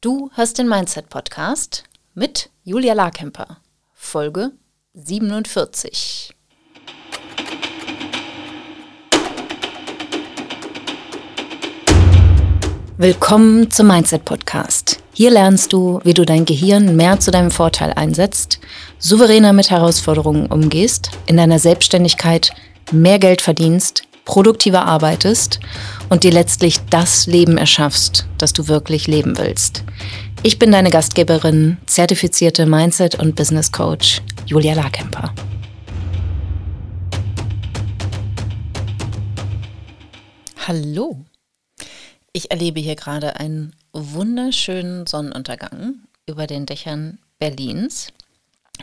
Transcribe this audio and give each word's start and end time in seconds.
Du 0.00 0.30
hast 0.34 0.58
den 0.58 0.68
Mindset 0.68 1.08
Podcast 1.08 1.82
mit 2.14 2.50
Julia 2.62 2.92
Larkemper, 2.92 3.56
Folge 3.92 4.52
47. 4.94 6.30
Willkommen 12.96 13.72
zum 13.72 13.88
Mindset 13.88 14.24
Podcast. 14.24 15.02
Hier 15.12 15.32
lernst 15.32 15.72
du, 15.72 15.98
wie 16.04 16.14
du 16.14 16.24
dein 16.24 16.44
Gehirn 16.44 16.94
mehr 16.94 17.18
zu 17.18 17.32
deinem 17.32 17.50
Vorteil 17.50 17.92
einsetzt, 17.92 18.60
souveräner 19.00 19.52
mit 19.52 19.70
Herausforderungen 19.70 20.46
umgehst, 20.46 21.10
in 21.26 21.36
deiner 21.36 21.58
Selbstständigkeit 21.58 22.52
mehr 22.92 23.18
Geld 23.18 23.42
verdienst, 23.42 24.04
produktiver 24.28 24.84
arbeitest 24.84 25.58
und 26.10 26.22
dir 26.22 26.30
letztlich 26.30 26.80
das 26.90 27.26
Leben 27.26 27.56
erschaffst, 27.56 28.26
das 28.36 28.52
du 28.52 28.68
wirklich 28.68 29.06
leben 29.06 29.38
willst. 29.38 29.84
Ich 30.42 30.58
bin 30.58 30.70
deine 30.70 30.90
Gastgeberin, 30.90 31.78
zertifizierte 31.86 32.66
Mindset- 32.66 33.18
und 33.18 33.34
Business 33.36 33.72
Coach 33.72 34.20
Julia 34.44 34.74
Larkemper. 34.74 35.34
Hallo. 40.66 41.24
Ich 42.34 42.50
erlebe 42.50 42.80
hier 42.80 42.96
gerade 42.96 43.36
einen 43.36 43.74
wunderschönen 43.94 45.06
Sonnenuntergang 45.06 46.00
über 46.26 46.46
den 46.46 46.66
Dächern 46.66 47.18
Berlins 47.38 48.08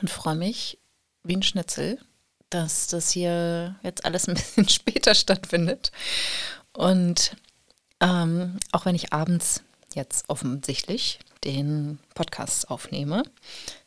und 0.02 0.10
freue 0.10 0.36
mich 0.36 0.80
wie 1.24 1.36
ein 1.36 1.44
Schnitzel, 1.44 2.00
dass 2.50 2.88
das 2.88 3.12
hier 3.12 3.76
jetzt 3.84 4.06
alles 4.06 4.28
ein 4.28 4.36
bisschen 4.36 4.70
später 4.70 5.16
stattfindet 5.16 5.92
und 6.74 7.36
ähm, 8.02 8.58
auch 8.72 8.86
wenn 8.86 8.96
ich 8.96 9.14
abends 9.14 9.64
jetzt 9.94 10.30
offensichtlich 10.30 11.20
den 11.44 12.00
Podcast 12.14 12.70
aufnehme, 12.70 13.24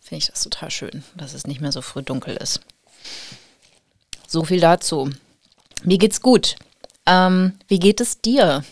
finde 0.00 0.18
ich 0.18 0.28
das 0.28 0.42
total 0.42 0.70
schön, 0.70 1.04
dass 1.16 1.34
es 1.34 1.46
nicht 1.46 1.60
mehr 1.60 1.72
so 1.72 1.82
früh 1.82 2.02
dunkel 2.02 2.36
ist. 2.36 2.60
So 4.26 4.44
viel 4.44 4.60
dazu. 4.60 5.10
Mir 5.84 5.98
geht's 5.98 6.20
gut. 6.20 6.56
Ähm, 7.06 7.58
wie 7.68 7.78
geht 7.78 8.00
es 8.00 8.20
dir? 8.20 8.64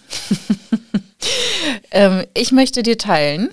ähm, 1.90 2.26
ich 2.34 2.52
möchte 2.52 2.82
dir 2.82 2.98
teilen, 2.98 3.50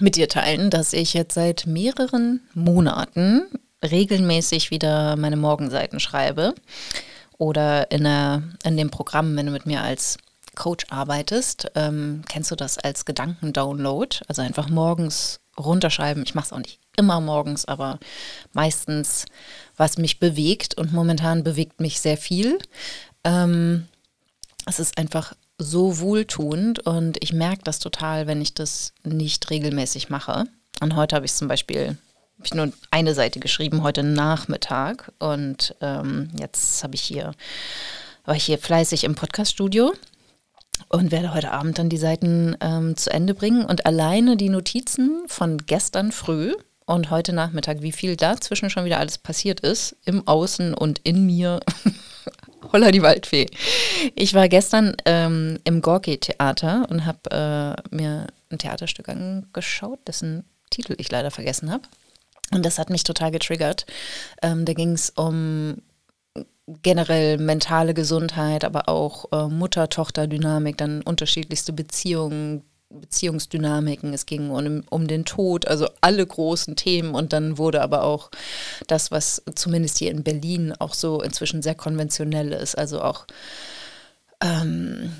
mit 0.00 0.16
dir 0.16 0.28
teilen, 0.28 0.70
dass 0.70 0.92
ich 0.92 1.14
jetzt 1.14 1.34
seit 1.34 1.66
mehreren 1.66 2.40
Monaten 2.54 3.46
regelmäßig 3.82 4.70
wieder 4.70 5.16
meine 5.16 5.36
Morgenseiten 5.36 6.00
schreibe 6.00 6.54
oder 7.38 7.90
in, 7.90 8.04
der, 8.04 8.42
in 8.64 8.76
dem 8.76 8.90
Programm, 8.90 9.36
wenn 9.36 9.46
du 9.46 9.52
mit 9.52 9.66
mir 9.66 9.82
als 9.82 10.18
Coach 10.54 10.86
arbeitest, 10.90 11.70
ähm, 11.74 12.22
kennst 12.28 12.50
du 12.50 12.56
das 12.56 12.78
als 12.78 13.04
Gedankendownload? 13.04 14.18
Also 14.28 14.42
einfach 14.42 14.68
morgens 14.68 15.40
runterschreiben. 15.58 16.22
Ich 16.24 16.34
mache 16.34 16.46
es 16.46 16.52
auch 16.52 16.58
nicht 16.58 16.78
immer 16.96 17.20
morgens, 17.20 17.64
aber 17.64 17.98
meistens, 18.52 19.24
was 19.76 19.98
mich 19.98 20.20
bewegt. 20.20 20.76
Und 20.76 20.92
momentan 20.92 21.42
bewegt 21.42 21.80
mich 21.80 22.00
sehr 22.00 22.16
viel. 22.16 22.58
Ähm, 23.24 23.86
es 24.66 24.78
ist 24.78 24.98
einfach 24.98 25.34
so 25.58 25.98
wohltuend 25.98 26.80
und 26.80 27.22
ich 27.22 27.32
merke 27.32 27.62
das 27.64 27.78
total, 27.78 28.26
wenn 28.26 28.40
ich 28.40 28.54
das 28.54 28.92
nicht 29.04 29.48
regelmäßig 29.50 30.10
mache. 30.10 30.44
Und 30.80 30.96
heute 30.96 31.16
habe 31.16 31.26
ich 31.26 31.32
zum 31.32 31.48
Beispiel 31.48 31.96
habe 32.42 32.48
ich 32.48 32.54
nur 32.54 32.72
eine 32.90 33.14
Seite 33.14 33.38
geschrieben 33.38 33.84
heute 33.84 34.02
Nachmittag 34.02 35.12
und 35.20 35.76
ähm, 35.80 36.28
jetzt 36.36 36.82
habe 36.82 36.96
ich 36.96 37.00
hier 37.00 37.34
war 38.24 38.34
ich 38.34 38.42
hier 38.42 38.58
fleißig 38.58 39.04
im 39.04 39.14
Podcaststudio 39.14 39.92
und 40.88 41.12
werde 41.12 41.34
heute 41.34 41.52
Abend 41.52 41.78
dann 41.78 41.88
die 41.88 41.98
Seiten 41.98 42.56
ähm, 42.60 42.96
zu 42.96 43.12
Ende 43.12 43.34
bringen 43.34 43.64
und 43.64 43.86
alleine 43.86 44.36
die 44.36 44.48
Notizen 44.48 45.22
von 45.28 45.58
gestern 45.58 46.10
früh 46.10 46.54
und 46.84 47.10
heute 47.10 47.32
Nachmittag, 47.32 47.80
wie 47.80 47.92
viel 47.92 48.16
dazwischen 48.16 48.70
schon 48.70 48.86
wieder 48.86 48.98
alles 48.98 49.18
passiert 49.18 49.60
ist, 49.60 49.94
im 50.04 50.26
Außen 50.26 50.74
und 50.74 50.98
in 51.04 51.24
mir. 51.24 51.60
Holla 52.72 52.90
die 52.90 53.02
Waldfee. 53.02 53.46
Ich 54.16 54.34
war 54.34 54.48
gestern 54.48 54.96
ähm, 55.04 55.60
im 55.62 55.80
Gorki-Theater 55.80 56.88
und 56.90 57.06
habe 57.06 57.30
äh, 57.30 57.94
mir 57.94 58.26
ein 58.50 58.58
Theaterstück 58.58 59.08
angeschaut, 59.08 60.00
dessen 60.08 60.42
Titel 60.70 60.96
ich 60.98 61.08
leider 61.08 61.30
vergessen 61.30 61.70
habe. 61.70 61.84
Und 62.54 62.64
das 62.64 62.78
hat 62.78 62.90
mich 62.90 63.04
total 63.04 63.30
getriggert. 63.30 63.86
Ähm, 64.42 64.64
da 64.64 64.72
ging 64.72 64.92
es 64.92 65.10
um 65.10 65.76
generell 66.82 67.38
mentale 67.38 67.94
Gesundheit, 67.94 68.64
aber 68.64 68.88
auch 68.88 69.26
äh, 69.32 69.48
Mutter-Tochter-Dynamik, 69.48 70.78
dann 70.78 71.02
unterschiedlichste 71.02 71.72
Beziehungen, 71.72 72.62
Beziehungsdynamiken, 72.88 74.12
es 74.12 74.26
ging 74.26 74.50
um, 74.50 74.84
um, 74.90 75.08
den 75.08 75.24
Tod, 75.24 75.66
also 75.66 75.88
alle 76.00 76.26
großen 76.26 76.76
Themen 76.76 77.14
und 77.14 77.32
dann 77.32 77.56
wurde 77.58 77.82
aber 77.82 78.04
auch 78.04 78.30
das, 78.86 79.10
was 79.10 79.42
zumindest 79.54 79.98
hier 79.98 80.10
in 80.10 80.22
Berlin 80.22 80.74
auch 80.78 80.94
so 80.94 81.22
inzwischen 81.22 81.62
sehr 81.62 81.74
konventionell 81.74 82.52
ist, 82.52 82.76
also 82.76 83.00
auch 83.02 83.26
ähm, 84.42 85.10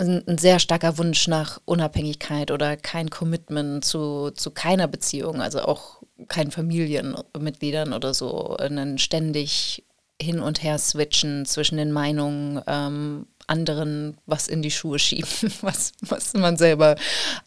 ein, 0.00 0.38
sehr 0.38 0.58
starker 0.58 0.98
Wunsch 0.98 1.28
nach 1.28 1.60
Unabhängigkeit 1.64 2.50
oder 2.50 2.76
kein 2.76 3.10
Commitment 3.10 3.84
zu, 3.84 4.30
zu 4.30 4.50
keiner 4.50 4.88
Beziehung, 4.88 5.40
also 5.40 5.60
auch 5.60 6.02
keinen 6.28 6.50
Familienmitgliedern 6.50 7.92
oder 7.92 8.14
so, 8.14 8.56
einen 8.56 8.98
ständig 8.98 9.84
hin 10.20 10.40
und 10.40 10.62
her 10.62 10.78
switchen 10.78 11.46
zwischen 11.46 11.78
den 11.78 11.92
Meinungen, 11.92 12.60
ähm, 12.66 13.26
anderen 13.46 14.16
was 14.26 14.46
in 14.46 14.62
die 14.62 14.70
Schuhe 14.70 14.98
schieben, 14.98 15.28
was, 15.60 15.92
was 16.02 16.34
man 16.34 16.56
selber 16.56 16.94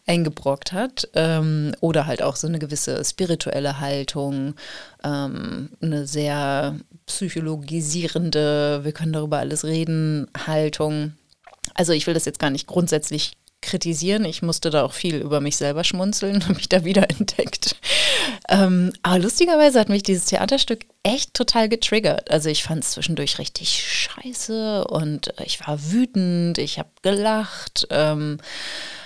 eingebrockt 0.06 0.72
hat. 0.72 1.08
Ähm, 1.14 1.74
oder 1.80 2.06
halt 2.06 2.22
auch 2.22 2.36
so 2.36 2.46
eine 2.46 2.58
gewisse 2.58 3.02
spirituelle 3.04 3.80
Haltung, 3.80 4.54
ähm, 5.02 5.70
eine 5.80 6.06
sehr 6.06 6.76
psychologisierende, 7.06 8.80
wir 8.84 8.92
können 8.92 9.12
darüber 9.12 9.38
alles 9.38 9.64
reden, 9.64 10.28
Haltung. 10.46 11.14
Also 11.72 11.92
ich 11.92 12.06
will 12.06 12.14
das 12.14 12.24
jetzt 12.24 12.38
gar 12.38 12.50
nicht 12.50 12.66
grundsätzlich 12.66 13.32
kritisieren. 13.62 14.24
Ich 14.26 14.42
musste 14.42 14.70
da 14.70 14.84
auch 14.84 14.92
viel 14.92 15.16
über 15.16 15.40
mich 15.40 15.56
selber 15.56 15.84
schmunzeln 15.84 16.42
und 16.48 16.56
mich 16.56 16.68
da 16.68 16.84
wieder 16.84 17.08
entdeckt. 17.08 17.76
Ähm, 18.48 18.92
aber 19.02 19.18
lustigerweise 19.18 19.80
hat 19.80 19.88
mich 19.88 20.02
dieses 20.02 20.26
Theaterstück 20.26 20.84
echt 21.02 21.34
total 21.34 21.68
getriggert. 21.68 22.30
Also 22.30 22.50
ich 22.50 22.62
fand 22.62 22.84
es 22.84 22.92
zwischendurch 22.92 23.38
richtig 23.38 23.82
scheiße 23.82 24.84
und 24.84 25.32
ich 25.44 25.66
war 25.66 25.90
wütend, 25.90 26.58
ich 26.58 26.78
habe 26.78 26.90
gelacht. 27.02 27.86
Ähm, 27.90 28.38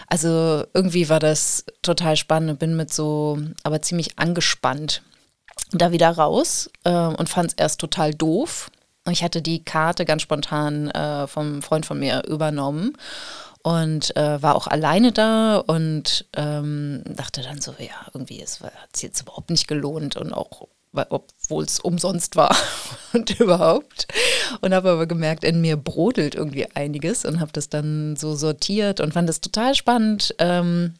also 0.09 0.65
irgendwie 0.75 1.09
war 1.09 1.21
das 1.21 1.65
total 1.83 2.17
spannend 2.17 2.51
und 2.51 2.59
bin 2.59 2.77
mit 2.77 2.93
so, 2.93 3.39
aber 3.63 3.83
ziemlich 3.83 4.19
angespannt 4.19 5.03
da 5.73 5.93
wieder 5.93 6.11
raus 6.11 6.71
äh, 6.85 6.91
und 6.91 7.29
fand 7.29 7.51
es 7.51 7.55
erst 7.59 7.81
total 7.81 8.15
doof. 8.15 8.71
Ich 9.11 9.23
hatte 9.23 9.43
die 9.43 9.65
Karte 9.65 10.05
ganz 10.05 10.23
spontan 10.23 10.91
äh, 10.91 11.27
vom 11.27 11.63
Freund 11.63 11.87
von 11.87 11.99
mir 11.99 12.25
übernommen 12.27 12.97
und 13.63 14.17
äh, 14.17 14.43
war 14.43 14.55
auch 14.55 14.67
alleine 14.67 15.13
da 15.13 15.59
und 15.59 16.27
ähm, 16.37 17.03
dachte 17.07 17.43
dann 17.43 17.61
so, 17.61 17.75
ja, 17.79 18.07
irgendwie 18.15 18.41
hat 18.41 18.91
es 18.93 19.03
jetzt 19.03 19.23
überhaupt 19.23 19.51
nicht 19.51 19.69
gelohnt 19.69 20.17
und 20.17 20.33
auch 20.33 20.69
obwohl 21.11 21.65
es 21.65 21.81
umsonst 21.81 22.37
war 22.37 22.57
und 23.13 23.39
überhaupt. 23.39 24.09
Und 24.61 24.75
habe 24.75 24.91
aber 24.91 25.07
gemerkt, 25.07 25.45
in 25.45 25.61
mir 25.61 25.77
brodelt 25.77 26.35
irgendwie 26.35 26.67
einiges 26.75 27.25
und 27.25 27.41
habe 27.41 27.53
das 27.53 27.69
dann 27.69 28.17
so 28.17 28.35
sortiert 28.35 29.01
und 29.01 29.13
fand 29.13 29.29
es 29.29 29.41
total 29.41 29.75
spannend. 29.75 30.35
Ähm, 30.39 30.95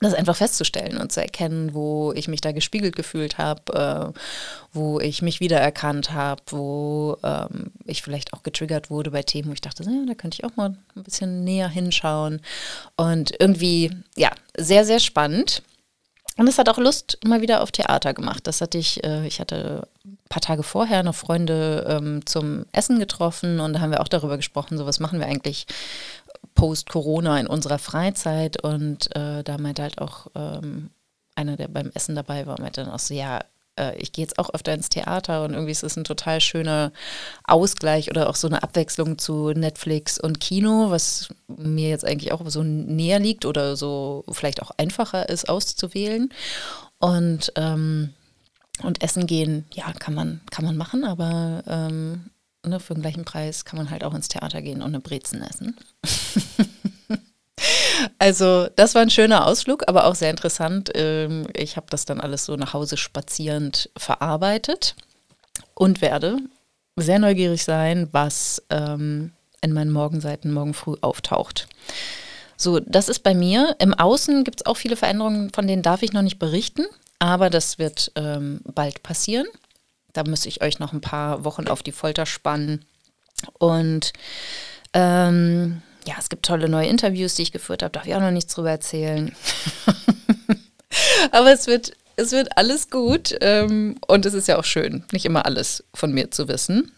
das 0.00 0.14
einfach 0.14 0.36
festzustellen 0.36 0.96
und 0.96 1.12
zu 1.12 1.20
erkennen, 1.20 1.74
wo 1.74 2.12
ich 2.14 2.26
mich 2.26 2.40
da 2.40 2.52
gespiegelt 2.52 2.96
gefühlt 2.96 3.38
habe, 3.38 4.12
äh, 4.14 4.18
wo 4.72 4.98
ich 4.98 5.20
mich 5.20 5.40
wiedererkannt 5.40 6.12
habe, 6.12 6.42
wo 6.46 7.18
ähm, 7.22 7.72
ich 7.84 8.02
vielleicht 8.02 8.32
auch 8.32 8.42
getriggert 8.42 8.88
wurde 8.90 9.10
bei 9.10 9.22
Themen, 9.22 9.50
wo 9.50 9.52
ich 9.52 9.60
dachte, 9.60 9.82
ja, 9.84 10.04
da 10.06 10.14
könnte 10.14 10.36
ich 10.38 10.44
auch 10.44 10.56
mal 10.56 10.74
ein 10.96 11.02
bisschen 11.02 11.44
näher 11.44 11.68
hinschauen. 11.68 12.40
Und 12.96 13.34
irgendwie, 13.38 13.90
ja, 14.16 14.30
sehr, 14.56 14.84
sehr 14.86 15.00
spannend. 15.00 15.62
Und 16.36 16.48
es 16.48 16.56
hat 16.56 16.70
auch 16.70 16.78
Lust 16.78 17.18
mal 17.24 17.42
wieder 17.42 17.62
auf 17.62 17.70
Theater 17.70 18.14
gemacht. 18.14 18.46
Das 18.46 18.62
hatte 18.62 18.78
ich, 18.78 19.04
äh, 19.04 19.26
ich 19.26 19.40
hatte 19.40 19.86
ein 20.06 20.16
paar 20.30 20.40
Tage 20.40 20.62
vorher 20.62 21.02
noch 21.02 21.14
Freunde 21.14 21.84
ähm, 21.86 22.24
zum 22.24 22.64
Essen 22.72 22.98
getroffen 22.98 23.60
und 23.60 23.74
da 23.74 23.80
haben 23.80 23.90
wir 23.90 24.00
auch 24.00 24.08
darüber 24.08 24.38
gesprochen, 24.38 24.78
so 24.78 24.86
was 24.86 25.00
machen 25.00 25.18
wir 25.18 25.26
eigentlich 25.26 25.66
Post-Corona 26.60 27.40
in 27.40 27.46
unserer 27.46 27.78
Freizeit 27.78 28.62
und 28.62 29.14
äh, 29.16 29.42
da 29.42 29.56
meinte 29.56 29.82
halt 29.82 29.98
auch 29.98 30.26
ähm, 30.34 30.90
einer, 31.34 31.56
der 31.56 31.68
beim 31.68 31.90
Essen 31.94 32.14
dabei 32.14 32.46
war, 32.46 32.60
meinte 32.60 32.84
dann 32.84 32.92
auch 32.92 32.98
so, 32.98 33.14
ja, 33.14 33.40
äh, 33.76 33.96
ich 33.96 34.12
gehe 34.12 34.24
jetzt 34.24 34.38
auch 34.38 34.52
öfter 34.52 34.74
ins 34.74 34.90
Theater 34.90 35.42
und 35.44 35.52
irgendwie 35.54 35.72
ist 35.72 35.82
es 35.82 35.96
ein 35.96 36.04
total 36.04 36.42
schöner 36.42 36.92
Ausgleich 37.44 38.10
oder 38.10 38.28
auch 38.28 38.36
so 38.36 38.46
eine 38.46 38.62
Abwechslung 38.62 39.16
zu 39.16 39.52
Netflix 39.52 40.20
und 40.20 40.38
Kino, 40.38 40.90
was 40.90 41.30
mir 41.48 41.88
jetzt 41.88 42.04
eigentlich 42.04 42.32
auch 42.32 42.42
so 42.50 42.62
näher 42.62 43.20
liegt 43.20 43.46
oder 43.46 43.74
so 43.74 44.24
vielleicht 44.30 44.60
auch 44.60 44.70
einfacher 44.76 45.30
ist 45.30 45.48
auszuwählen. 45.48 46.28
Und 46.98 47.54
ähm, 47.56 48.12
und 48.82 49.02
essen 49.02 49.26
gehen, 49.26 49.66
ja, 49.72 49.92
kann 49.92 50.14
man, 50.14 50.40
kann 50.50 50.64
man 50.64 50.76
machen, 50.76 51.04
aber 51.04 51.62
ähm, 51.66 52.30
ne, 52.66 52.80
für 52.80 52.94
den 52.94 53.02
gleichen 53.02 53.24
Preis 53.24 53.64
kann 53.64 53.78
man 53.78 53.90
halt 53.90 54.04
auch 54.04 54.14
ins 54.14 54.28
Theater 54.28 54.62
gehen 54.62 54.82
und 54.82 54.88
eine 54.88 55.00
Brezen 55.00 55.42
essen. 55.42 55.76
Also 58.18 58.68
das 58.76 58.94
war 58.94 59.02
ein 59.02 59.10
schöner 59.10 59.46
Ausflug, 59.46 59.84
aber 59.86 60.06
auch 60.06 60.14
sehr 60.14 60.30
interessant. 60.30 60.90
Ähm, 60.94 61.46
ich 61.54 61.76
habe 61.76 61.86
das 61.90 62.04
dann 62.04 62.20
alles 62.20 62.44
so 62.44 62.56
nach 62.56 62.72
Hause 62.72 62.96
spazierend 62.96 63.90
verarbeitet 63.96 64.94
und 65.74 66.00
werde 66.00 66.38
sehr 66.96 67.18
neugierig 67.18 67.64
sein, 67.64 68.08
was 68.12 68.62
ähm, 68.70 69.32
in 69.60 69.72
meinen 69.72 69.90
Morgenseiten 69.90 70.52
morgen 70.52 70.74
früh 70.74 70.96
auftaucht. 71.00 71.68
So, 72.56 72.80
das 72.80 73.08
ist 73.08 73.20
bei 73.20 73.34
mir. 73.34 73.76
Im 73.78 73.94
Außen 73.94 74.44
gibt 74.44 74.60
es 74.60 74.66
auch 74.66 74.76
viele 74.76 74.96
Veränderungen, 74.96 75.50
von 75.50 75.66
denen 75.66 75.82
darf 75.82 76.02
ich 76.02 76.12
noch 76.12 76.22
nicht 76.22 76.38
berichten, 76.38 76.84
aber 77.18 77.48
das 77.50 77.78
wird 77.78 78.12
ähm, 78.16 78.60
bald 78.64 79.02
passieren. 79.02 79.46
Da 80.12 80.24
müsste 80.24 80.48
ich 80.48 80.62
euch 80.62 80.78
noch 80.78 80.92
ein 80.92 81.00
paar 81.00 81.44
Wochen 81.44 81.68
auf 81.68 81.82
die 81.82 81.92
Folter 81.92 82.26
spannen. 82.26 82.84
Und 83.58 84.12
ähm, 84.92 85.82
ja, 86.06 86.14
es 86.18 86.28
gibt 86.28 86.46
tolle 86.46 86.68
neue 86.68 86.88
Interviews, 86.88 87.34
die 87.34 87.42
ich 87.42 87.52
geführt 87.52 87.82
habe, 87.82 87.92
darf 87.92 88.06
ich 88.06 88.14
auch 88.14 88.20
noch 88.20 88.30
nichts 88.30 88.54
drüber 88.54 88.70
erzählen. 88.70 89.34
aber 91.30 91.52
es 91.52 91.66
wird, 91.66 91.92
es 92.16 92.32
wird 92.32 92.56
alles 92.56 92.90
gut 92.90 93.36
ähm, 93.40 93.96
und 94.06 94.26
es 94.26 94.34
ist 94.34 94.48
ja 94.48 94.58
auch 94.58 94.64
schön, 94.64 95.04
nicht 95.12 95.26
immer 95.26 95.46
alles 95.46 95.84
von 95.94 96.12
mir 96.12 96.30
zu 96.30 96.48
wissen. 96.48 96.92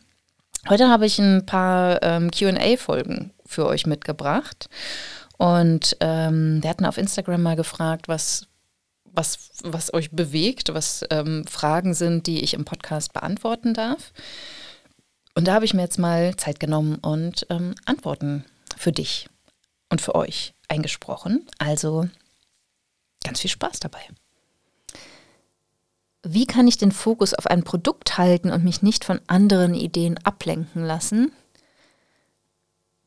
Heute 0.69 0.89
habe 0.89 1.07
ich 1.07 1.19
ein 1.19 1.45
paar 1.45 2.03
ähm, 2.03 2.31
QA-Folgen 2.31 3.33
für 3.45 3.67
euch 3.67 3.87
mitgebracht. 3.87 4.69
Und 5.37 5.97
ähm, 6.01 6.63
wir 6.63 6.71
hatten 6.71 6.87
auf 6.87 6.99
Instagram 6.99 7.43
mal 7.43 7.57
gefragt, 7.57 8.07
was, 8.07 8.47
was, 9.13 9.51
was 9.63 9.93
euch 9.95 10.11
bewegt, 10.11 10.75
was 10.75 11.05
ähm, 11.11 11.47
Fragen 11.47 11.95
sind, 11.95 12.27
die 12.27 12.43
ich 12.43 12.55
im 12.55 12.65
Podcast 12.65 13.13
beantworten 13.13 13.75
darf. 13.75 14.13
Und 15.35 15.47
da 15.47 15.55
habe 15.55 15.65
ich 15.65 15.75
mir 15.75 15.83
jetzt 15.83 15.99
mal 15.99 16.37
Zeit 16.37 16.61
genommen 16.61 16.97
und 16.97 17.47
ähm, 17.51 17.75
Antworten 17.85 18.45
für 18.77 18.93
dich 18.93 19.29
und 19.89 20.01
für 20.01 20.15
euch 20.15 20.55
eingesprochen. 20.69 21.47
Also 21.59 22.09
ganz 23.25 23.41
viel 23.41 23.51
Spaß 23.51 23.81
dabei. 23.81 24.01
Wie 26.25 26.47
kann 26.47 26.69
ich 26.69 26.79
den 26.79 26.93
Fokus 26.93 27.35
auf 27.35 27.47
ein 27.47 27.65
Produkt 27.65 28.17
halten 28.17 28.51
und 28.51 28.65
mich 28.65 28.83
nicht 28.83 29.05
von 29.05 29.21
anderen 29.27 29.75
Ideen 29.75 30.19
ablenken 30.25 30.85
lassen? 30.85 31.33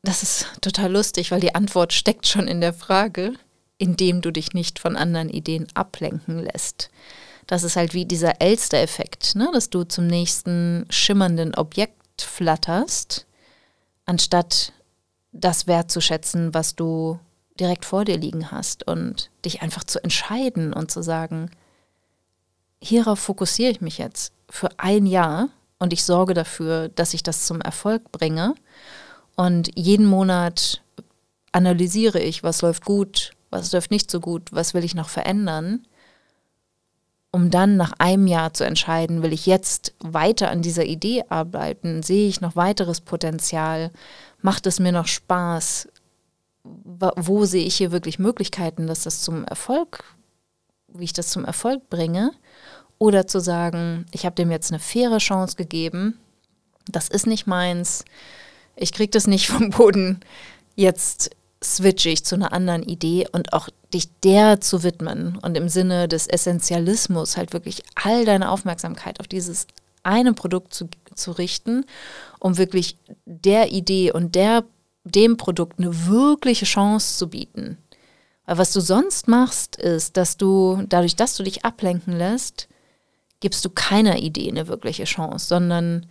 Das 0.02 0.22
ist 0.22 0.46
total 0.60 0.92
lustig, 0.92 1.30
weil 1.30 1.40
die 1.40 1.54
Antwort 1.54 1.92
steckt 1.92 2.26
schon 2.26 2.46
in 2.46 2.60
der 2.60 2.74
Frage, 2.74 3.32
indem 3.78 4.20
du 4.20 4.30
dich 4.30 4.52
nicht 4.52 4.78
von 4.78 4.96
anderen 4.96 5.28
Ideen 5.28 5.66
ablenken 5.74 6.38
lässt. 6.38 6.90
Das 7.46 7.62
ist 7.62 7.76
halt 7.76 7.94
wie 7.94 8.06
dieser 8.06 8.40
Elster-Effekt, 8.40 9.36
ne? 9.36 9.50
dass 9.52 9.70
du 9.70 9.84
zum 9.84 10.06
nächsten 10.06 10.86
schimmernden 10.90 11.54
Objekt 11.54 12.22
flatterst, 12.22 13.26
anstatt 14.04 14.72
das 15.32 15.66
wertzuschätzen, 15.66 16.54
was 16.54 16.74
du 16.74 17.20
direkt 17.60 17.84
vor 17.84 18.04
dir 18.04 18.16
liegen 18.16 18.50
hast 18.50 18.86
und 18.86 19.30
dich 19.44 19.62
einfach 19.62 19.84
zu 19.84 20.02
entscheiden 20.02 20.72
und 20.72 20.90
zu 20.90 21.02
sagen, 21.02 21.50
hierauf 22.82 23.18
fokussiere 23.18 23.70
ich 23.70 23.80
mich 23.80 23.98
jetzt 23.98 24.32
für 24.50 24.68
ein 24.78 25.06
Jahr 25.06 25.48
und 25.78 25.92
ich 25.92 26.04
sorge 26.04 26.34
dafür, 26.34 26.88
dass 26.88 27.14
ich 27.14 27.22
das 27.22 27.46
zum 27.46 27.60
Erfolg 27.60 28.10
bringe. 28.12 28.54
Und 29.34 29.70
jeden 29.74 30.06
Monat 30.06 30.82
analysiere 31.52 32.20
ich, 32.20 32.42
was 32.42 32.62
läuft 32.62 32.84
gut, 32.84 33.32
was 33.60 33.72
läuft 33.72 33.90
nicht 33.90 34.10
so 34.10 34.20
gut, 34.20 34.52
was 34.52 34.74
will 34.74 34.84
ich 34.84 34.94
noch 34.94 35.08
verändern, 35.08 35.86
um 37.30 37.50
dann 37.50 37.76
nach 37.76 37.92
einem 37.98 38.26
Jahr 38.26 38.54
zu 38.54 38.64
entscheiden, 38.64 39.22
will 39.22 39.32
ich 39.32 39.46
jetzt 39.46 39.94
weiter 40.00 40.50
an 40.50 40.62
dieser 40.62 40.84
Idee 40.84 41.24
arbeiten, 41.28 42.02
sehe 42.02 42.28
ich 42.28 42.40
noch 42.40 42.56
weiteres 42.56 43.00
Potenzial, 43.00 43.90
macht 44.40 44.66
es 44.66 44.80
mir 44.80 44.92
noch 44.92 45.06
Spaß, 45.06 45.88
wo 46.64 47.44
sehe 47.44 47.64
ich 47.64 47.76
hier 47.76 47.92
wirklich 47.92 48.18
Möglichkeiten, 48.18 48.86
dass 48.86 49.02
das 49.02 49.20
zum 49.20 49.44
Erfolg, 49.44 50.02
wie 50.88 51.04
ich 51.04 51.12
das 51.12 51.28
zum 51.28 51.44
Erfolg 51.44 51.90
bringe? 51.90 52.32
Oder 52.98 53.26
zu 53.26 53.40
sagen, 53.40 54.06
ich 54.12 54.24
habe 54.24 54.34
dem 54.34 54.50
jetzt 54.50 54.72
eine 54.72 54.80
faire 54.80 55.18
Chance 55.18 55.56
gegeben, 55.56 56.18
das 56.90 57.08
ist 57.08 57.26
nicht 57.26 57.46
meins, 57.46 58.04
ich 58.76 58.92
kriege 58.92 59.10
das 59.10 59.26
nicht 59.26 59.48
vom 59.48 59.70
Boden, 59.70 60.20
jetzt 60.74 61.30
switche 61.62 62.10
ich 62.10 62.24
zu 62.24 62.34
einer 62.34 62.52
anderen 62.52 62.82
Idee 62.82 63.26
und 63.32 63.52
auch 63.52 63.68
dich 63.92 64.08
der 64.20 64.60
zu 64.60 64.82
widmen 64.82 65.38
und 65.42 65.56
im 65.56 65.68
Sinne 65.68 66.08
des 66.08 66.26
Essentialismus 66.26 67.36
halt 67.36 67.52
wirklich 67.52 67.82
all 67.94 68.24
deine 68.24 68.50
Aufmerksamkeit 68.50 69.20
auf 69.20 69.28
dieses 69.28 69.66
eine 70.02 70.32
Produkt 70.34 70.72
zu, 70.74 70.88
zu 71.14 71.32
richten, 71.32 71.84
um 72.38 72.58
wirklich 72.58 72.96
der 73.24 73.72
Idee 73.72 74.12
und 74.12 74.34
der, 74.34 74.64
dem 75.04 75.36
Produkt 75.36 75.78
eine 75.78 76.06
wirkliche 76.06 76.64
Chance 76.64 77.18
zu 77.18 77.28
bieten. 77.28 77.78
Weil 78.44 78.58
was 78.58 78.72
du 78.72 78.80
sonst 78.80 79.26
machst, 79.26 79.76
ist, 79.76 80.16
dass 80.16 80.36
du, 80.36 80.82
dadurch, 80.88 81.16
dass 81.16 81.36
du 81.36 81.42
dich 81.42 81.64
ablenken 81.64 82.16
lässt, 82.16 82.68
gibst 83.40 83.64
du 83.64 83.70
keiner 83.70 84.18
Idee 84.18 84.48
eine 84.48 84.68
wirkliche 84.68 85.04
Chance, 85.04 85.46
sondern 85.46 86.06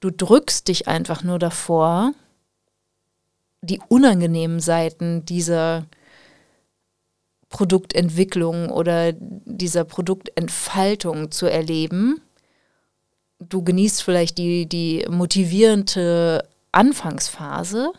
du 0.00 0.10
drückst 0.10 0.68
dich 0.68 0.88
einfach 0.88 1.22
nur 1.22 1.38
davor, 1.38 2.12
die 3.62 3.80
unangenehmen 3.88 4.60
Seiten 4.60 5.24
dieser 5.24 5.86
Produktentwicklung 7.48 8.70
oder 8.70 9.12
dieser 9.12 9.84
Produktentfaltung 9.84 11.30
zu 11.30 11.46
erleben. 11.46 12.20
Du 13.38 13.62
genießt 13.62 14.02
vielleicht 14.02 14.38
die, 14.38 14.66
die 14.66 15.06
motivierende 15.08 16.46
Anfangsphase 16.72 17.92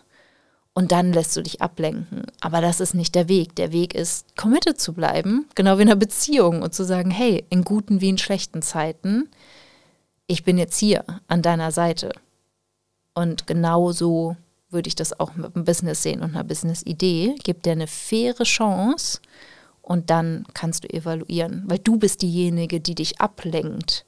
und 0.74 0.92
dann 0.92 1.12
lässt 1.14 1.36
du 1.36 1.42
dich 1.42 1.62
ablenken. 1.62 2.24
Aber 2.42 2.62
das 2.62 2.80
ist 2.80 2.94
nicht 2.94 3.16
der 3.16 3.28
Weg. 3.28 3.56
Der 3.56 3.72
Weg 3.72 3.96
ist, 3.96 4.38
committed 4.38 4.80
zu 4.80 4.94
bleiben, 4.94 5.48
genau 5.56 5.78
wie 5.78 5.82
in 5.82 5.90
einer 5.90 5.96
Beziehung 5.96 6.62
und 6.62 6.74
zu 6.74 6.86
sagen, 6.86 7.12
hey, 7.12 7.46
in 7.50 7.64
guten 7.64 8.02
wie 8.02 8.10
in 8.10 8.18
schlechten 8.18 8.62
Zeiten, 8.62 9.30
ich 10.28 10.44
bin 10.44 10.58
jetzt 10.58 10.78
hier 10.78 11.04
an 11.28 11.42
deiner 11.42 11.72
Seite. 11.72 12.12
Und 13.16 13.48
genau 13.48 13.92
so 13.92 14.38
würde 14.70 14.88
ich 14.88 14.96
das 14.96 15.20
auch 15.20 15.36
mit 15.36 15.56
einem 15.56 15.66
Business 15.66 16.04
sehen 16.04 16.22
und 16.22 16.36
einer 16.36 16.44
Business-Idee. 16.44 17.36
Gib 17.44 17.64
dir 17.64 17.72
eine 17.72 17.88
faire 17.88 18.44
Chance 18.44 19.20
und 19.82 20.10
dann 20.10 20.46
kannst 20.54 20.84
du 20.84 20.90
evaluieren, 20.90 21.64
weil 21.66 21.80
du 21.80 21.98
bist 21.98 22.22
diejenige, 22.22 22.80
die 22.80 22.96
dich 22.96 23.20
ablenkt 23.20 24.06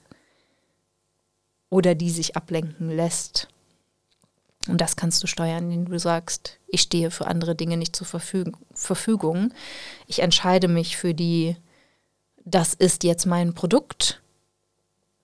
oder 1.69 1.95
die 1.95 2.11
sich 2.11 2.35
ablenken 2.35 2.89
lässt. 2.89 3.47
Und 4.67 4.79
das 4.79 4.95
kannst 4.95 5.23
du 5.23 5.27
steuern, 5.27 5.71
indem 5.71 5.91
du 5.91 5.97
sagst, 5.97 6.59
ich 6.67 6.81
stehe 6.81 7.09
für 7.09 7.25
andere 7.25 7.55
Dinge 7.55 7.77
nicht 7.77 7.95
zur 7.95 8.05
Verfügung. 8.05 9.53
Ich 10.05 10.19
entscheide 10.19 10.67
mich 10.67 10.97
für 10.97 11.15
die, 11.15 11.55
das 12.45 12.75
ist 12.75 13.03
jetzt 13.03 13.25
mein 13.25 13.55
Produkt. 13.55 14.20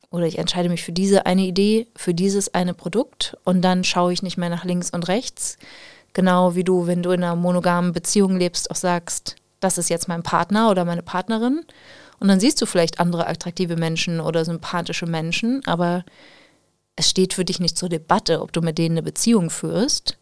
Oder 0.09 0.25
ich 0.25 0.37
entscheide 0.37 0.69
mich 0.69 0.83
für 0.83 0.93
diese 0.93 1.25
eine 1.25 1.45
Idee, 1.45 1.87
für 1.95 2.13
dieses 2.13 2.53
eine 2.53 2.73
Produkt. 2.73 3.37
Und 3.43 3.61
dann 3.61 3.83
schaue 3.83 4.13
ich 4.13 4.23
nicht 4.23 4.37
mehr 4.37 4.49
nach 4.49 4.63
links 4.63 4.89
und 4.89 5.07
rechts. 5.07 5.57
Genau 6.13 6.55
wie 6.55 6.63
du, 6.63 6.87
wenn 6.87 7.03
du 7.03 7.11
in 7.11 7.23
einer 7.23 7.35
monogamen 7.35 7.91
Beziehung 7.91 8.37
lebst, 8.37 8.71
auch 8.71 8.75
sagst, 8.75 9.35
das 9.59 9.77
ist 9.77 9.89
jetzt 9.89 10.07
mein 10.07 10.23
Partner 10.23 10.69
oder 10.69 10.85
meine 10.85 11.03
Partnerin. 11.03 11.65
Und 12.19 12.27
dann 12.29 12.39
siehst 12.39 12.61
du 12.61 12.65
vielleicht 12.65 12.99
andere 12.99 13.27
attraktive 13.27 13.75
Menschen 13.75 14.19
oder 14.19 14.45
sympathische 14.45 15.05
Menschen, 15.05 15.61
aber 15.65 16.03
es 16.95 17.09
steht 17.09 17.33
für 17.33 17.45
dich 17.45 17.59
nicht 17.59 17.77
zur 17.77 17.89
Debatte, 17.89 18.41
ob 18.41 18.51
du 18.53 18.61
mit 18.61 18.77
denen 18.77 18.93
eine 18.93 19.03
Beziehung 19.03 19.49
führst. 19.49 20.17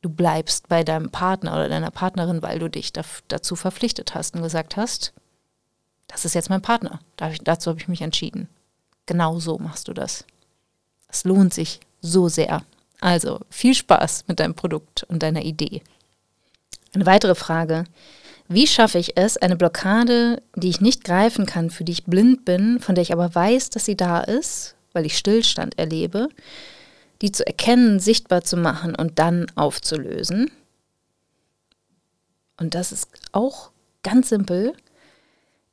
Du 0.00 0.10
bleibst 0.10 0.68
bei 0.68 0.82
deinem 0.82 1.10
Partner 1.10 1.52
oder 1.52 1.68
deiner 1.68 1.90
Partnerin, 1.90 2.42
weil 2.42 2.58
du 2.58 2.68
dich 2.68 2.92
dazu 2.92 3.56
verpflichtet 3.56 4.14
hast 4.14 4.34
und 4.34 4.42
gesagt 4.42 4.76
hast, 4.76 5.12
das 6.08 6.24
ist 6.24 6.34
jetzt 6.34 6.50
mein 6.50 6.62
Partner. 6.62 7.00
Dazu 7.16 7.70
habe 7.70 7.80
ich 7.80 7.88
mich 7.88 8.02
entschieden. 8.02 8.48
Genau 9.08 9.38
so 9.40 9.58
machst 9.58 9.88
du 9.88 9.94
das. 9.94 10.26
Es 11.08 11.24
lohnt 11.24 11.54
sich 11.54 11.80
so 12.02 12.28
sehr. 12.28 12.62
Also 13.00 13.40
viel 13.48 13.74
Spaß 13.74 14.24
mit 14.28 14.38
deinem 14.38 14.54
Produkt 14.54 15.04
und 15.04 15.22
deiner 15.22 15.42
Idee. 15.44 15.82
Eine 16.92 17.06
weitere 17.06 17.34
Frage. 17.34 17.84
Wie 18.48 18.66
schaffe 18.66 18.98
ich 18.98 19.16
es, 19.16 19.38
eine 19.38 19.56
Blockade, 19.56 20.42
die 20.56 20.68
ich 20.68 20.82
nicht 20.82 21.04
greifen 21.04 21.46
kann, 21.46 21.70
für 21.70 21.84
die 21.84 21.92
ich 21.92 22.04
blind 22.04 22.44
bin, 22.44 22.80
von 22.80 22.94
der 22.94 23.02
ich 23.02 23.12
aber 23.12 23.34
weiß, 23.34 23.70
dass 23.70 23.86
sie 23.86 23.96
da 23.96 24.20
ist, 24.20 24.74
weil 24.92 25.06
ich 25.06 25.16
Stillstand 25.16 25.78
erlebe, 25.78 26.28
die 27.22 27.32
zu 27.32 27.46
erkennen, 27.46 28.00
sichtbar 28.00 28.44
zu 28.44 28.58
machen 28.58 28.94
und 28.94 29.18
dann 29.18 29.46
aufzulösen. 29.54 30.50
Und 32.58 32.74
das 32.74 32.92
ist 32.92 33.08
auch 33.32 33.70
ganz 34.02 34.28
simpel, 34.28 34.74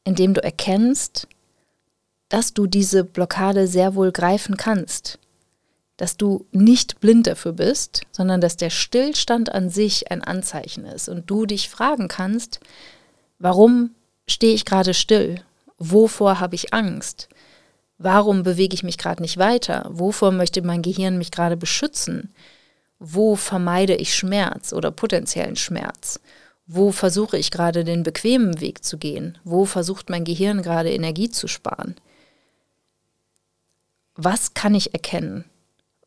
indem 0.06 0.34
du 0.34 0.42
erkennst, 0.42 1.28
dass 2.30 2.54
du 2.54 2.68
diese 2.68 3.04
Blockade 3.04 3.68
sehr 3.68 3.96
wohl 3.96 4.12
greifen 4.12 4.58
kannst. 4.58 5.20
Dass 5.98 6.18
du 6.18 6.46
nicht 6.52 7.00
blind 7.00 7.28
dafür 7.28 7.54
bist, 7.54 8.02
sondern 8.12 8.42
dass 8.42 8.58
der 8.58 8.70
Stillstand 8.70 9.52
an 9.54 9.70
sich 9.70 10.12
ein 10.12 10.24
Anzeichen 10.24 10.86
ist 10.86 11.08
und 11.08 11.30
du 11.30 11.46
dich 11.46 11.70
fragen 11.70 12.08
kannst, 12.08 12.60
warum 13.40 13.92
stehe 14.28 14.54
ich 14.54 14.66
gerade 14.66 14.94
still? 14.94 15.42
Wovor 15.78 16.40
habe 16.40 16.56
ich 16.56 16.74
Angst? 16.74 17.30
Warum 17.98 18.44
bewege 18.44 18.74
ich 18.74 18.84
mich 18.84 18.98
gerade 18.98 19.22
nicht 19.22 19.38
weiter? 19.38 19.88
Wovor 19.90 20.32
möchte 20.32 20.62
mein 20.62 20.82
Gehirn 20.82 21.18
mich 21.18 21.32
gerade 21.32 21.56
beschützen? 21.56 22.34
Wo 23.00 23.36
vermeide 23.36 23.96
ich 23.96 24.16
Schmerz 24.16 24.74
oder 24.74 24.92
potenziellen 24.92 25.56
Schmerz? 25.56 26.20
Wo 26.68 26.92
versuche 26.92 27.38
ich 27.38 27.52
gerade 27.52 27.84
den 27.84 28.04
bequemen 28.04 28.60
Weg 28.60 28.84
zu 28.84 28.98
gehen? 28.98 29.38
Wo 29.44 29.66
versucht 29.66 30.10
mein 30.10 30.26
Gehirn 30.26 30.62
gerade 30.62 30.92
Energie 30.92 31.30
zu 31.30 31.48
sparen? 31.48 31.96
Was 34.16 34.54
kann 34.54 34.76
ich 34.76 34.94
erkennen? 34.94 35.46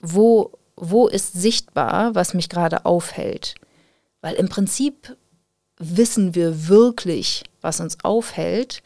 Wo, 0.00 0.52
wo 0.76 1.08
ist 1.08 1.34
sichtbar, 1.34 2.14
was 2.14 2.34
mich 2.34 2.48
gerade 2.48 2.84
aufhält? 2.84 3.54
Weil 4.20 4.34
im 4.34 4.48
Prinzip 4.48 5.16
wissen 5.78 6.34
wir 6.34 6.68
wirklich, 6.68 7.44
was 7.60 7.80
uns 7.80 7.98
aufhält. 8.02 8.82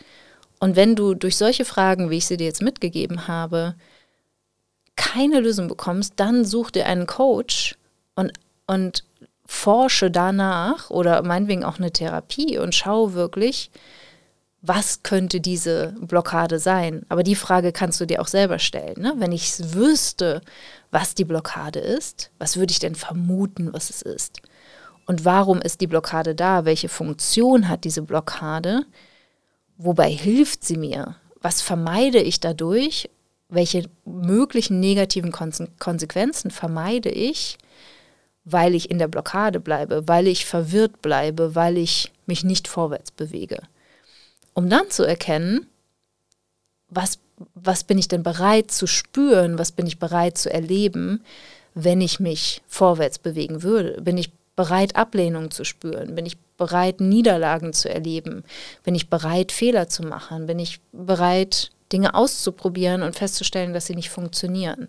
Und 0.59 0.77
wenn 0.77 0.95
du 0.95 1.15
durch 1.15 1.37
solche 1.37 1.65
Fragen, 1.65 2.11
wie 2.11 2.19
ich 2.19 2.27
sie 2.27 2.37
dir 2.37 2.47
jetzt 2.47 2.63
mitgegeben 2.63 3.29
habe, 3.29 3.75
keine 4.97 5.41
Lösung 5.41 5.69
bekommst, 5.69 6.15
dann 6.17 6.45
such 6.45 6.71
dir 6.71 6.87
einen 6.87 7.07
Coach 7.07 7.77
und, 8.15 8.33
und 8.67 9.05
forsche 9.47 10.11
danach 10.11 10.91
oder 10.91 11.23
meinetwegen 11.23 11.65
auch 11.65 11.79
eine 11.79 11.91
Therapie 11.91 12.59
und 12.59 12.75
schau 12.75 13.13
wirklich, 13.13 13.71
was 14.63 15.03
könnte 15.03 15.41
diese 15.41 15.95
Blockade 16.01 16.61
sein? 16.61 17.05
Aber 17.09 17.25
die 17.25 17.35
Frage 17.35 17.73
kannst 17.73 18.01
du 18.01 18.07
dir 18.07 18.23
auch 18.23 18.29
selber 18.29 18.61
stellen. 18.61 19.01
Ne? 19.01 19.15
Wenn 19.19 19.33
ich 19.33 19.53
wüsste, 19.75 20.41
was 20.93 21.15
die 21.15 21.25
Blockade 21.25 21.81
ist, 21.81 22.31
was 22.39 22.57
würde 22.57 22.71
ich 22.71 22.79
denn 22.79 22.95
vermuten, 22.95 23.73
was 23.73 23.91
es 23.91 24.03
ist? 24.03 24.41
Und 25.07 25.25
warum 25.25 25.61
ist 25.61 25.81
die 25.81 25.89
Blockade 25.89 26.37
da? 26.37 26.65
Welche 26.65 26.89
Funktion 26.89 27.69
hat 27.69 27.83
diese 27.83 28.03
Blockade? 28.03 28.87
Wobei 29.79 30.11
hilft 30.11 30.65
sie 30.65 30.77
mir? 30.77 31.17
Was 31.41 31.61
vermeide 31.61 32.21
ich 32.21 32.39
dadurch? 32.39 33.11
Welche 33.49 33.91
möglichen 34.05 34.79
negativen 34.79 35.33
Konsequenzen 35.33 36.53
vermeide 36.53 37.11
ich? 37.11 37.59
weil 38.45 38.75
ich 38.75 38.91
in 38.91 38.99
der 38.99 39.09
Blockade 39.09 39.61
bleibe, 39.61 40.09
weil 40.09 40.27
ich 40.27 40.47
verwirrt 40.47 41.01
bleibe, 41.01 41.55
weil 41.55 41.79
ich 41.79 42.11
mich 42.27 42.45
nicht 42.45 42.67
vorwärts 42.67 43.11
bewege. 43.11 43.59
Um 44.55 44.69
dann 44.69 44.91
zu 44.91 45.05
erkennen, 45.05 45.67
was, 46.89 47.19
was 47.55 47.85
bin 47.85 47.99
ich 47.99 48.09
denn 48.09 48.23
bereit 48.23 48.71
zu 48.71 48.87
spüren, 48.87 49.59
was 49.59 49.73
bin 49.73 49.87
ich 49.87 49.99
bereit 49.99 50.37
zu 50.37 50.53
erleben, 50.53 51.25
wenn 51.75 52.01
ich 52.01 52.21
mich 52.21 52.63
vorwärts 52.67 53.19
bewegen 53.19 53.63
würde? 53.63 54.01
Bin 54.03 54.19
ich 54.19 54.31
bereit, 54.57 54.97
Ablehnung 54.97 55.51
zu 55.51 55.65
spüren? 55.65 56.15
Bin 56.15 56.27
ich 56.27 56.39
bereit, 56.59 57.01
Niederlagen 57.01 57.73
zu 57.73 57.89
erleben? 57.89 58.45
Bin 58.85 58.95
ich 58.95 59.09
bereit, 59.09 59.53
Fehler 59.53 59.89
zu 59.89 60.03
machen? 60.03 60.47
Bin 60.47 60.59
ich 60.59 60.81
bereit, 60.93 61.71
Dinge 61.93 62.15
auszuprobieren 62.15 63.03
und 63.03 63.17
festzustellen, 63.17 63.73
dass 63.73 63.87
sie 63.87 63.95
nicht 63.95 64.11
funktionieren? 64.11 64.89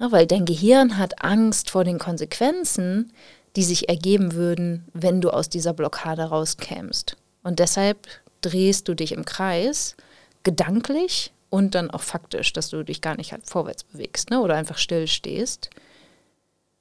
Ja, 0.00 0.10
weil 0.10 0.26
dein 0.26 0.46
Gehirn 0.46 0.98
hat 0.98 1.22
Angst 1.22 1.70
vor 1.70 1.84
den 1.84 1.98
Konsequenzen, 1.98 3.12
die 3.56 3.64
sich 3.64 3.88
ergeben 3.88 4.32
würden, 4.34 4.88
wenn 4.92 5.20
du 5.20 5.30
aus 5.30 5.48
dieser 5.48 5.72
Blockade 5.74 6.22
rauskämst. 6.22 7.16
Und 7.42 7.58
deshalb 7.58 8.06
drehst 8.40 8.88
du 8.88 8.94
dich 8.94 9.12
im 9.12 9.24
Kreis, 9.24 9.96
gedanklich 10.42 11.32
und 11.50 11.74
dann 11.74 11.90
auch 11.90 12.02
faktisch, 12.02 12.52
dass 12.52 12.70
du 12.70 12.82
dich 12.84 13.00
gar 13.00 13.16
nicht 13.16 13.32
halt 13.32 13.46
vorwärts 13.46 13.84
bewegst 13.84 14.30
ne? 14.30 14.40
oder 14.40 14.56
einfach 14.56 14.78
still 14.78 15.06
stehst. 15.06 15.70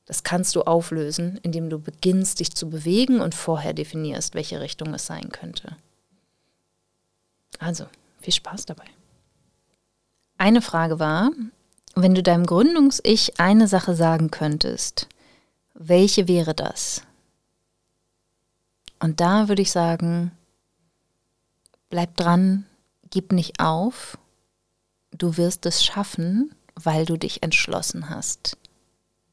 Das 0.05 0.23
kannst 0.23 0.55
du 0.55 0.63
auflösen, 0.63 1.39
indem 1.43 1.69
du 1.69 1.79
beginnst, 1.79 2.39
dich 2.39 2.55
zu 2.55 2.69
bewegen 2.69 3.21
und 3.21 3.35
vorher 3.35 3.73
definierst, 3.73 4.33
welche 4.33 4.59
Richtung 4.59 4.93
es 4.93 5.05
sein 5.05 5.29
könnte. 5.29 5.75
Also, 7.59 7.85
viel 8.19 8.33
Spaß 8.33 8.65
dabei. 8.65 8.85
Eine 10.37 10.61
Frage 10.61 10.99
war, 10.99 11.31
wenn 11.95 12.15
du 12.15 12.23
deinem 12.23 12.45
Gründungs-Ich 12.45 13.39
eine 13.39 13.67
Sache 13.67 13.93
sagen 13.93 14.31
könntest, 14.31 15.07
welche 15.73 16.27
wäre 16.27 16.55
das? 16.55 17.03
Und 18.99 19.19
da 19.19 19.47
würde 19.47 19.61
ich 19.61 19.71
sagen, 19.71 20.31
bleib 21.89 22.15
dran, 22.17 22.65
gib 23.09 23.31
nicht 23.31 23.59
auf, 23.59 24.17
du 25.11 25.37
wirst 25.37 25.65
es 25.65 25.83
schaffen, 25.83 26.55
weil 26.75 27.05
du 27.05 27.17
dich 27.17 27.43
entschlossen 27.43 28.09
hast, 28.09 28.57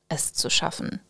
es 0.08 0.32
zu 0.32 0.50
schaffen. 0.50 1.00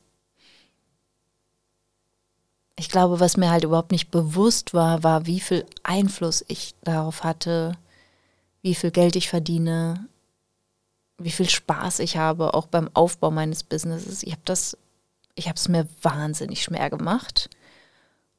Ich 2.78 2.90
glaube, 2.90 3.20
was 3.20 3.38
mir 3.38 3.50
halt 3.50 3.64
überhaupt 3.64 3.92
nicht 3.92 4.10
bewusst 4.10 4.74
war, 4.74 5.02
war, 5.02 5.26
wie 5.26 5.40
viel 5.40 5.64
Einfluss 5.82 6.44
ich 6.48 6.74
darauf 6.82 7.24
hatte, 7.24 7.78
wie 8.60 8.74
viel 8.74 8.90
Geld 8.90 9.16
ich 9.16 9.30
verdiene, 9.30 10.06
wie 11.16 11.30
viel 11.30 11.48
Spaß 11.48 12.00
ich 12.00 12.18
habe, 12.18 12.52
auch 12.52 12.66
beim 12.66 12.90
Aufbau 12.92 13.30
meines 13.30 13.62
Businesses. 13.62 14.22
Ich 14.22 14.32
habe 14.32 14.42
das, 14.44 14.76
ich 15.34 15.48
habe 15.48 15.56
es 15.56 15.68
mir 15.68 15.88
wahnsinnig 16.02 16.62
schwer 16.62 16.90
gemacht. 16.90 17.48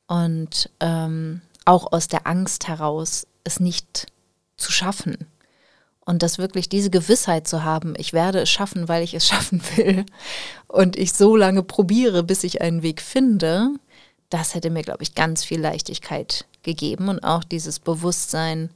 Und 0.05 0.69
ähm, 0.79 1.41
auch 1.67 1.91
aus 1.91 2.07
der 2.07 2.25
Angst 2.27 2.67
heraus, 2.67 3.27
es 3.43 3.59
nicht 3.59 4.07
zu 4.55 4.71
schaffen. 4.71 5.27
Und 6.05 6.23
das 6.23 6.37
wirklich 6.37 6.69
diese 6.69 6.89
Gewissheit 6.89 7.47
zu 7.47 7.65
haben, 7.65 7.93
ich 7.97 8.13
werde 8.13 8.39
es 8.39 8.49
schaffen, 8.49 8.87
weil 8.87 9.03
ich 9.03 9.13
es 9.13 9.27
schaffen 9.27 9.61
will. 9.75 10.05
Und 10.67 10.95
ich 10.95 11.13
so 11.13 11.35
lange 11.35 11.63
probiere, 11.63 12.23
bis 12.23 12.43
ich 12.43 12.61
einen 12.61 12.83
Weg 12.83 13.01
finde, 13.01 13.71
das 14.29 14.55
hätte 14.55 14.69
mir, 14.69 14.83
glaube 14.83 15.03
ich, 15.03 15.15
ganz 15.15 15.43
viel 15.43 15.59
Leichtigkeit 15.59 16.45
gegeben 16.63 17.09
und 17.09 17.23
auch 17.23 17.43
dieses 17.43 17.79
Bewusstsein, 17.79 18.69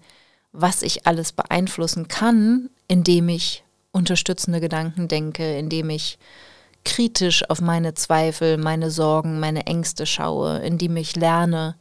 was 0.52 0.82
ich 0.82 1.06
alles 1.08 1.32
beeinflussen 1.32 2.08
kann, 2.08 2.70
indem 2.88 3.30
ich 3.30 3.64
unterstützende 3.92 4.62
Gedanken 4.62 5.08
denke, 5.08 5.58
indem 5.58 5.90
ich 5.90 6.18
kritisch 6.84 7.50
auf 7.50 7.62
meine 7.62 7.94
Zweifel, 7.94 8.58
meine 8.58 8.92
Sorgen, 8.92 9.40
meine 9.40 9.68
Ängste 9.68 10.06
schaue, 10.06 10.60
indem 10.60 10.98
ich 10.98 11.16
lerne, 11.16 11.76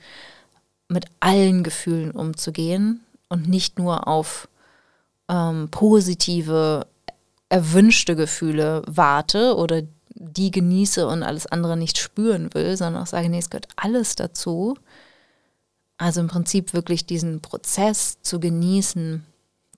mit 0.91 1.07
allen 1.21 1.63
Gefühlen 1.63 2.11
umzugehen 2.11 3.01
und 3.29 3.49
nicht 3.49 3.79
nur 3.79 4.09
auf 4.09 4.49
ähm, 5.29 5.69
positive, 5.71 6.87
erwünschte 7.49 8.17
Gefühle 8.17 8.83
warte 8.87 9.57
oder 9.57 9.83
die 10.15 10.51
genieße 10.51 11.07
und 11.07 11.23
alles 11.23 11.47
andere 11.47 11.77
nicht 11.77 11.99
spüren 11.99 12.53
will, 12.55 12.77
sondern 12.77 13.03
auch 13.03 13.07
sage, 13.07 13.29
nee, 13.29 13.39
es 13.39 13.51
gehört 13.51 13.69
alles 13.77 14.17
dazu. 14.17 14.77
Also 15.97 16.21
im 16.21 16.29
Prinzip 16.29 16.75
wirklich 16.75 17.07
diesen 17.07 17.41
Prozess 17.41 18.21
zu 18.23 18.41
genießen, 18.41 19.25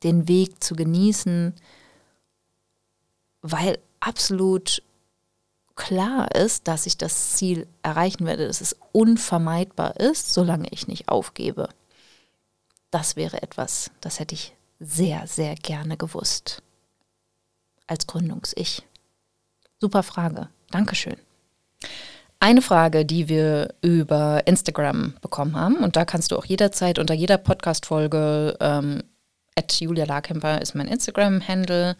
den 0.03 0.29
Weg 0.29 0.65
zu 0.65 0.75
genießen, 0.75 1.55
weil 3.43 3.79
absolut 4.01 4.83
klar 5.75 6.35
ist, 6.35 6.69
dass 6.69 6.87
ich 6.87 6.99
das 6.99 7.33
Ziel 7.33 7.67
erreichen 7.83 8.27
werde, 8.27 8.47
dass 8.47 8.61
es 8.61 8.77
unvermeidbar 8.93 9.99
ist, 10.01 10.33
solange 10.33 10.69
ich 10.71 10.89
nicht 10.89 11.09
aufgebe. 11.09 11.69
Das 12.91 13.17
wäre 13.17 13.43
etwas, 13.43 13.91
das 14.01 14.21
hätte 14.21 14.35
ich 14.35 14.55
sehr, 14.79 15.27
sehr 15.27 15.55
gerne 15.55 15.97
gewusst. 15.97 16.63
Als 17.87 18.07
Gründungs-Ich. 18.07 18.83
Super 19.81 20.03
Frage. 20.03 20.49
Dankeschön. 20.71 21.17
Eine 22.41 22.63
Frage, 22.63 23.05
die 23.05 23.29
wir 23.29 23.75
über 23.83 24.47
Instagram 24.47 25.15
bekommen 25.21 25.57
haben, 25.57 25.77
und 25.77 25.97
da 25.97 26.05
kannst 26.05 26.33
du 26.33 26.37
auch 26.37 26.45
jederzeit 26.45 26.99
unter 26.99 27.15
jeder 27.15 27.39
Podcast-Folge, 27.39 28.57
ähm, 28.61 29.03
Julia 29.71 30.05
Larkemper 30.05 30.61
ist 30.61 30.75
mein 30.75 30.89
Instagram-Handle 30.89 31.97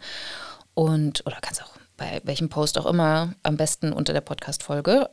und, 0.73 1.25
oder 1.25 1.37
kannst 1.41 1.63
auch 1.63 1.72
bei 1.97 2.21
welchem 2.23 2.49
Post 2.49 2.77
auch 2.77 2.85
immer, 2.85 3.33
am 3.43 3.57
besten 3.57 3.93
unter 3.93 4.13
der 4.13 4.21
Podcast-Folge 4.21 5.09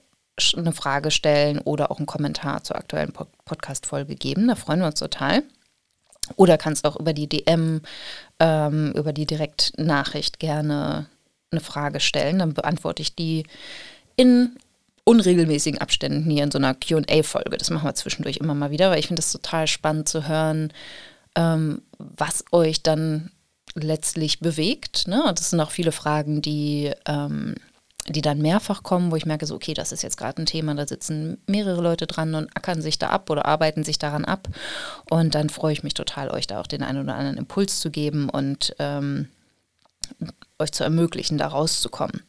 eine 0.56 0.72
Frage 0.72 1.10
stellen 1.10 1.58
oder 1.58 1.90
auch 1.90 1.98
einen 1.98 2.06
Kommentar 2.06 2.64
zur 2.64 2.76
aktuellen 2.76 3.12
Podcast-Folge 3.12 4.14
geben. 4.14 4.48
Da 4.48 4.54
freuen 4.54 4.80
wir 4.80 4.86
uns 4.86 4.98
total. 4.98 5.42
Oder 6.36 6.58
kannst 6.58 6.86
auch 6.86 6.98
über 6.98 7.12
die 7.12 7.28
DM, 7.28 7.82
ähm, 8.38 8.92
über 8.92 9.12
die 9.12 9.26
Direktnachricht 9.26 10.38
gerne 10.38 11.06
eine 11.50 11.60
Frage 11.60 12.00
stellen. 12.00 12.38
Dann 12.38 12.54
beantworte 12.54 13.02
ich 13.02 13.14
die 13.14 13.44
in 14.16 14.56
unregelmäßigen 15.04 15.80
Abständen 15.80 16.30
hier 16.30 16.44
in 16.44 16.50
so 16.50 16.58
einer 16.58 16.74
QA-Folge. 16.74 17.56
Das 17.56 17.70
machen 17.70 17.88
wir 17.88 17.94
zwischendurch 17.94 18.36
immer 18.36 18.54
mal 18.54 18.70
wieder, 18.70 18.90
weil 18.90 19.00
ich 19.00 19.08
finde 19.08 19.20
es 19.20 19.32
total 19.32 19.66
spannend 19.66 20.08
zu 20.08 20.28
hören, 20.28 20.72
ähm, 21.34 21.82
was 21.98 22.44
euch 22.52 22.82
dann 22.82 23.30
letztlich 23.74 24.40
bewegt. 24.40 25.06
Ne? 25.08 25.22
Das 25.34 25.50
sind 25.50 25.60
auch 25.60 25.70
viele 25.70 25.92
Fragen, 25.92 26.42
die, 26.42 26.92
ähm, 27.06 27.54
die 28.08 28.22
dann 28.22 28.38
mehrfach 28.38 28.82
kommen, 28.82 29.10
wo 29.10 29.16
ich 29.16 29.26
merke, 29.26 29.46
so, 29.46 29.54
okay, 29.54 29.74
das 29.74 29.92
ist 29.92 30.02
jetzt 30.02 30.16
gerade 30.16 30.42
ein 30.42 30.46
Thema, 30.46 30.74
da 30.74 30.86
sitzen 30.86 31.38
mehrere 31.46 31.80
Leute 31.80 32.06
dran 32.06 32.34
und 32.34 32.48
ackern 32.56 32.82
sich 32.82 32.98
da 32.98 33.10
ab 33.10 33.30
oder 33.30 33.46
arbeiten 33.46 33.84
sich 33.84 33.98
daran 33.98 34.24
ab. 34.24 34.48
Und 35.08 35.34
dann 35.34 35.50
freue 35.50 35.72
ich 35.72 35.82
mich 35.82 35.94
total, 35.94 36.30
euch 36.30 36.46
da 36.46 36.60
auch 36.60 36.66
den 36.66 36.82
einen 36.82 37.02
oder 37.02 37.14
anderen 37.14 37.38
Impuls 37.38 37.80
zu 37.80 37.90
geben 37.90 38.28
und 38.28 38.74
ähm, 38.78 39.28
euch 40.58 40.72
zu 40.72 40.84
ermöglichen, 40.84 41.38
da 41.38 41.48
rauszukommen. 41.48 42.22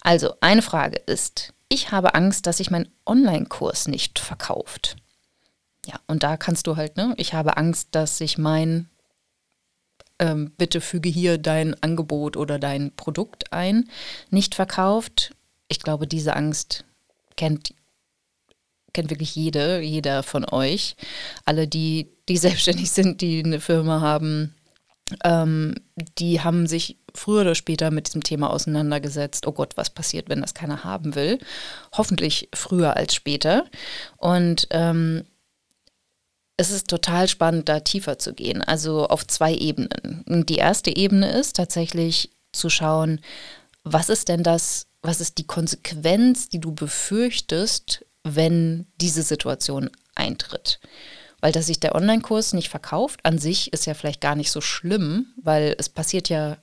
Also, 0.00 0.34
eine 0.40 0.62
Frage 0.62 0.96
ist, 1.06 1.52
ich 1.68 1.92
habe 1.92 2.14
Angst, 2.14 2.46
dass 2.46 2.58
sich 2.58 2.70
mein 2.70 2.88
Online-Kurs 3.06 3.88
nicht 3.88 4.18
verkauft. 4.18 4.96
Ja, 5.86 5.96
und 6.06 6.22
da 6.22 6.36
kannst 6.36 6.66
du 6.66 6.76
halt, 6.76 6.96
ne, 6.96 7.14
ich 7.16 7.34
habe 7.34 7.56
Angst, 7.56 7.88
dass 7.92 8.18
sich 8.18 8.38
mein 8.38 8.88
ähm, 10.18 10.52
bitte 10.56 10.80
füge 10.80 11.08
hier 11.08 11.38
dein 11.38 11.74
Angebot 11.82 12.36
oder 12.36 12.58
dein 12.58 12.94
Produkt 12.94 13.52
ein, 13.52 13.88
nicht 14.30 14.54
verkauft. 14.54 15.34
Ich 15.68 15.80
glaube, 15.80 16.06
diese 16.06 16.36
Angst 16.36 16.84
kennt 17.36 17.74
kennt 18.94 19.10
wirklich 19.10 19.34
jede, 19.34 19.80
jeder 19.80 20.22
von 20.22 20.46
euch. 20.48 20.96
Alle, 21.44 21.68
die, 21.68 22.12
die 22.28 22.36
selbstständig 22.38 22.90
sind, 22.90 23.20
die 23.20 23.42
eine 23.44 23.60
Firma 23.60 24.00
haben, 24.00 24.54
ähm, 25.22 25.74
die 26.18 26.40
haben 26.40 26.66
sich 26.66 26.96
früher 27.14 27.42
oder 27.42 27.54
später 27.54 27.90
mit 27.90 28.06
diesem 28.06 28.22
Thema 28.22 28.50
auseinandergesetzt. 28.50 29.46
Oh 29.46 29.52
Gott, 29.52 29.76
was 29.76 29.90
passiert, 29.90 30.28
wenn 30.28 30.40
das 30.40 30.54
keiner 30.54 30.82
haben 30.82 31.14
will? 31.14 31.38
Hoffentlich 31.92 32.48
früher 32.54 32.96
als 32.96 33.14
später. 33.14 33.66
Und 34.16 34.66
ähm, 34.70 35.24
es 36.56 36.70
ist 36.70 36.88
total 36.88 37.28
spannend, 37.28 37.68
da 37.68 37.80
tiefer 37.80 38.18
zu 38.18 38.32
gehen, 38.32 38.62
also 38.62 39.08
auf 39.08 39.26
zwei 39.26 39.54
Ebenen. 39.54 40.44
Die 40.46 40.56
erste 40.56 40.96
Ebene 40.96 41.30
ist 41.32 41.56
tatsächlich 41.56 42.30
zu 42.52 42.70
schauen, 42.70 43.20
was 43.82 44.08
ist 44.08 44.28
denn 44.28 44.42
das, 44.42 44.86
was 45.02 45.20
ist 45.20 45.38
die 45.38 45.46
Konsequenz, 45.46 46.48
die 46.48 46.60
du 46.60 46.72
befürchtest, 46.72 48.04
wenn 48.22 48.86
diese 49.00 49.22
Situation 49.22 49.90
eintritt? 50.14 50.80
Weil 51.40 51.52
dass 51.52 51.66
sich 51.66 51.80
der 51.80 51.94
Online-Kurs 51.94 52.54
nicht 52.54 52.70
verkauft, 52.70 53.20
an 53.24 53.38
sich 53.38 53.72
ist 53.72 53.84
ja 53.84 53.94
vielleicht 53.94 54.20
gar 54.20 54.36
nicht 54.36 54.50
so 54.50 54.60
schlimm, 54.60 55.26
weil 55.42 55.74
es 55.78 55.88
passiert 55.88 56.28
ja 56.28 56.56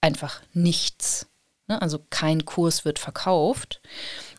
einfach 0.00 0.40
nichts. 0.52 1.26
Ne? 1.68 1.80
Also 1.80 2.00
kein 2.10 2.44
Kurs 2.44 2.84
wird 2.84 2.98
verkauft. 2.98 3.80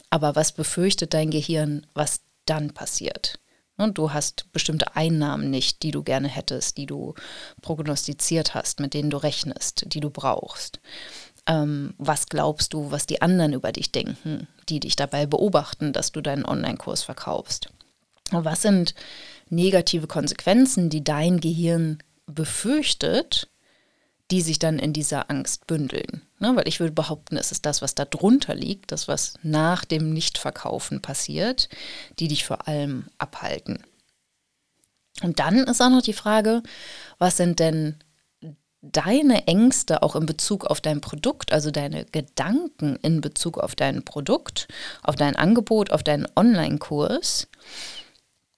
Aber 0.09 0.35
was 0.35 0.51
befürchtet 0.51 1.13
dein 1.13 1.29
Gehirn, 1.29 1.85
was 1.93 2.21
dann 2.45 2.73
passiert? 2.73 3.39
Du 3.77 4.11
hast 4.11 4.51
bestimmte 4.53 4.95
Einnahmen 4.95 5.51
nicht, 5.51 5.83
die 5.83 5.91
du 5.91 6.01
gerne 6.01 6.27
hättest, 6.27 6.77
die 6.77 6.87
du 6.87 7.13
prognostiziert 7.61 8.55
hast, 8.55 8.79
mit 8.79 8.95
denen 8.95 9.11
du 9.11 9.17
rechnest, 9.17 9.85
die 9.93 9.99
du 9.99 10.09
brauchst. 10.09 10.79
Ähm, 11.45 11.93
was 11.99 12.25
glaubst 12.25 12.73
du, 12.73 12.89
was 12.89 13.05
die 13.05 13.21
anderen 13.21 13.53
über 13.53 13.71
dich 13.71 13.91
denken, 13.91 14.47
die 14.67 14.79
dich 14.79 14.95
dabei 14.95 15.27
beobachten, 15.27 15.93
dass 15.93 16.11
du 16.11 16.21
deinen 16.21 16.43
Online-Kurs 16.43 17.03
verkaufst? 17.03 17.69
Was 18.31 18.63
sind 18.63 18.95
negative 19.49 20.07
Konsequenzen, 20.07 20.89
die 20.89 21.03
dein 21.03 21.39
Gehirn 21.39 21.99
befürchtet, 22.25 23.47
die 24.31 24.41
sich 24.41 24.59
dann 24.59 24.77
in 24.79 24.93
dieser 24.93 25.29
Angst 25.29 25.67
bündeln. 25.67 26.21
Ne? 26.39 26.55
Weil 26.55 26.67
ich 26.67 26.79
würde 26.79 26.93
behaupten, 26.93 27.37
es 27.37 27.51
ist 27.51 27.65
das, 27.65 27.81
was 27.81 27.95
da 27.95 28.05
drunter 28.05 28.55
liegt, 28.55 28.91
das, 28.91 29.07
was 29.07 29.35
nach 29.41 29.85
dem 29.85 30.11
Nichtverkaufen 30.13 31.01
passiert, 31.01 31.69
die 32.19 32.27
dich 32.27 32.45
vor 32.45 32.67
allem 32.67 33.05
abhalten. 33.17 33.83
Und 35.23 35.39
dann 35.39 35.59
ist 35.59 35.81
auch 35.81 35.89
noch 35.89 36.01
die 36.01 36.13
Frage, 36.13 36.61
was 37.17 37.37
sind 37.37 37.59
denn 37.59 37.95
deine 38.81 39.47
Ängste 39.47 40.03
auch 40.03 40.15
in 40.15 40.25
Bezug 40.25 40.65
auf 40.65 40.81
dein 40.81 41.01
Produkt, 41.01 41.51
also 41.51 41.71
deine 41.71 42.05
Gedanken 42.05 42.97
in 42.97 43.21
Bezug 43.21 43.57
auf 43.57 43.75
dein 43.75 44.03
Produkt, 44.03 44.67
auf 45.03 45.15
dein 45.15 45.35
Angebot, 45.35 45.91
auf 45.91 46.03
deinen 46.03 46.27
Online-Kurs? 46.35 47.47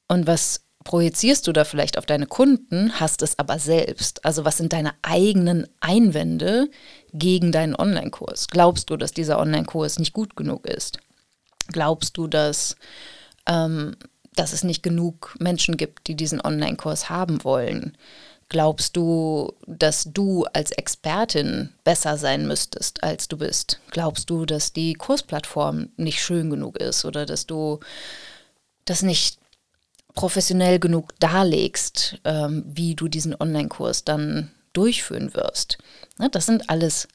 Und 0.08 0.28
was 0.28 0.62
projizierst 0.84 1.46
du 1.48 1.52
da 1.52 1.66
vielleicht 1.66 1.98
auf 1.98 2.06
deine 2.06 2.26
Kunden, 2.26 3.00
hast 3.00 3.22
es 3.22 3.38
aber 3.38 3.60
selbst. 3.60 4.26
Also 4.26 4.46
was 4.46 4.58
sind 4.58 4.74
deine 4.74 4.94
eigenen 5.02 5.68
Einwände 5.82 6.70
gegen 7.14 7.52
deinen 7.52 7.76
Online-Kurs? 7.76 8.48
Glaubst 8.48 8.90
du, 8.90 8.98
dass 8.98 9.12
dieser 9.12 9.40
Online-Kurs 9.40 10.00
nicht 10.00 10.14
gut 10.14 10.36
genug 10.36 10.66
ist? 10.66 11.00
Glaubst 11.68 12.18
du, 12.18 12.28
dass, 12.28 12.76
ähm, 13.46 13.96
dass 14.36 14.54
es 14.54 14.64
nicht 14.64 14.82
genug 14.82 15.36
Menschen 15.40 15.78
gibt, 15.78 16.08
die 16.08 16.16
diesen 16.16 16.42
Online-Kurs 16.42 17.10
haben 17.10 17.44
wollen? 17.44 17.98
Glaubst 18.48 18.98
du, 18.98 19.54
dass 19.68 20.06
du 20.12 20.46
als 20.54 20.72
Expertin 20.72 21.70
besser 21.84 22.18
sein 22.18 22.48
müsstest, 22.48 23.04
als 23.04 23.28
du 23.28 23.38
bist? 23.38 23.80
Glaubst 23.92 24.30
du, 24.32 24.48
dass 24.48 24.74
die 24.74 24.96
Kursplattform 24.96 25.90
nicht 25.98 26.24
schön 26.24 26.50
genug 26.50 26.78
ist 26.78 27.06
oder 27.06 27.28
dass 27.28 27.46
du 27.46 27.80
das 28.86 29.04
nicht 29.04 29.39
professionell 30.16 30.80
genug 30.80 31.14
darlegst, 31.20 32.20
ähm, 32.26 32.64
wie 32.68 32.96
du 32.96 33.08
diesen 33.08 33.36
Online-Kurs 33.40 34.06
dann 34.06 34.52
durchführen 34.74 35.34
wirst. 35.34 35.78
Ne, 36.18 36.30
das 36.30 36.46
sind 36.46 36.70
alles 36.70 37.08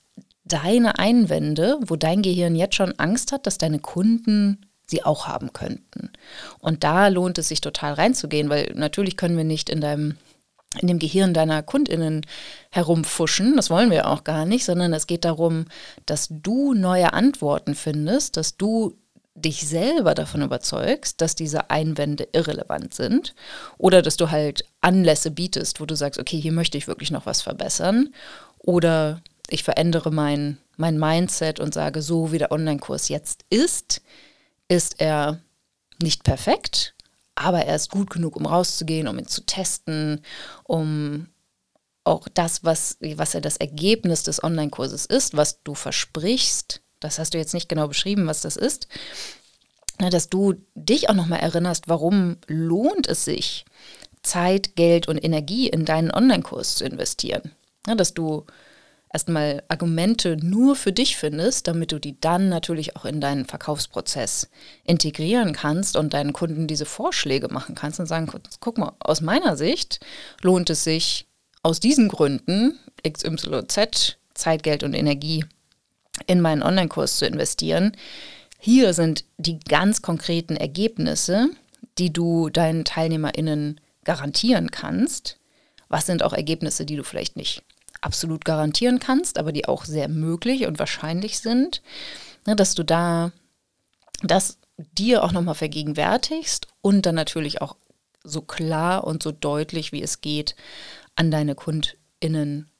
deine 0.44 0.98
Einwände, 0.98 1.78
wo 1.86 1.96
dein 1.96 2.22
Gehirn 2.22 2.54
jetzt 2.54 2.74
schon 2.74 2.98
Angst 2.98 3.32
hat, 3.32 3.46
dass 3.46 3.58
deine 3.58 3.78
Kunden 3.78 4.66
sie 4.86 5.02
auch 5.02 5.26
haben 5.26 5.52
könnten. 5.52 6.10
Und 6.58 6.84
da 6.84 7.08
lohnt 7.08 7.38
es 7.38 7.48
sich 7.48 7.60
total 7.60 7.94
reinzugehen, 7.94 8.50
weil 8.50 8.72
natürlich 8.74 9.16
können 9.16 9.36
wir 9.36 9.44
nicht 9.44 9.70
in 9.70 9.80
deinem 9.80 10.16
in 10.80 10.88
dem 10.88 10.98
Gehirn 10.98 11.34
deiner 11.34 11.62
Kundinnen 11.62 12.26
herumfuschen, 12.72 13.54
das 13.54 13.70
wollen 13.70 13.92
wir 13.92 14.08
auch 14.08 14.24
gar 14.24 14.44
nicht, 14.44 14.64
sondern 14.64 14.92
es 14.92 15.06
geht 15.06 15.24
darum, 15.24 15.66
dass 16.04 16.26
du 16.28 16.74
neue 16.74 17.12
Antworten 17.12 17.76
findest, 17.76 18.36
dass 18.36 18.56
du 18.56 18.96
dich 19.34 19.66
selber 19.66 20.14
davon 20.14 20.42
überzeugst, 20.42 21.20
dass 21.20 21.34
diese 21.34 21.70
Einwände 21.70 22.28
irrelevant 22.32 22.94
sind 22.94 23.34
oder 23.78 24.00
dass 24.00 24.16
du 24.16 24.30
halt 24.30 24.64
Anlässe 24.80 25.30
bietest, 25.30 25.80
wo 25.80 25.86
du 25.86 25.96
sagst, 25.96 26.20
okay, 26.20 26.40
hier 26.40 26.52
möchte 26.52 26.78
ich 26.78 26.86
wirklich 26.86 27.10
noch 27.10 27.26
was 27.26 27.42
verbessern 27.42 28.14
oder 28.58 29.20
ich 29.50 29.64
verändere 29.64 30.12
mein, 30.12 30.58
mein 30.76 30.98
Mindset 30.98 31.58
und 31.58 31.74
sage, 31.74 32.00
so 32.00 32.32
wie 32.32 32.38
der 32.38 32.52
Online-Kurs 32.52 33.08
jetzt 33.08 33.44
ist, 33.50 34.02
ist 34.68 35.00
er 35.00 35.40
nicht 36.00 36.22
perfekt, 36.22 36.94
aber 37.34 37.64
er 37.64 37.76
ist 37.76 37.90
gut 37.90 38.10
genug, 38.10 38.36
um 38.36 38.46
rauszugehen, 38.46 39.08
um 39.08 39.18
ihn 39.18 39.26
zu 39.26 39.44
testen, 39.44 40.22
um 40.62 41.28
auch 42.04 42.28
das, 42.32 42.64
was, 42.64 42.98
was 43.00 43.34
er 43.34 43.40
das 43.40 43.56
Ergebnis 43.56 44.22
des 44.22 44.44
Online-Kurses 44.44 45.06
ist, 45.06 45.36
was 45.36 45.62
du 45.62 45.74
versprichst, 45.74 46.82
das 47.04 47.18
hast 47.18 47.34
du 47.34 47.38
jetzt 47.38 47.54
nicht 47.54 47.68
genau 47.68 47.88
beschrieben, 47.88 48.26
was 48.26 48.40
das 48.40 48.56
ist, 48.56 48.88
dass 49.98 50.28
du 50.28 50.54
dich 50.74 51.08
auch 51.08 51.14
nochmal 51.14 51.40
erinnerst, 51.40 51.88
warum 51.88 52.36
lohnt 52.46 53.06
es 53.06 53.24
sich, 53.24 53.64
Zeit, 54.22 54.74
Geld 54.74 55.06
und 55.06 55.22
Energie 55.22 55.68
in 55.68 55.84
deinen 55.84 56.10
Online-Kurs 56.10 56.76
zu 56.76 56.84
investieren. 56.84 57.52
dass 57.86 58.14
du 58.14 58.46
erstmal 59.12 59.62
Argumente 59.68 60.36
nur 60.38 60.74
für 60.74 60.92
dich 60.92 61.16
findest, 61.16 61.68
damit 61.68 61.92
du 61.92 61.98
die 61.98 62.18
dann 62.18 62.48
natürlich 62.48 62.96
auch 62.96 63.04
in 63.04 63.20
deinen 63.20 63.44
Verkaufsprozess 63.44 64.48
integrieren 64.82 65.52
kannst 65.52 65.96
und 65.96 66.14
deinen 66.14 66.32
Kunden 66.32 66.66
diese 66.66 66.86
Vorschläge 66.86 67.48
machen 67.48 67.74
kannst 67.74 68.00
und 68.00 68.06
sagen, 68.06 68.30
guck 68.60 68.78
mal, 68.78 68.92
aus 68.98 69.20
meiner 69.20 69.56
Sicht 69.56 70.00
lohnt 70.40 70.70
es 70.70 70.82
sich 70.84 71.26
aus 71.62 71.78
diesen 71.78 72.08
Gründen 72.08 72.78
XYZ, 73.06 74.16
Zeit, 74.34 74.62
Geld 74.62 74.82
und 74.82 74.94
Energie 74.94 75.44
in 76.26 76.40
meinen 76.40 76.62
Online-Kurs 76.62 77.16
zu 77.16 77.26
investieren. 77.26 77.96
Hier 78.58 78.94
sind 78.94 79.24
die 79.36 79.58
ganz 79.60 80.02
konkreten 80.02 80.56
Ergebnisse, 80.56 81.50
die 81.98 82.12
du 82.12 82.48
deinen 82.48 82.84
TeilnehmerInnen 82.84 83.80
garantieren 84.04 84.70
kannst. 84.70 85.38
Was 85.88 86.06
sind 86.06 86.22
auch 86.22 86.32
Ergebnisse, 86.32 86.86
die 86.86 86.96
du 86.96 87.04
vielleicht 87.04 87.36
nicht 87.36 87.62
absolut 88.00 88.44
garantieren 88.44 89.00
kannst, 89.00 89.38
aber 89.38 89.52
die 89.52 89.66
auch 89.66 89.84
sehr 89.84 90.08
möglich 90.08 90.66
und 90.66 90.78
wahrscheinlich 90.78 91.38
sind, 91.38 91.82
ne, 92.46 92.54
dass 92.54 92.74
du 92.74 92.84
da 92.84 93.32
das 94.22 94.58
dir 94.76 95.22
auch 95.22 95.32
nochmal 95.32 95.54
vergegenwärtigst 95.54 96.66
und 96.80 97.06
dann 97.06 97.14
natürlich 97.14 97.62
auch 97.62 97.76
so 98.22 98.40
klar 98.40 99.04
und 99.04 99.22
so 99.22 99.32
deutlich, 99.32 99.92
wie 99.92 100.02
es 100.02 100.20
geht, 100.20 100.56
an 101.14 101.30
deine 101.30 101.54
KundInnen 101.54 102.70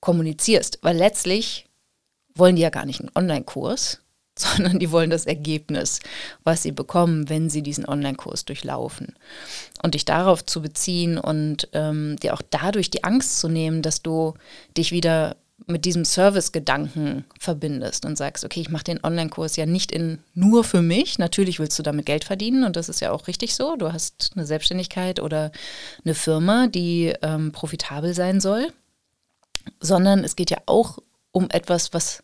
kommunizierst. 0.00 0.78
Weil 0.82 0.96
letztlich 0.96 1.67
wollen 2.38 2.56
die 2.56 2.62
ja 2.62 2.70
gar 2.70 2.86
nicht 2.86 3.00
einen 3.00 3.10
Online-Kurs, 3.14 4.00
sondern 4.38 4.78
die 4.78 4.92
wollen 4.92 5.10
das 5.10 5.26
Ergebnis, 5.26 6.00
was 6.44 6.62
sie 6.62 6.72
bekommen, 6.72 7.28
wenn 7.28 7.50
sie 7.50 7.62
diesen 7.62 7.86
Online-Kurs 7.86 8.44
durchlaufen. 8.44 9.14
Und 9.82 9.94
dich 9.94 10.04
darauf 10.04 10.44
zu 10.44 10.62
beziehen 10.62 11.18
und 11.18 11.68
ähm, 11.72 12.16
dir 12.22 12.34
auch 12.34 12.42
dadurch 12.50 12.90
die 12.90 13.04
Angst 13.04 13.40
zu 13.40 13.48
nehmen, 13.48 13.82
dass 13.82 14.02
du 14.02 14.34
dich 14.76 14.92
wieder 14.92 15.36
mit 15.66 15.84
diesem 15.84 16.04
Service-Gedanken 16.04 17.24
verbindest 17.38 18.06
und 18.06 18.16
sagst, 18.16 18.44
okay, 18.44 18.60
ich 18.60 18.70
mache 18.70 18.84
den 18.84 19.02
Online-Kurs 19.04 19.56
ja 19.56 19.66
nicht 19.66 19.92
in, 19.92 20.18
nur 20.34 20.64
für 20.64 20.82
mich. 20.82 21.18
Natürlich 21.18 21.58
willst 21.58 21.78
du 21.78 21.82
damit 21.82 22.06
Geld 22.06 22.24
verdienen 22.24 22.64
und 22.64 22.76
das 22.76 22.88
ist 22.88 23.00
ja 23.00 23.10
auch 23.10 23.26
richtig 23.26 23.54
so. 23.54 23.76
Du 23.76 23.92
hast 23.92 24.32
eine 24.34 24.46
Selbstständigkeit 24.46 25.20
oder 25.20 25.50
eine 26.04 26.14
Firma, 26.14 26.68
die 26.68 27.12
ähm, 27.22 27.52
profitabel 27.52 28.14
sein 28.14 28.40
soll, 28.40 28.72
sondern 29.80 30.24
es 30.24 30.36
geht 30.36 30.50
ja 30.50 30.58
auch 30.66 30.98
um 31.32 31.50
etwas, 31.50 31.92
was 31.92 32.22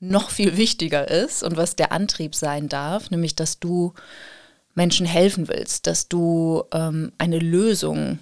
noch 0.00 0.30
viel 0.30 0.56
wichtiger 0.56 1.08
ist 1.08 1.42
und 1.42 1.56
was 1.56 1.76
der 1.76 1.92
Antrieb 1.92 2.34
sein 2.34 2.68
darf, 2.68 3.10
nämlich 3.10 3.34
dass 3.34 3.58
du 3.58 3.94
Menschen 4.74 5.06
helfen 5.06 5.48
willst, 5.48 5.86
dass 5.86 6.08
du 6.08 6.64
ähm, 6.72 7.12
eine 7.18 7.38
Lösung 7.38 8.18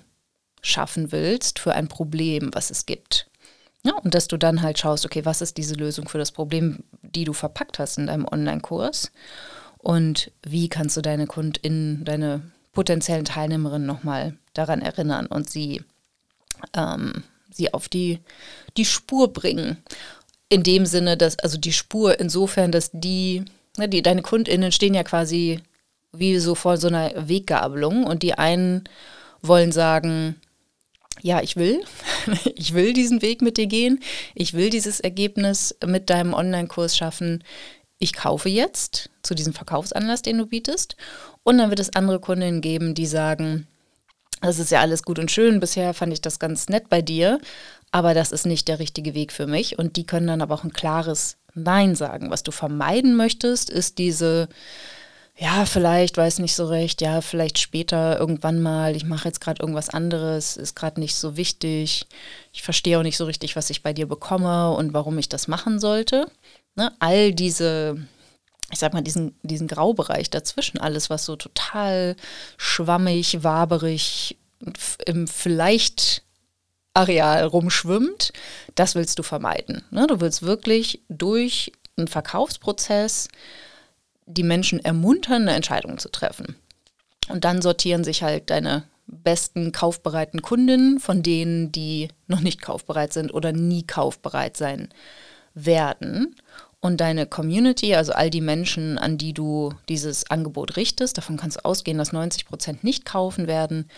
schaffen 0.62 1.12
willst 1.12 1.58
für 1.58 1.74
ein 1.74 1.88
Problem, 1.88 2.50
was 2.52 2.70
es 2.70 2.86
gibt. 2.86 3.28
Ja, 3.82 3.94
und 3.96 4.14
dass 4.14 4.28
du 4.28 4.38
dann 4.38 4.62
halt 4.62 4.78
schaust, 4.78 5.04
okay, 5.04 5.24
was 5.24 5.42
ist 5.42 5.58
diese 5.58 5.74
Lösung 5.74 6.08
für 6.08 6.16
das 6.16 6.32
Problem, 6.32 6.84
die 7.02 7.24
du 7.24 7.34
verpackt 7.34 7.78
hast 7.78 7.98
in 7.98 8.06
deinem 8.06 8.26
Online-Kurs 8.26 9.12
und 9.78 10.30
wie 10.42 10.68
kannst 10.70 10.96
du 10.96 11.02
deine 11.02 11.26
KundInnen, 11.26 12.04
deine 12.04 12.50
potenziellen 12.72 13.26
Teilnehmerinnen 13.26 13.86
nochmal 13.86 14.38
daran 14.54 14.80
erinnern 14.80 15.26
und 15.26 15.50
sie, 15.50 15.82
ähm, 16.72 17.24
sie 17.50 17.74
auf 17.74 17.90
die, 17.90 18.20
die 18.78 18.86
Spur 18.86 19.32
bringen 19.32 19.82
in 20.48 20.62
dem 20.62 20.86
Sinne, 20.86 21.16
dass, 21.16 21.38
also 21.38 21.58
die 21.58 21.72
Spur 21.72 22.18
insofern, 22.20 22.72
dass 22.72 22.90
die, 22.92 23.44
ne, 23.76 23.88
die, 23.88 24.02
deine 24.02 24.22
KundInnen 24.22 24.72
stehen 24.72 24.94
ja 24.94 25.02
quasi 25.02 25.60
wie 26.12 26.38
so 26.38 26.54
vor 26.54 26.76
so 26.76 26.88
einer 26.88 27.28
Weggabelung 27.28 28.04
und 28.04 28.22
die 28.22 28.34
einen 28.34 28.84
wollen 29.42 29.72
sagen, 29.72 30.36
ja, 31.22 31.40
ich 31.42 31.56
will, 31.56 31.82
ich 32.54 32.74
will 32.74 32.92
diesen 32.92 33.22
Weg 33.22 33.42
mit 33.42 33.56
dir 33.56 33.66
gehen, 33.66 34.00
ich 34.34 34.54
will 34.54 34.70
dieses 34.70 35.00
Ergebnis 35.00 35.76
mit 35.84 36.10
deinem 36.10 36.34
Online-Kurs 36.34 36.96
schaffen, 36.96 37.42
ich 37.98 38.12
kaufe 38.12 38.48
jetzt 38.48 39.10
zu 39.22 39.34
diesem 39.34 39.54
Verkaufsanlass, 39.54 40.22
den 40.22 40.38
du 40.38 40.46
bietest. 40.46 40.96
Und 41.42 41.58
dann 41.58 41.70
wird 41.70 41.80
es 41.80 41.94
andere 41.94 42.20
Kundinnen 42.20 42.60
geben, 42.60 42.94
die 42.94 43.06
sagen, 43.06 43.66
das 44.40 44.58
ist 44.58 44.70
ja 44.70 44.80
alles 44.80 45.04
gut 45.04 45.18
und 45.18 45.30
schön, 45.30 45.60
bisher 45.60 45.94
fand 45.94 46.12
ich 46.12 46.20
das 46.20 46.38
ganz 46.38 46.68
nett 46.68 46.88
bei 46.90 47.00
dir, 47.00 47.40
aber 47.94 48.12
das 48.12 48.32
ist 48.32 48.44
nicht 48.44 48.66
der 48.66 48.80
richtige 48.80 49.14
Weg 49.14 49.32
für 49.32 49.46
mich. 49.46 49.78
Und 49.78 49.94
die 49.94 50.04
können 50.04 50.26
dann 50.26 50.42
aber 50.42 50.56
auch 50.56 50.64
ein 50.64 50.72
klares 50.72 51.36
Nein 51.54 51.94
sagen. 51.94 52.28
Was 52.28 52.42
du 52.42 52.50
vermeiden 52.50 53.14
möchtest, 53.14 53.70
ist 53.70 53.98
diese 53.98 54.48
ja, 55.36 55.64
vielleicht, 55.64 56.16
weiß 56.16 56.40
nicht 56.40 56.56
so 56.56 56.66
recht, 56.66 57.00
ja, 57.02 57.20
vielleicht 57.20 57.58
später 57.58 58.18
irgendwann 58.18 58.60
mal, 58.60 58.96
ich 58.96 59.04
mache 59.04 59.28
jetzt 59.28 59.40
gerade 59.40 59.62
irgendwas 59.62 59.90
anderes, 59.90 60.56
ist 60.56 60.74
gerade 60.74 60.98
nicht 60.98 61.14
so 61.14 61.36
wichtig, 61.36 62.06
ich 62.52 62.62
verstehe 62.62 62.98
auch 62.98 63.04
nicht 63.04 63.16
so 63.16 63.26
richtig, 63.26 63.54
was 63.54 63.70
ich 63.70 63.82
bei 63.84 63.92
dir 63.92 64.06
bekomme 64.06 64.72
und 64.72 64.92
warum 64.92 65.16
ich 65.18 65.28
das 65.28 65.46
machen 65.46 65.78
sollte. 65.78 66.26
Ne? 66.74 66.92
All 66.98 67.32
diese, 67.32 67.96
ich 68.72 68.78
sag 68.80 68.92
mal, 68.92 69.02
diesen, 69.02 69.38
diesen 69.42 69.68
Graubereich 69.68 70.30
dazwischen, 70.30 70.78
alles, 70.78 71.10
was 71.10 71.24
so 71.24 71.36
total 71.36 72.16
schwammig, 72.56 73.44
waberig 73.44 74.36
im 75.06 75.28
vielleicht 75.28 76.24
Areal 76.94 77.44
rumschwimmt, 77.44 78.32
das 78.74 78.94
willst 78.94 79.18
du 79.18 79.22
vermeiden. 79.22 79.82
Ne? 79.90 80.06
Du 80.06 80.20
willst 80.20 80.42
wirklich 80.42 81.02
durch 81.08 81.72
einen 81.96 82.08
Verkaufsprozess 82.08 83.28
die 84.26 84.42
Menschen 84.42 84.82
ermuntern, 84.84 85.42
eine 85.42 85.52
Entscheidung 85.54 85.98
zu 85.98 86.08
treffen. 86.08 86.56
Und 87.28 87.44
dann 87.44 87.62
sortieren 87.62 88.04
sich 88.04 88.22
halt 88.22 88.50
deine 88.50 88.84
besten 89.06 89.72
kaufbereiten 89.72 90.40
Kundinnen 90.40 90.98
von 90.98 91.22
denen, 91.22 91.72
die 91.72 92.08
noch 92.26 92.40
nicht 92.40 92.62
kaufbereit 92.62 93.12
sind 93.12 93.32
oder 93.32 93.52
nie 93.52 93.86
kaufbereit 93.86 94.56
sein 94.56 94.88
werden. 95.54 96.36
Und 96.84 96.98
deine 96.98 97.24
Community, 97.24 97.94
also 97.94 98.12
all 98.12 98.28
die 98.28 98.42
Menschen, 98.42 98.98
an 98.98 99.16
die 99.16 99.32
du 99.32 99.72
dieses 99.88 100.30
Angebot 100.30 100.76
richtest, 100.76 101.16
davon 101.16 101.38
kannst 101.38 101.56
du 101.56 101.64
ausgehen, 101.64 101.96
dass 101.96 102.12
90 102.12 102.44
Prozent 102.44 102.84
nicht 102.84 103.06
kaufen 103.06 103.46
werden 103.46 103.88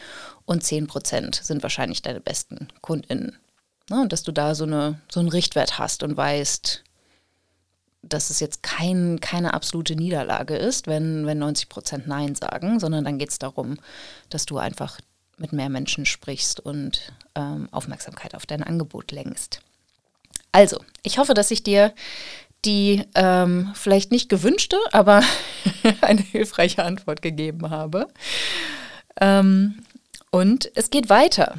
und 0.44 0.62
10 0.62 0.86
Prozent 0.86 1.34
sind 1.34 1.64
wahrscheinlich 1.64 2.02
deine 2.02 2.20
besten 2.20 2.68
KundInnen. 2.82 3.36
Ne, 3.90 4.00
und 4.02 4.12
dass 4.12 4.22
du 4.22 4.30
da 4.30 4.54
so, 4.54 4.62
eine, 4.62 5.00
so 5.10 5.18
einen 5.18 5.30
Richtwert 5.30 5.80
hast 5.80 6.04
und 6.04 6.16
weißt, 6.16 6.84
dass 8.02 8.30
es 8.30 8.38
jetzt 8.38 8.62
kein, 8.62 9.18
keine 9.18 9.52
absolute 9.52 9.96
Niederlage 9.96 10.54
ist, 10.54 10.86
wenn, 10.86 11.26
wenn 11.26 11.38
90 11.38 11.68
Prozent 11.68 12.06
Nein 12.06 12.36
sagen, 12.36 12.78
sondern 12.78 13.04
dann 13.04 13.18
geht 13.18 13.30
es 13.30 13.40
darum, 13.40 13.78
dass 14.30 14.46
du 14.46 14.58
einfach 14.58 15.00
mit 15.38 15.52
mehr 15.52 15.70
Menschen 15.70 16.06
sprichst 16.06 16.60
und 16.60 17.12
ähm, 17.34 17.68
Aufmerksamkeit 17.72 18.36
auf 18.36 18.46
dein 18.46 18.62
Angebot 18.62 19.10
lenkst. 19.10 19.60
Also, 20.52 20.80
ich 21.02 21.18
hoffe, 21.18 21.34
dass 21.34 21.50
ich 21.50 21.64
dir 21.64 21.92
die 22.66 23.04
ähm, 23.14 23.72
vielleicht 23.74 24.10
nicht 24.10 24.28
gewünschte, 24.28 24.78
aber 24.92 25.22
eine 26.00 26.20
hilfreiche 26.20 26.84
Antwort 26.84 27.22
gegeben 27.22 27.70
habe. 27.70 28.08
Ähm, 29.20 29.82
und 30.30 30.70
es 30.74 30.90
geht 30.90 31.08
weiter. 31.08 31.56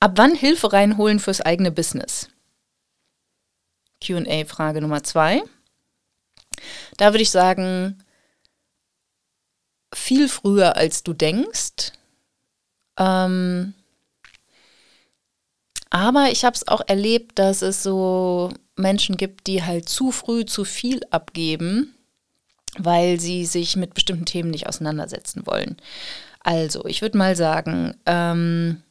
Ab 0.00 0.12
wann 0.16 0.34
Hilfe 0.34 0.72
reinholen 0.72 1.18
fürs 1.18 1.40
eigene 1.40 1.70
Business? 1.70 2.28
QA-Frage 4.02 4.80
Nummer 4.80 5.02
zwei. 5.02 5.42
Da 6.96 7.12
würde 7.12 7.22
ich 7.22 7.30
sagen, 7.30 8.02
viel 9.94 10.28
früher 10.28 10.76
als 10.76 11.02
du 11.02 11.12
denkst. 11.12 11.92
Ähm, 12.98 13.74
aber 15.90 16.30
ich 16.30 16.44
habe 16.44 16.54
es 16.54 16.68
auch 16.68 16.82
erlebt, 16.86 17.38
dass 17.38 17.62
es 17.62 17.82
so 17.82 18.52
Menschen 18.78 19.16
gibt, 19.16 19.46
die 19.46 19.62
halt 19.62 19.88
zu 19.88 20.10
früh 20.12 20.44
zu 20.44 20.64
viel 20.64 21.00
abgeben, 21.10 21.94
weil 22.78 23.18
sie 23.20 23.46
sich 23.46 23.76
mit 23.76 23.94
bestimmten 23.94 24.24
Themen 24.24 24.50
nicht 24.50 24.66
auseinandersetzen 24.66 25.46
wollen. 25.46 25.76
Also, 26.40 26.84
ich 26.86 27.02
würde 27.02 27.18
mal 27.18 27.36
sagen, 27.36 27.94
ähm, 28.06 28.82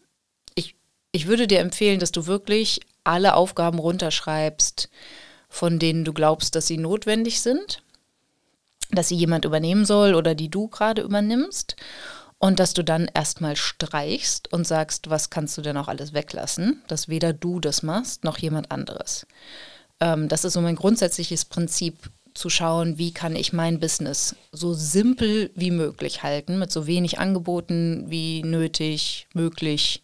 ich, 0.56 0.76
ich 1.12 1.28
würde 1.28 1.47
dir 1.47 1.60
empfehlen, 1.60 2.00
dass 2.00 2.12
du 2.12 2.28
wirklich 2.28 2.82
alle 3.04 3.36
Aufgaben 3.36 3.80
runterschreibst, 3.80 4.89
von 5.50 5.80
denen 5.80 6.04
du 6.04 6.13
glaubst, 6.13 6.56
dass 6.56 6.67
sie 6.67 6.78
notwendig 6.78 7.41
sind, 7.41 7.82
dass 8.91 9.08
sie 9.08 9.15
jemand 9.15 9.45
übernehmen 9.45 9.86
soll 9.86 10.13
oder 10.13 10.36
die 10.36 10.50
du 10.50 10.67
gerade 10.67 11.02
übernimmst 11.02 11.76
und 12.39 12.60
dass 12.60 12.73
du 12.73 12.84
dann 12.84 13.10
erstmal 13.13 13.56
streichst 13.56 14.52
und 14.54 14.67
sagst, 14.67 15.10
was 15.10 15.30
kannst 15.30 15.58
du 15.58 15.62
denn 15.62 15.78
auch 15.78 15.88
alles 15.88 16.13
weglassen, 16.13 16.84
dass 16.88 17.08
weder 17.08 17.34
du 17.34 17.60
das 17.60 17.82
machst 17.82 18.23
noch 18.23 18.38
jemand 18.38 18.71
anderes. 18.71 19.26
Ähm, 20.00 20.28
das 20.28 20.46
ist 20.46 20.54
so 20.54 20.62
mein 20.62 20.76
grundsätzliches 20.76 21.46
Prinzip 21.46 22.10
zu 22.34 22.50
schauen, 22.50 22.98
wie 22.98 23.12
kann 23.12 23.36
ich 23.36 23.52
mein 23.52 23.80
Business 23.80 24.36
so 24.52 24.74
simpel 24.74 25.50
wie 25.56 25.72
möglich 25.72 26.22
halten, 26.24 26.60
mit 26.60 26.72
so 26.72 26.86
wenig 26.86 27.18
Angeboten 27.20 28.06
wie 28.08 28.44
nötig, 28.44 29.28
möglich. 29.34 30.04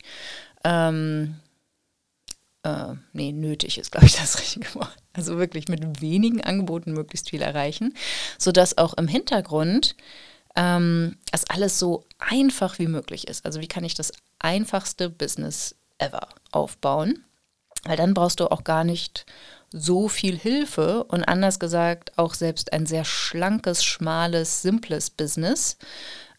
Ähm, 0.64 1.36
äh, 2.64 2.96
nee, 3.12 3.32
nötig 3.32 3.78
ist, 3.78 3.92
glaube 3.92 4.08
ich, 4.08 4.16
das 4.16 4.40
richtige 4.40 4.74
Wort. 4.76 4.96
Also 5.14 5.38
wirklich 5.38 5.68
mit 5.68 6.02
wenigen 6.02 6.42
Angeboten 6.42 6.94
möglichst 6.94 7.30
viel 7.30 7.42
erreichen, 7.42 7.94
sodass 8.40 8.80
auch 8.80 8.96
im 8.96 9.08
Hintergrund 9.08 9.96
ähm, 10.56 11.18
es 11.32 11.48
alles 11.50 11.78
so 11.78 12.06
einfach 12.18 12.80
wie 12.80 12.88
möglich 12.88 13.28
ist. 13.28 13.46
Also 13.46 13.60
wie 13.62 13.68
kann 13.68 13.84
ich 13.84 13.94
das 13.94 14.12
einfachste 14.40 15.10
Business 15.10 15.76
ever 16.00 16.28
aufbauen? 16.52 17.24
Weil 17.84 17.98
dann 17.98 18.14
brauchst 18.14 18.40
du 18.40 18.50
auch 18.50 18.64
gar 18.64 18.84
nicht 18.84 19.26
so 19.74 20.08
viel 20.08 20.38
Hilfe 20.38 21.04
und 21.04 21.24
anders 21.24 21.60
gesagt 21.60 22.18
auch 22.18 22.36
selbst 22.36 22.72
ein 22.72 22.86
sehr 22.86 23.04
schlankes, 23.04 23.84
schmales, 23.84 24.62
simples 24.62 25.10
Business 25.10 25.78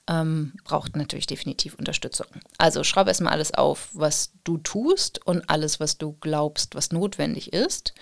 ähm, 0.09 0.53
braucht 0.64 0.97
natürlich 0.97 1.27
definitiv 1.27 1.75
Unterstützung. 1.75 2.27
Also 2.59 2.85
schreib 2.85 3.09
erstmal 3.09 3.33
alles 3.33 3.55
auf, 3.55 3.88
was 3.92 4.33
du 4.44 4.59
tust 4.59 5.27
und 5.27 5.49
alles, 5.49 5.81
was 5.81 5.99
du 5.99 6.16
glaubst, 6.20 6.75
was 6.75 6.92
notwendig 6.92 7.53
ist. 7.53 7.94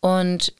Und 0.00 0.54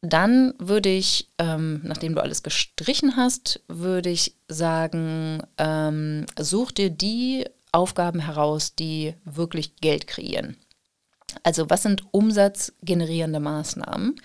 dann 0.00 0.54
würde 0.58 0.88
ich, 0.88 1.28
ähm, 1.38 1.80
nachdem 1.84 2.14
du 2.14 2.22
alles 2.22 2.42
gestrichen 2.42 3.16
hast, 3.16 3.60
würde 3.68 4.10
ich 4.10 4.34
sagen, 4.48 5.42
ähm, 5.58 6.26
such 6.38 6.72
dir 6.72 6.90
die 6.90 7.46
Aufgaben 7.70 8.20
heraus, 8.20 8.74
die 8.74 9.14
wirklich 9.24 9.76
Geld 9.76 10.06
kreieren. 10.06 10.56
Also 11.42 11.70
was 11.70 11.82
sind 11.82 12.02
umsatzgenerierende 12.12 13.40
Maßnahmen? 13.40 14.20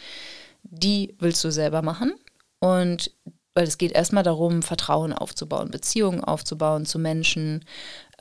Die 0.63 1.15
willst 1.19 1.43
du 1.43 1.51
selber 1.51 1.81
machen 1.81 2.13
und 2.59 3.11
weil 3.53 3.67
es 3.67 3.79
geht 3.79 3.91
erstmal 3.91 4.23
darum, 4.23 4.61
Vertrauen 4.61 5.13
aufzubauen, 5.13 5.71
Beziehungen 5.71 6.23
aufzubauen 6.23 6.85
zu 6.85 6.99
Menschen. 6.99 7.65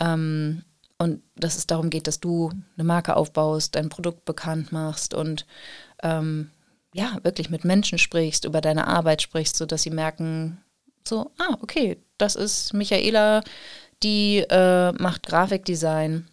Ähm, 0.01 0.64
und 0.96 1.22
dass 1.35 1.59
es 1.59 1.66
darum 1.66 1.90
geht, 1.90 2.07
dass 2.07 2.20
du 2.20 2.51
eine 2.77 2.85
Marke 2.85 3.16
aufbaust, 3.16 3.75
dein 3.75 3.90
Produkt 3.90 4.25
bekannt 4.25 4.72
machst 4.72 5.12
und 5.12 5.44
ähm, 6.03 6.51
ja, 6.94 7.18
wirklich 7.22 7.51
mit 7.51 7.66
Menschen 7.66 7.99
sprichst, 7.99 8.46
über 8.46 8.62
deine 8.62 8.87
Arbeit 8.87 9.20
sprichst, 9.20 9.57
sodass 9.57 9.83
sie 9.83 9.90
merken, 9.90 10.64
so, 11.07 11.31
ah, 11.38 11.59
okay, 11.61 11.99
das 12.16 12.35
ist 12.35 12.72
Michaela, 12.72 13.42
die 14.03 14.38
äh, 14.38 14.92
macht 14.92 15.27
Grafikdesign 15.27 16.27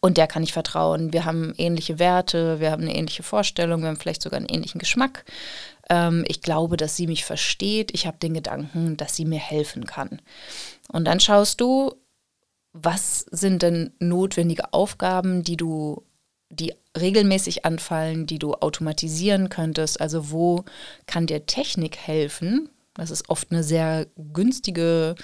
und 0.00 0.16
der 0.16 0.26
kann 0.26 0.42
ich 0.42 0.52
vertrauen. 0.52 1.12
Wir 1.12 1.24
haben 1.24 1.54
ähnliche 1.56 1.98
Werte, 1.98 2.60
wir 2.60 2.70
haben 2.70 2.82
eine 2.82 2.94
ähnliche 2.94 3.22
Vorstellung, 3.22 3.82
wir 3.82 3.88
haben 3.88 3.96
vielleicht 3.96 4.22
sogar 4.22 4.38
einen 4.38 4.48
ähnlichen 4.48 4.78
Geschmack. 4.78 5.24
Ähm, 5.90 6.24
ich 6.28 6.42
glaube, 6.42 6.76
dass 6.76 6.96
sie 6.96 7.06
mich 7.06 7.24
versteht. 7.24 7.92
Ich 7.92 8.06
habe 8.06 8.18
den 8.18 8.34
Gedanken, 8.34 8.96
dass 8.96 9.16
sie 9.16 9.24
mir 9.24 9.38
helfen 9.38 9.86
kann. 9.86 10.20
Und 10.92 11.04
dann 11.04 11.20
schaust 11.20 11.60
du, 11.60 11.94
was 12.72 13.26
sind 13.30 13.62
denn 13.62 13.92
notwendige 13.98 14.72
Aufgaben, 14.72 15.42
die 15.42 15.56
du, 15.56 16.04
die 16.50 16.74
regelmäßig 16.98 17.64
anfallen, 17.64 18.26
die 18.26 18.38
du 18.38 18.54
automatisieren 18.54 19.48
könntest? 19.48 20.00
Also 20.00 20.30
wo 20.30 20.64
kann 21.06 21.26
dir 21.26 21.46
Technik 21.46 21.96
helfen? 21.96 22.68
Das 22.94 23.10
ist 23.10 23.28
oft 23.28 23.52
eine 23.52 23.62
sehr 23.62 24.06
günstige, 24.32 25.14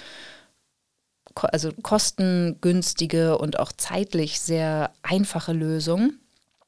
also 1.43 1.71
kostengünstige 1.83 3.37
und 3.37 3.59
auch 3.59 3.71
zeitlich 3.71 4.39
sehr 4.39 4.91
einfache 5.03 5.53
Lösung 5.53 6.13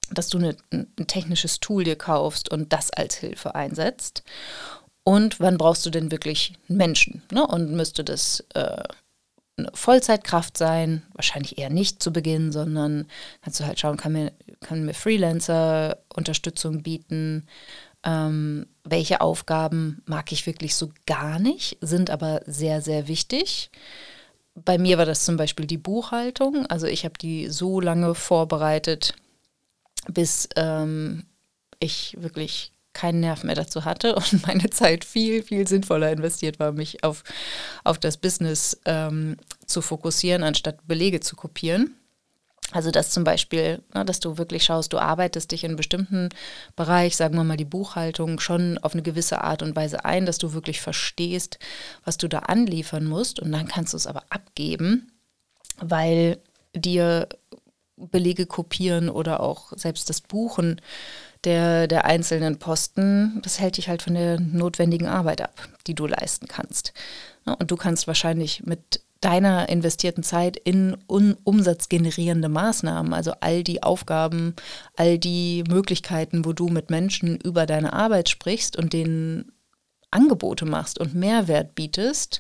dass 0.10 0.30
du 0.30 0.38
eine, 0.38 0.56
ein 0.72 1.08
technisches 1.08 1.60
Tool 1.60 1.84
dir 1.84 1.98
kaufst 1.98 2.50
und 2.50 2.72
das 2.72 2.92
als 2.92 3.16
Hilfe 3.16 3.56
einsetzt. 3.56 4.24
Und 5.04 5.42
wann 5.42 5.58
brauchst 5.58 5.86
du 5.86 5.90
denn 5.90 6.12
wirklich 6.12 6.54
Menschen? 6.70 7.24
Ne? 7.30 7.46
Und 7.46 7.74
müsste 7.74 8.06
das 8.06 8.42
äh, 8.54 8.84
eine 9.58 9.70
Vollzeitkraft 9.74 10.58
sein? 10.58 11.04
Wahrscheinlich 11.14 11.58
eher 11.58 11.70
nicht 11.70 12.02
zu 12.02 12.14
Beginn, 12.14 12.54
sondern 12.54 13.08
kannst 13.42 13.60
du 13.60 13.66
halt 13.66 13.82
schauen, 13.82 13.98
kann 13.98 14.14
mir, 14.14 14.32
kann 14.62 14.86
mir 14.86 14.94
Freelancer 14.94 15.98
Unterstützung 16.14 16.84
bieten? 16.84 17.46
ähm, 18.04 18.68
welche 18.84 19.22
Aufgaben 19.22 20.02
mag 20.06 20.32
ich 20.32 20.46
wirklich 20.46 20.76
so 20.76 20.92
gar 21.06 21.40
nicht, 21.40 21.78
sind 21.82 22.10
aber 22.10 22.42
sehr, 22.46 22.82
sehr 22.82 23.08
wichtig. 23.08 23.70
Bei 24.66 24.78
mir 24.78 24.98
war 24.98 25.06
das 25.06 25.24
zum 25.24 25.38
Beispiel 25.38 25.68
die 25.68 25.78
Buchhaltung. 25.78 26.66
Also 26.66 26.88
ich 26.88 27.06
habe 27.06 27.18
die 27.20 27.48
so 27.50 27.80
lange 27.80 28.16
vorbereitet, 28.16 29.14
bis 30.08 30.50
ähm, 30.56 31.26
ich 31.80 32.18
wirklich 32.20 32.72
keinen 32.94 33.20
Nerv 33.20 33.44
mehr 33.44 33.56
dazu 33.56 33.86
hatte 33.86 34.16
und 34.16 34.42
meine 34.48 34.70
Zeit 34.72 35.06
viel, 35.06 35.44
viel 35.44 35.68
sinnvoller 35.68 36.12
investiert 36.12 36.60
war, 36.60 36.72
mich 36.72 37.04
auf, 37.04 37.24
auf 37.84 38.00
das 38.00 38.18
Business 38.18 38.80
ähm, 38.86 39.38
zu 39.66 39.82
fokussieren, 39.82 40.44
anstatt 40.44 40.88
Belege 40.88 41.20
zu 41.20 41.36
kopieren. 41.36 41.96
Also 42.72 42.92
dass 42.92 43.12
zum 43.12 43.24
Beispiel, 43.24 43.82
ne, 43.94 44.04
dass 44.04 44.20
du 44.20 44.38
wirklich 44.38 44.64
schaust, 44.64 44.92
du 44.92 44.98
arbeitest 44.98 45.52
dich 45.52 45.64
in 45.64 45.72
einem 45.72 45.78
bestimmten 45.78 46.30
Bereich, 46.76 47.16
sagen 47.16 47.36
wir 47.36 47.44
mal 47.44 47.58
die 47.58 47.66
Buchhaltung, 47.66 48.40
schon 48.40 48.78
auf 48.80 48.94
eine 48.94 49.04
gewisse 49.04 49.42
Art 49.42 49.62
und 49.64 49.76
Weise 49.76 50.04
ein, 50.04 50.26
dass 50.26 50.38
du 50.38 50.54
wirklich 50.54 50.82
verstehst, 50.82 51.60
was 52.04 52.18
du 52.18 52.28
da 52.28 52.40
anliefern 52.40 53.06
musst 53.06 53.40
und 53.40 53.52
dann 53.52 53.68
kannst 53.68 53.94
du 53.94 53.98
es 53.98 54.08
aber 54.08 54.24
abgeben, 54.30 55.12
weil 55.80 56.40
dir 56.76 57.30
Belege 57.96 58.46
kopieren 58.46 59.10
oder 59.10 59.40
auch 59.40 59.74
selbst 59.76 60.10
das 60.10 60.22
Buchen 60.22 60.82
der, 61.44 61.88
der 61.88 62.06
einzelnen 62.06 62.60
Posten, 62.60 63.40
das 63.44 63.60
hält 63.60 63.78
dich 63.78 63.90
halt 63.90 64.02
von 64.02 64.14
der 64.14 64.40
notwendigen 64.40 65.08
Arbeit 65.08 65.42
ab, 65.42 65.68
die 65.88 65.96
du 65.96 66.06
leisten 66.06 66.48
kannst. 66.48 66.94
Ne, 67.46 67.56
und 67.56 67.72
du 67.72 67.78
kannst 67.78 68.08
wahrscheinlich 68.08 68.64
mit 68.64 69.02
deiner 69.22 69.70
investierten 69.70 70.24
Zeit 70.24 70.58
in 70.58 70.96
umsatzgenerierende 71.08 72.50
Maßnahmen, 72.50 73.14
also 73.14 73.34
all 73.40 73.64
die 73.64 73.84
Aufgaben, 73.84 74.56
all 74.96 75.18
die 75.18 75.64
Möglichkeiten, 75.68 76.46
wo 76.46 76.54
du 76.54 76.68
mit 76.68 76.90
Menschen 76.90 77.38
über 77.38 77.66
deine 77.66 77.94
Arbeit 77.94 78.30
sprichst 78.30 78.78
und 78.78 78.94
denen 78.94 79.52
Angebote 80.12 80.66
machst 80.66 81.00
und 81.00 81.16
Mehrwert 81.16 81.76
bietest, 81.76 82.40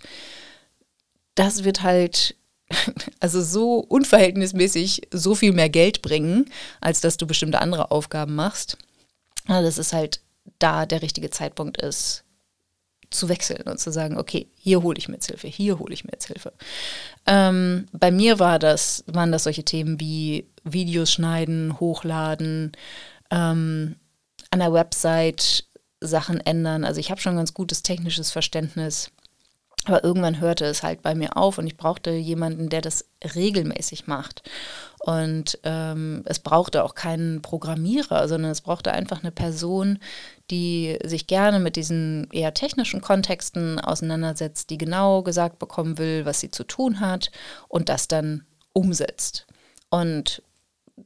das 1.35 1.63
wird 1.63 1.83
halt 1.83 2.35
also 3.19 3.41
so 3.41 3.79
unverhältnismäßig 3.79 5.07
so 5.11 5.35
viel 5.35 5.53
mehr 5.53 5.69
Geld 5.69 6.01
bringen, 6.01 6.45
als 6.81 7.01
dass 7.01 7.17
du 7.17 7.25
bestimmte 7.25 7.59
andere 7.59 7.91
Aufgaben 7.91 8.35
machst. 8.35 8.77
Also 9.47 9.65
das 9.65 9.77
ist 9.77 9.93
halt 9.93 10.21
da 10.59 10.85
der 10.85 11.01
richtige 11.01 11.29
Zeitpunkt 11.29 11.81
ist, 11.81 12.23
zu 13.09 13.29
wechseln 13.29 13.63
und 13.63 13.79
zu 13.79 13.91
sagen, 13.91 14.17
okay, 14.17 14.47
hier 14.57 14.83
hole 14.83 14.97
ich 14.97 15.07
mir 15.07 15.15
jetzt 15.15 15.27
Hilfe, 15.27 15.47
hier 15.47 15.79
hole 15.79 15.93
ich 15.93 16.03
mir 16.03 16.11
jetzt 16.11 16.27
Hilfe. 16.27 16.53
Ähm, 17.25 17.85
bei 17.91 18.11
mir 18.11 18.39
war 18.39 18.59
das, 18.59 19.03
waren 19.07 19.31
das 19.31 19.43
solche 19.43 19.63
Themen 19.63 19.99
wie 19.99 20.47
Videos 20.63 21.11
schneiden, 21.11 21.79
hochladen, 21.79 22.73
ähm, 23.31 23.95
an 24.51 24.59
der 24.59 24.73
Website 24.73 25.65
Sachen 25.99 26.39
ändern. 26.39 26.83
Also 26.83 26.99
ich 26.99 27.09
habe 27.11 27.21
schon 27.21 27.35
ganz 27.35 27.53
gutes 27.53 27.83
technisches 27.83 28.31
Verständnis. 28.31 29.11
Aber 29.85 30.03
irgendwann 30.03 30.41
hörte 30.41 30.65
es 30.65 30.83
halt 30.83 31.01
bei 31.01 31.15
mir 31.15 31.37
auf 31.37 31.57
und 31.57 31.67
ich 31.67 31.77
brauchte 31.77 32.11
jemanden, 32.11 32.67
der 32.67 32.81
das 32.81 33.05
regelmäßig 33.35 34.05
macht. 34.05 34.43
Und 34.99 35.59
ähm, 35.63 36.23
es 36.25 36.39
brauchte 36.39 36.83
auch 36.83 36.93
keinen 36.93 37.41
Programmierer, 37.41 38.27
sondern 38.27 38.51
es 38.51 38.61
brauchte 38.61 38.91
einfach 38.91 39.21
eine 39.23 39.31
Person, 39.31 39.99
die 40.51 40.97
sich 41.05 41.27
gerne 41.27 41.59
mit 41.59 41.77
diesen 41.77 42.29
eher 42.31 42.53
technischen 42.53 42.99
Kontexten 42.99 43.79
auseinandersetzt, 43.79 44.69
die 44.71 44.77
genau 44.77 45.23
gesagt 45.23 45.59
bekommen 45.59 45.97
will, 45.97 46.25
was 46.25 46.41
sie 46.41 46.51
zu 46.51 46.65
tun 46.65 46.99
hat 46.99 47.31
und 47.69 47.87
das 47.87 48.09
dann 48.09 48.45
umsetzt. 48.73 49.47
Und 49.89 50.41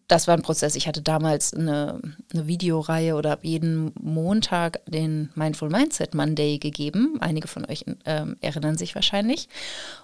das 0.08 0.28
war 0.28 0.36
ein 0.36 0.42
Prozess. 0.42 0.76
Ich 0.76 0.88
hatte 0.88 1.02
damals 1.02 1.54
eine, 1.54 2.00
eine 2.34 2.48
Videoreihe 2.48 3.16
oder 3.16 3.32
habe 3.32 3.48
jeden 3.48 3.92
Montag 4.00 4.82
den 4.86 5.30
Mindful 5.36 5.70
Mindset 5.70 6.14
Monday 6.14 6.60
gegeben. 6.60 7.18
Einige 7.20 7.48
von 7.48 7.66
euch 7.66 7.86
äh, 8.06 8.26
erinnern 8.42 8.78
sich 8.78 8.96
wahrscheinlich. 8.96 9.50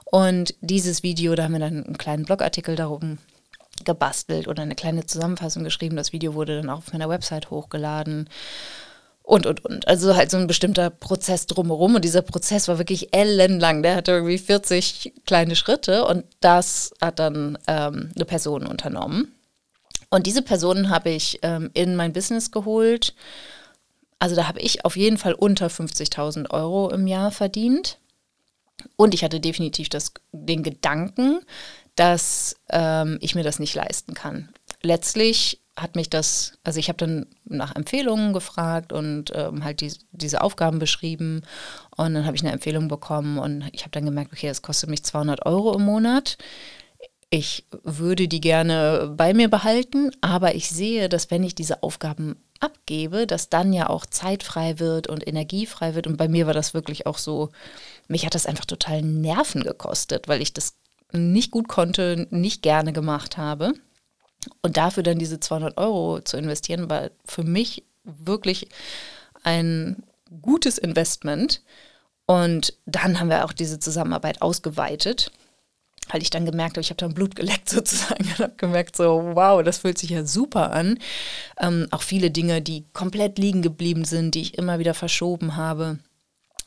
Und 0.06 0.56
dieses 0.62 1.04
Video, 1.04 1.36
da 1.36 1.43
haben 1.43 1.54
wir 1.54 1.60
dann 1.60 1.86
einen 1.86 1.97
kleinen 1.97 2.26
Blogartikel 2.26 2.76
darum 2.76 3.17
gebastelt 3.86 4.47
oder 4.47 4.63
eine 4.63 4.76
kleine 4.76 5.06
Zusammenfassung 5.06 5.63
geschrieben. 5.63 5.95
Das 5.95 6.13
Video 6.13 6.34
wurde 6.34 6.58
dann 6.58 6.69
auch 6.69 6.80
auf 6.80 6.93
meiner 6.93 7.10
Website 7.10 7.50
hochgeladen 7.50 8.30
und, 9.23 9.45
und, 9.45 9.65
und. 9.65 9.88
Also 9.88 10.15
halt 10.15 10.32
so 10.32 10.38
ein 10.38 10.47
bestimmter 10.47 10.89
Prozess 10.89 11.47
drumherum. 11.47 11.95
Und 11.95 12.06
dieser 12.06 12.21
Prozess 12.21 12.67
war 12.67 12.78
wirklich 12.78 13.13
ellenlang. 13.13 13.84
Der 13.84 13.95
hatte 13.95 14.12
irgendwie 14.12 14.38
40 14.38 15.13
kleine 15.26 15.56
Schritte 15.56 16.06
und 16.06 16.26
das 16.39 16.93
hat 17.02 17.19
dann 17.19 17.58
ähm, 17.67 18.12
eine 18.15 18.26
Person 18.26 18.65
unternommen. 18.65 19.34
Und 20.10 20.26
diese 20.26 20.41
Personen 20.41 20.89
habe 20.89 21.10
ich 21.10 21.39
ähm, 21.41 21.70
in 21.74 21.96
mein 21.96 22.13
Business 22.13 22.52
geholt. 22.52 23.13
Also 24.20 24.36
da 24.36 24.48
habe 24.48 24.60
ich 24.60 24.86
auf 24.86 24.96
jeden 24.96 25.17
Fall 25.17 25.34
unter 25.34 25.67
50.000 25.67 26.50
Euro 26.52 26.89
im 26.89 27.08
Jahr 27.08 27.32
verdient. 27.32 28.00
Und 28.96 29.13
ich 29.13 29.24
hatte 29.24 29.39
definitiv 29.39 29.89
das, 29.89 30.13
den 30.32 30.63
Gedanken, 30.63 31.41
dass 31.96 32.56
ähm, 32.70 33.17
ich 33.22 33.36
mir 33.36 33.43
das 33.43 33.60
nicht 33.60 33.76
leisten 33.76 34.13
kann. 34.13 34.50
Letztlich 34.82 35.62
hat 35.76 35.96
mich 35.96 36.10
das, 36.10 36.54
also 36.63 36.80
ich 36.80 36.89
habe 36.89 36.98
dann 36.98 37.28
nach 37.46 37.76
Empfehlungen 37.76 38.34
gefragt 38.34 38.91
und 38.91 39.32
ähm, 39.36 39.63
halt 39.63 39.82
die, 39.82 39.93
diese 40.12 40.41
Aufgaben 40.41 40.80
beschrieben 40.80 41.43
und 41.96 42.15
dann 42.15 42.26
habe 42.26 42.36
ich 42.36 42.41
eine 42.41 42.52
Empfehlung 42.52 42.88
bekommen 42.88 43.38
und 43.38 43.70
ich 43.72 43.82
habe 43.82 43.91
dann 43.91 44.06
gemerkt, 44.06 44.34
okay, 44.34 44.48
das 44.48 44.63
kostet 44.63 44.89
mich 44.89 45.04
200 45.04 45.46
Euro 45.46 45.76
im 45.76 45.84
Monat. 45.84 46.38
Ich 47.30 47.66
würde 47.84 48.28
die 48.30 48.40
gerne 48.40 49.13
bei 49.16 49.34
mir 49.34 49.50
behalten, 49.50 50.12
aber 50.22 50.56
ich 50.56 50.70
sehe, 50.70 51.10
dass 51.10 51.30
wenn 51.30 51.44
ich 51.44 51.56
diese 51.56 51.84
Aufgaben 51.84 52.38
abgebe, 52.60 53.28
dass 53.28 53.50
dann 53.50 53.74
ja 53.74 53.90
auch 53.90 54.06
Zeit 54.06 54.44
frei 54.44 54.80
wird 54.80 55.08
und 55.08 55.28
Energie 55.28 55.66
frei 55.66 55.96
wird. 55.96 56.08
Und 56.08 56.18
bei 56.18 56.28
mir 56.28 56.48
war 56.48 56.54
das 56.54 56.74
wirklich 56.74 57.06
auch 57.06 57.18
so, 57.18 57.50
mich 58.08 58.26
hat 58.26 58.36
das 58.36 58.46
einfach 58.46 58.66
total 58.66 59.02
Nerven 59.02 59.63
gekostet, 59.63 60.28
weil 60.28 60.42
ich 60.42 60.54
das 60.54 60.76
nicht 61.12 61.52
gut 61.52 61.68
konnte, 61.68 62.28
nicht 62.30 62.62
gerne 62.62 62.94
gemacht 62.94 63.38
habe. 63.38 63.74
Und 64.62 64.78
dafür 64.78 65.04
dann 65.04 65.20
diese 65.20 65.40
200 65.40 65.78
Euro 65.78 66.22
zu 66.22 66.38
investieren, 66.38 66.90
war 66.90 67.10
für 67.26 67.44
mich 67.44 67.84
wirklich 68.04 68.70
ein 69.44 70.04
gutes 70.42 70.78
Investment. 70.78 71.62
Und 72.26 72.74
dann 72.86 73.20
haben 73.20 73.30
wir 73.30 73.46
auch 73.46 73.54
diese 73.54 73.80
Zusammenarbeit 73.80 74.42
ausgeweitet, 74.42 75.32
weil 76.10 76.22
ich 76.22 76.30
dann 76.30 76.46
gemerkt 76.46 76.78
habe, 76.78 76.82
ich 76.82 76.89
habe 76.89 76.98
dann 76.98 77.13
Blut 77.13 77.36
geleckt 77.36 77.70
sozusagen 77.70 78.24
und 78.26 78.39
habe 78.39 78.54
gemerkt, 78.58 78.96
so 78.96 79.32
wow, 79.34 79.63
das 79.63 79.80
fühlt 79.80 79.98
sich 79.98 80.12
ja 80.12 80.26
super 80.26 80.72
an. 80.72 81.00
Ähm, 81.60 81.88
auch 81.91 82.02
viele 82.02 82.32
Dinge, 82.32 82.62
die 82.62 82.86
komplett 82.93 83.38
liegen 83.38 83.62
geblieben 83.62 84.06
sind, 84.06 84.36
die 84.36 84.41
ich 84.41 84.58
immer 84.58 84.80
wieder 84.80 84.93
verschoben 84.93 85.56
habe 85.56 86.00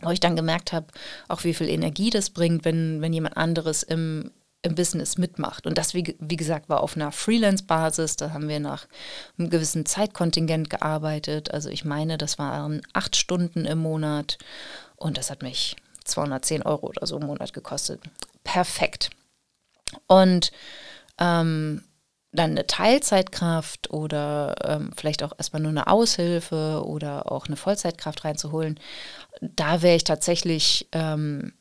wo 0.02 0.10
ich 0.10 0.20
dann 0.20 0.36
gemerkt 0.36 0.72
habe, 0.72 0.86
auch 1.28 1.44
wie 1.44 1.54
viel 1.54 1.68
Energie 1.68 2.10
das 2.10 2.30
bringt, 2.30 2.64
wenn, 2.64 3.00
wenn 3.00 3.12
jemand 3.12 3.36
anderes 3.36 3.82
im, 3.82 4.30
im 4.62 4.74
Business 4.74 5.18
mitmacht. 5.18 5.66
Und 5.66 5.78
das, 5.78 5.94
wie, 5.94 6.16
wie 6.18 6.36
gesagt, 6.36 6.68
war 6.68 6.82
auf 6.82 6.96
einer 6.96 7.12
Freelance-Basis. 7.12 8.16
Da 8.16 8.32
haben 8.32 8.48
wir 8.48 8.60
nach 8.60 8.86
einem 9.38 9.50
gewissen 9.50 9.86
Zeitkontingent 9.86 10.70
gearbeitet. 10.70 11.52
Also 11.52 11.68
ich 11.70 11.84
meine, 11.84 12.18
das 12.18 12.38
waren 12.38 12.82
acht 12.92 13.16
Stunden 13.16 13.64
im 13.64 13.78
Monat 13.78 14.38
und 14.96 15.16
das 15.16 15.30
hat 15.30 15.42
mich 15.42 15.76
210 16.04 16.62
Euro 16.62 16.88
oder 16.88 17.06
so 17.06 17.18
im 17.18 17.26
Monat 17.26 17.52
gekostet. 17.52 18.00
Perfekt. 18.44 19.10
Und 20.06 20.52
ähm, 21.18 21.82
dann 22.32 22.52
eine 22.52 22.66
Teilzeitkraft 22.66 23.90
oder 23.90 24.54
ähm, 24.64 24.92
vielleicht 24.96 25.22
auch 25.22 25.32
erstmal 25.36 25.62
nur 25.62 25.70
eine 25.70 25.88
Aushilfe 25.88 26.82
oder 26.84 27.30
auch 27.30 27.46
eine 27.46 27.56
Vollzeitkraft 27.56 28.24
reinzuholen, 28.24 28.78
da 29.40 29.82
wäre 29.82 29.96
ich 29.96 30.04
tatsächlich 30.04 30.88
ähm, 30.92 31.52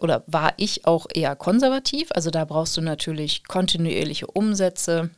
oder 0.00 0.22
war 0.26 0.54
ich 0.56 0.86
auch 0.86 1.06
eher 1.12 1.36
konservativ. 1.36 2.08
Also 2.12 2.30
da 2.30 2.44
brauchst 2.44 2.76
du 2.76 2.80
natürlich 2.80 3.44
kontinuierliche 3.44 4.26
Umsätze. 4.26 5.10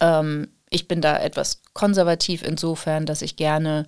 Ähm, 0.00 0.48
ich 0.68 0.86
bin 0.86 1.00
da 1.00 1.18
etwas 1.18 1.62
konservativ 1.72 2.42
insofern, 2.42 3.06
dass 3.06 3.22
ich 3.22 3.36
gerne 3.36 3.86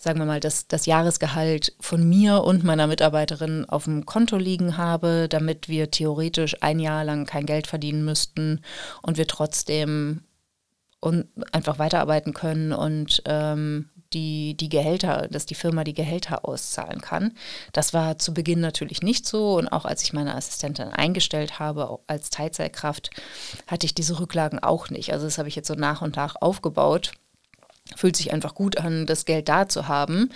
sagen 0.00 0.18
wir 0.18 0.26
mal, 0.26 0.40
das, 0.40 0.66
das 0.66 0.86
Jahresgehalt 0.86 1.74
von 1.78 2.08
mir 2.08 2.42
und 2.42 2.64
meiner 2.64 2.86
Mitarbeiterin 2.86 3.66
auf 3.66 3.84
dem 3.84 4.06
Konto 4.06 4.36
liegen 4.36 4.76
habe, 4.76 5.28
damit 5.28 5.68
wir 5.68 5.90
theoretisch 5.90 6.56
ein 6.62 6.80
Jahr 6.80 7.04
lang 7.04 7.26
kein 7.26 7.44
Geld 7.44 7.66
verdienen 7.66 8.04
müssten 8.04 8.62
und 9.02 9.18
wir 9.18 9.26
trotzdem 9.26 10.22
und 11.00 11.28
einfach 11.52 11.78
weiterarbeiten 11.78 12.34
können 12.34 12.72
und 12.72 13.22
ähm, 13.26 13.90
die, 14.12 14.56
die 14.56 14.68
Gehälter, 14.68 15.28
dass 15.28 15.46
die 15.46 15.54
Firma 15.54 15.84
die 15.84 15.94
Gehälter 15.94 16.44
auszahlen 16.44 17.00
kann. 17.00 17.32
Das 17.72 17.94
war 17.94 18.18
zu 18.18 18.34
Beginn 18.34 18.60
natürlich 18.60 19.02
nicht 19.02 19.26
so 19.26 19.56
und 19.56 19.68
auch 19.68 19.84
als 19.84 20.02
ich 20.02 20.12
meine 20.12 20.34
Assistentin 20.34 20.88
eingestellt 20.88 21.58
habe 21.58 22.00
als 22.06 22.30
Teilzeitkraft, 22.30 23.10
hatte 23.66 23.86
ich 23.86 23.94
diese 23.94 24.18
Rücklagen 24.18 24.58
auch 24.58 24.90
nicht. 24.90 25.12
Also 25.12 25.26
das 25.26 25.38
habe 25.38 25.48
ich 25.48 25.56
jetzt 25.56 25.68
so 25.68 25.74
nach 25.74 26.02
und 26.02 26.16
nach 26.16 26.36
aufgebaut 26.40 27.12
fühlt 27.96 28.16
sich 28.16 28.32
einfach 28.32 28.54
gut 28.54 28.78
an, 28.78 29.06
das 29.06 29.24
Geld 29.24 29.48
da 29.48 29.68
zu 29.68 29.88
haben. 29.88 30.30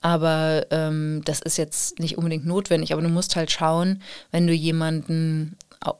Aber 0.00 0.66
ähm, 0.70 1.22
das 1.24 1.40
ist 1.40 1.56
jetzt 1.56 1.98
nicht 1.98 2.18
unbedingt 2.18 2.46
notwendig. 2.46 2.92
Aber 2.92 3.02
du 3.02 3.08
musst 3.08 3.36
halt 3.36 3.50
schauen, 3.50 4.02
wenn 4.30 4.46
du 4.46 4.52
jemanden 4.52 5.56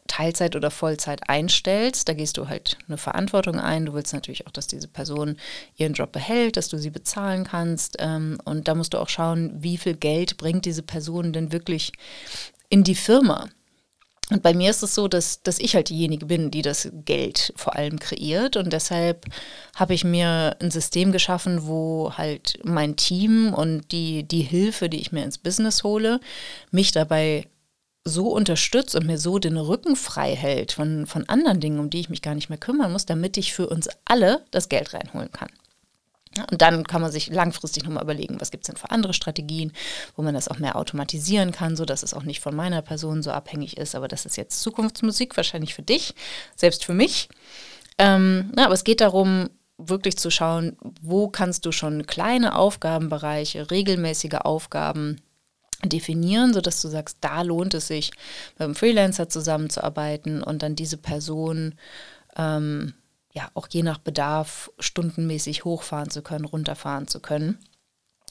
Teilzeit 0.06 0.56
oder 0.56 0.70
Vollzeit 0.70 1.28
einstellst, 1.28 2.08
da 2.08 2.14
gehst 2.14 2.36
du 2.36 2.48
halt 2.48 2.78
eine 2.88 2.96
Verantwortung 2.96 3.60
ein. 3.60 3.86
Du 3.86 3.94
willst 3.94 4.12
natürlich 4.12 4.46
auch, 4.46 4.50
dass 4.50 4.66
diese 4.66 4.88
Person 4.88 5.36
ihren 5.76 5.92
Job 5.92 6.12
behält, 6.12 6.56
dass 6.56 6.68
du 6.68 6.78
sie 6.78 6.90
bezahlen 6.90 7.44
kannst. 7.44 7.96
Ähm, 7.98 8.38
und 8.44 8.68
da 8.68 8.74
musst 8.74 8.94
du 8.94 8.98
auch 8.98 9.08
schauen, 9.08 9.52
wie 9.62 9.76
viel 9.76 9.94
Geld 9.94 10.36
bringt 10.36 10.64
diese 10.64 10.82
Person 10.82 11.32
denn 11.32 11.52
wirklich 11.52 11.92
in 12.68 12.84
die 12.84 12.94
Firma. 12.94 13.48
Und 14.30 14.42
bei 14.42 14.54
mir 14.54 14.70
ist 14.70 14.82
es 14.82 14.94
so, 14.94 15.06
dass, 15.06 15.42
dass 15.42 15.60
ich 15.60 15.76
halt 15.76 15.88
diejenige 15.88 16.26
bin, 16.26 16.50
die 16.50 16.62
das 16.62 16.88
Geld 17.04 17.52
vor 17.54 17.76
allem 17.76 18.00
kreiert. 18.00 18.56
Und 18.56 18.72
deshalb 18.72 19.24
habe 19.76 19.94
ich 19.94 20.02
mir 20.02 20.56
ein 20.60 20.72
System 20.72 21.12
geschaffen, 21.12 21.66
wo 21.66 22.12
halt 22.16 22.58
mein 22.64 22.96
Team 22.96 23.54
und 23.54 23.92
die, 23.92 24.24
die 24.24 24.42
Hilfe, 24.42 24.88
die 24.88 25.00
ich 25.00 25.12
mir 25.12 25.22
ins 25.22 25.38
Business 25.38 25.84
hole, 25.84 26.18
mich 26.72 26.90
dabei 26.90 27.46
so 28.02 28.28
unterstützt 28.28 28.96
und 28.96 29.06
mir 29.06 29.18
so 29.18 29.38
den 29.38 29.56
Rücken 29.56 29.94
frei 29.94 30.34
hält 30.34 30.72
von, 30.72 31.06
von 31.06 31.28
anderen 31.28 31.60
Dingen, 31.60 31.78
um 31.78 31.90
die 31.90 32.00
ich 32.00 32.08
mich 32.08 32.22
gar 32.22 32.34
nicht 32.34 32.48
mehr 32.48 32.58
kümmern 32.58 32.92
muss, 32.92 33.06
damit 33.06 33.36
ich 33.36 33.52
für 33.52 33.68
uns 33.68 33.88
alle 34.04 34.44
das 34.50 34.68
Geld 34.68 34.92
reinholen 34.92 35.30
kann. 35.30 35.50
Und 36.50 36.62
dann 36.62 36.84
kann 36.84 37.02
man 37.02 37.12
sich 37.12 37.28
langfristig 37.28 37.84
nochmal 37.84 38.02
überlegen, 38.02 38.40
was 38.40 38.50
gibt 38.50 38.64
es 38.64 38.66
denn 38.68 38.76
für 38.76 38.90
andere 38.90 39.12
Strategien, 39.12 39.72
wo 40.16 40.22
man 40.22 40.34
das 40.34 40.48
auch 40.48 40.58
mehr 40.58 40.76
automatisieren 40.76 41.52
kann, 41.52 41.76
sodass 41.76 42.02
es 42.02 42.14
auch 42.14 42.22
nicht 42.22 42.40
von 42.40 42.54
meiner 42.54 42.82
Person 42.82 43.22
so 43.22 43.30
abhängig 43.30 43.76
ist. 43.76 43.94
Aber 43.94 44.08
das 44.08 44.26
ist 44.26 44.36
jetzt 44.36 44.62
Zukunftsmusik, 44.62 45.36
wahrscheinlich 45.36 45.74
für 45.74 45.82
dich, 45.82 46.14
selbst 46.54 46.84
für 46.84 46.94
mich. 46.94 47.28
Ähm, 47.98 48.52
na, 48.54 48.66
aber 48.66 48.74
es 48.74 48.84
geht 48.84 49.00
darum, 49.00 49.48
wirklich 49.78 50.16
zu 50.16 50.30
schauen, 50.30 50.76
wo 51.02 51.28
kannst 51.28 51.66
du 51.66 51.72
schon 51.72 52.06
kleine 52.06 52.56
Aufgabenbereiche, 52.56 53.70
regelmäßige 53.70 54.38
Aufgaben 54.40 55.20
definieren, 55.84 56.54
sodass 56.54 56.80
du 56.80 56.88
sagst, 56.88 57.18
da 57.20 57.42
lohnt 57.42 57.74
es 57.74 57.86
sich, 57.86 58.10
mit 58.54 58.62
einem 58.62 58.74
Freelancer 58.74 59.28
zusammenzuarbeiten 59.28 60.42
und 60.42 60.62
dann 60.62 60.74
diese 60.74 60.96
Person 60.96 61.74
ähm, 62.36 62.94
ja 63.36 63.50
auch 63.54 63.68
je 63.70 63.82
nach 63.82 63.98
Bedarf 63.98 64.70
stundenmäßig 64.78 65.64
hochfahren 65.64 66.10
zu 66.10 66.22
können, 66.22 66.46
runterfahren 66.46 67.06
zu 67.06 67.20
können. 67.20 67.58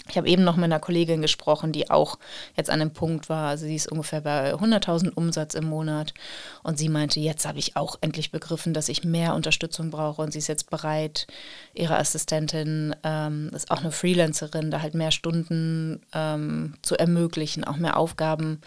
Ich 0.07 0.17
habe 0.17 0.27
eben 0.27 0.43
noch 0.43 0.55
mit 0.55 0.65
einer 0.65 0.79
Kollegin 0.79 1.21
gesprochen, 1.21 1.71
die 1.71 1.89
auch 1.89 2.19
jetzt 2.55 2.69
an 2.69 2.79
dem 2.79 2.93
Punkt 2.93 3.27
war, 3.27 3.49
also 3.49 3.65
sie 3.65 3.75
ist 3.75 3.91
ungefähr 3.91 4.21
bei 4.21 4.53
100.000 4.53 5.11
Umsatz 5.15 5.55
im 5.55 5.65
Monat 5.65 6.13
und 6.61 6.77
sie 6.77 6.89
meinte, 6.89 7.19
jetzt 7.19 7.47
habe 7.47 7.57
ich 7.57 7.75
auch 7.75 7.97
endlich 8.01 8.31
begriffen, 8.31 8.73
dass 8.75 8.87
ich 8.87 9.03
mehr 9.03 9.33
Unterstützung 9.33 9.89
brauche 9.89 10.21
und 10.21 10.31
sie 10.31 10.39
ist 10.39 10.47
jetzt 10.47 10.69
bereit, 10.69 11.25
ihre 11.73 11.97
Assistentin, 11.97 12.95
ähm, 13.03 13.49
ist 13.55 13.71
auch 13.71 13.79
eine 13.79 13.91
Freelancerin, 13.91 14.69
da 14.69 14.81
halt 14.81 14.93
mehr 14.93 15.11
Stunden 15.11 16.01
ähm, 16.13 16.75
zu 16.83 16.95
ermöglichen, 16.95 17.63
auch 17.63 17.77
mehr 17.77 17.97
Aufgaben 17.97 18.61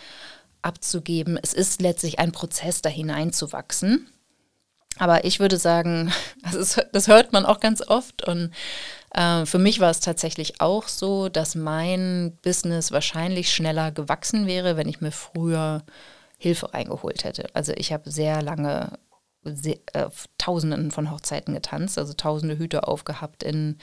abzugeben. 0.63 1.39
Es 1.41 1.55
ist 1.55 1.81
letztlich 1.81 2.19
ein 2.19 2.33
Prozess, 2.33 2.83
da 2.83 2.91
hineinzuwachsen. 2.91 4.09
Aber 4.99 5.25
ich 5.25 5.41
würde 5.41 5.57
sagen, 5.57 6.13
das, 6.43 6.55
ist, 6.55 6.87
das 6.93 7.09
hört 7.09 7.33
man 7.33 7.47
auch 7.47 7.61
ganz 7.61 7.83
oft 7.87 8.27
und 8.27 8.51
äh, 9.15 9.47
für 9.47 9.59
mich 9.59 9.81
war 9.81 9.91
es 9.91 10.01
tatsächlich 10.01 10.61
auch 10.61 10.89
so, 10.89 11.29
dass 11.29 11.55
mein 11.55 12.37
Business 12.43 12.93
wahrscheinlich 12.93 13.53
schneller 13.53 13.91
gewachsen 13.91 14.47
wäre, 14.47 14.77
wenn 14.77 14.89
ich 14.89 15.01
mir 15.01 15.13
früher 15.13 15.83
Hilfe 16.39 16.73
reingeholt 16.73 17.25
hätte. 17.25 17.47
Also 17.55 17.73
ich 17.75 17.93
habe 17.93 18.11
sehr 18.11 18.43
lange 18.43 18.99
sehr, 19.45 19.79
äh, 19.93 20.09
Tausenden 20.37 20.91
von 20.91 21.11
Hochzeiten 21.11 21.55
getanzt, 21.55 21.99
also 21.99 22.13
tausende 22.13 22.59
Hüte 22.59 22.87
aufgehabt 22.87 23.43
in, 23.43 23.79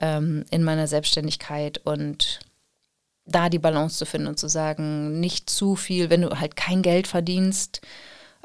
ähm, 0.00 0.44
in 0.50 0.64
meiner 0.64 0.86
Selbstständigkeit 0.86 1.78
und 1.78 2.40
da 3.26 3.48
die 3.48 3.58
Balance 3.58 3.96
zu 3.96 4.06
finden 4.06 4.28
und 4.28 4.38
zu 4.38 4.48
sagen, 4.48 5.18
nicht 5.20 5.48
zu 5.48 5.76
viel, 5.76 6.10
wenn 6.10 6.22
du 6.22 6.38
halt 6.38 6.56
kein 6.56 6.82
Geld 6.82 7.06
verdienst, 7.06 7.80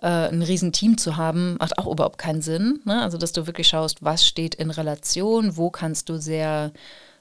äh, 0.02 0.30
ein 0.30 0.42
Riesenteam 0.42 0.98
zu 0.98 1.18
haben, 1.18 1.58
macht 1.60 1.78
auch 1.78 1.88
überhaupt 1.88 2.18
keinen 2.18 2.42
Sinn. 2.42 2.82
Ne? 2.86 3.02
Also, 3.02 3.18
dass 3.18 3.34
du 3.34 3.48
wirklich 3.48 3.68
schaust, 3.68 4.04
was 4.04 4.26
steht 4.26 4.56
in 4.56 4.72
Relation, 4.72 5.58
wo 5.58 5.70
kannst 5.70 6.10
du 6.10 6.18
sehr 6.18 6.72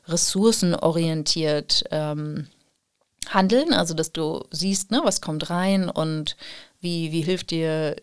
ressourcenorientiert 0.06 1.84
ähm, 1.90 2.48
handeln, 3.28 3.74
also 3.74 3.94
dass 3.94 4.12
du 4.12 4.44
siehst, 4.50 4.90
ne, 4.90 5.00
was 5.04 5.20
kommt 5.20 5.50
rein 5.50 5.90
und 5.90 6.36
wie, 6.80 7.12
wie 7.12 7.20
hilft 7.20 7.50
dir 7.50 7.96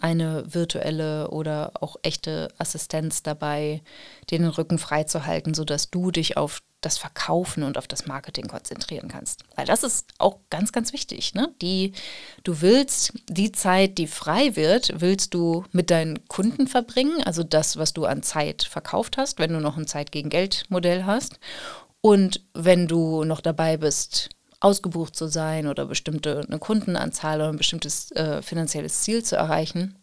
eine 0.00 0.44
virtuelle 0.52 1.28
oder 1.30 1.72
auch 1.80 1.96
echte 2.02 2.48
Assistenz 2.58 3.22
dabei, 3.22 3.82
den 4.30 4.46
Rücken 4.46 4.78
freizuhalten, 4.78 5.54
sodass 5.54 5.90
du 5.90 6.10
dich 6.10 6.36
auf 6.36 6.62
das 6.82 6.98
Verkaufen 6.98 7.62
und 7.62 7.78
auf 7.78 7.88
das 7.88 8.06
Marketing 8.06 8.48
konzentrieren 8.48 9.08
kannst. 9.08 9.44
Weil 9.56 9.64
das 9.66 9.82
ist 9.82 10.06
auch 10.18 10.38
ganz, 10.50 10.72
ganz 10.72 10.92
wichtig. 10.92 11.34
Ne? 11.34 11.54
Die, 11.62 11.92
du 12.44 12.60
willst 12.60 13.14
die 13.28 13.52
Zeit, 13.52 13.96
die 13.98 14.06
frei 14.06 14.56
wird, 14.56 15.00
willst 15.00 15.32
du 15.32 15.64
mit 15.72 15.90
deinen 15.90 16.28
Kunden 16.28 16.66
verbringen, 16.66 17.22
also 17.24 17.42
das, 17.42 17.76
was 17.76 17.92
du 17.94 18.04
an 18.04 18.22
Zeit 18.22 18.64
verkauft 18.64 19.16
hast, 19.16 19.38
wenn 19.38 19.52
du 19.52 19.60
noch 19.60 19.76
ein 19.76 19.86
Zeit 19.86 20.12
gegen 20.12 20.28
Geld 20.28 20.64
Modell 20.68 21.06
hast. 21.06 21.38
Und 22.00 22.40
wenn 22.52 22.88
du 22.88 23.24
noch 23.24 23.40
dabei 23.40 23.76
bist, 23.76 24.28
ausgebucht 24.58 25.16
zu 25.16 25.26
sein 25.28 25.66
oder 25.66 25.86
bestimmte 25.86 26.42
eine 26.46 26.58
Kundenanzahl 26.58 27.40
oder 27.40 27.48
ein 27.48 27.56
bestimmtes 27.56 28.10
äh, 28.12 28.42
finanzielles 28.42 29.02
Ziel 29.02 29.24
zu 29.24 29.36
erreichen, 29.36 29.96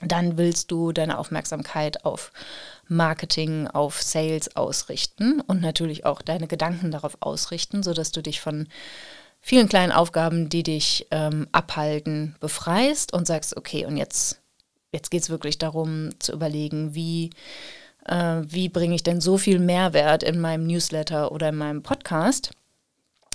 dann 0.00 0.36
willst 0.36 0.70
du 0.70 0.92
deine 0.92 1.18
Aufmerksamkeit 1.18 2.04
auf 2.04 2.32
Marketing, 2.88 3.66
auf 3.68 4.02
Sales 4.02 4.56
ausrichten 4.56 5.40
und 5.40 5.60
natürlich 5.60 6.04
auch 6.04 6.22
deine 6.22 6.46
Gedanken 6.46 6.90
darauf 6.90 7.16
ausrichten, 7.20 7.82
sodass 7.82 8.12
du 8.12 8.22
dich 8.22 8.40
von 8.40 8.68
vielen 9.40 9.68
kleinen 9.68 9.92
Aufgaben, 9.92 10.48
die 10.48 10.62
dich 10.62 11.06
ähm, 11.10 11.46
abhalten, 11.52 12.36
befreist 12.40 13.12
und 13.12 13.26
sagst, 13.26 13.56
okay, 13.56 13.86
und 13.86 13.96
jetzt, 13.96 14.40
jetzt 14.92 15.10
geht 15.10 15.22
es 15.22 15.30
wirklich 15.30 15.58
darum 15.58 16.10
zu 16.18 16.32
überlegen, 16.32 16.94
wie, 16.94 17.30
äh, 18.06 18.42
wie 18.44 18.68
bringe 18.68 18.94
ich 18.94 19.02
denn 19.02 19.20
so 19.20 19.38
viel 19.38 19.58
Mehrwert 19.58 20.22
in 20.22 20.40
meinem 20.40 20.66
Newsletter 20.66 21.32
oder 21.32 21.50
in 21.50 21.56
meinem 21.56 21.82
Podcast, 21.82 22.50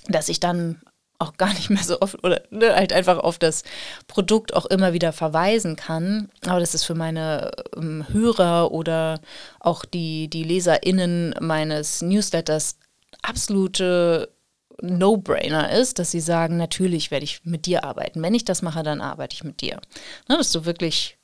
dass 0.07 0.29
ich 0.29 0.39
dann 0.39 0.81
auch 1.21 1.37
gar 1.37 1.53
nicht 1.53 1.69
mehr 1.69 1.83
so 1.83 2.01
oft 2.01 2.23
oder 2.23 2.41
ne, 2.49 2.75
halt 2.75 2.93
einfach 2.93 3.19
auf 3.19 3.37
das 3.37 3.63
Produkt 4.07 4.53
auch 4.53 4.65
immer 4.65 4.93
wieder 4.93 5.13
verweisen 5.13 5.75
kann. 5.75 6.29
Aber 6.45 6.59
das 6.59 6.73
ist 6.73 6.83
für 6.83 6.95
meine 6.95 7.51
ähm, 7.75 8.05
Hörer 8.09 8.71
oder 8.71 9.21
auch 9.59 9.85
die, 9.85 10.27
die 10.27 10.43
LeserInnen 10.43 11.35
meines 11.39 12.01
Newsletters 12.01 12.77
absolute 13.21 14.29
No-Brainer 14.81 15.71
ist, 15.71 15.99
dass 15.99 16.11
sie 16.11 16.21
sagen, 16.21 16.57
natürlich 16.57 17.11
werde 17.11 17.23
ich 17.23 17.45
mit 17.45 17.67
dir 17.67 17.83
arbeiten. 17.83 18.21
Wenn 18.23 18.33
ich 18.33 18.45
das 18.45 18.63
mache, 18.63 18.81
dann 18.81 18.99
arbeite 18.99 19.35
ich 19.35 19.43
mit 19.43 19.61
dir. 19.61 19.79
Ne, 20.27 20.37
dass 20.37 20.51
du 20.51 20.65
wirklich 20.65 21.17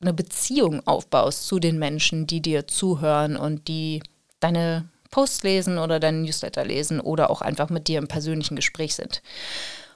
eine 0.00 0.12
Beziehung 0.12 0.84
aufbaust 0.86 1.46
zu 1.46 1.58
den 1.58 1.78
Menschen, 1.78 2.26
die 2.26 2.40
dir 2.40 2.66
zuhören 2.66 3.36
und 3.36 3.68
die 3.68 4.02
deine 4.40 4.88
Posts 5.12 5.44
lesen 5.44 5.78
oder 5.78 6.00
deinen 6.00 6.22
Newsletter 6.22 6.64
lesen 6.64 6.98
oder 6.98 7.30
auch 7.30 7.40
einfach 7.40 7.70
mit 7.70 7.86
dir 7.86 7.98
im 7.98 8.08
persönlichen 8.08 8.56
Gespräch 8.56 8.96
sind. 8.96 9.22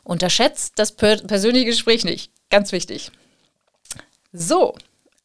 Unterschätzt 0.05 0.75
das 0.77 0.93
per 0.93 1.17
persönliche 1.17 1.67
Gespräch 1.67 2.05
nicht. 2.05 2.31
Ganz 2.51 2.71
wichtig. 2.71 3.11
So, 4.33 4.77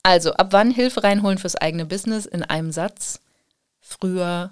also 0.02 0.34
ab 0.34 0.48
wann 0.52 0.72
Hilfe 0.72 1.04
reinholen 1.04 1.38
fürs 1.38 1.56
eigene 1.56 1.86
Business 1.86 2.26
in 2.26 2.42
einem 2.42 2.72
Satz? 2.72 3.20
Früher 3.80 4.52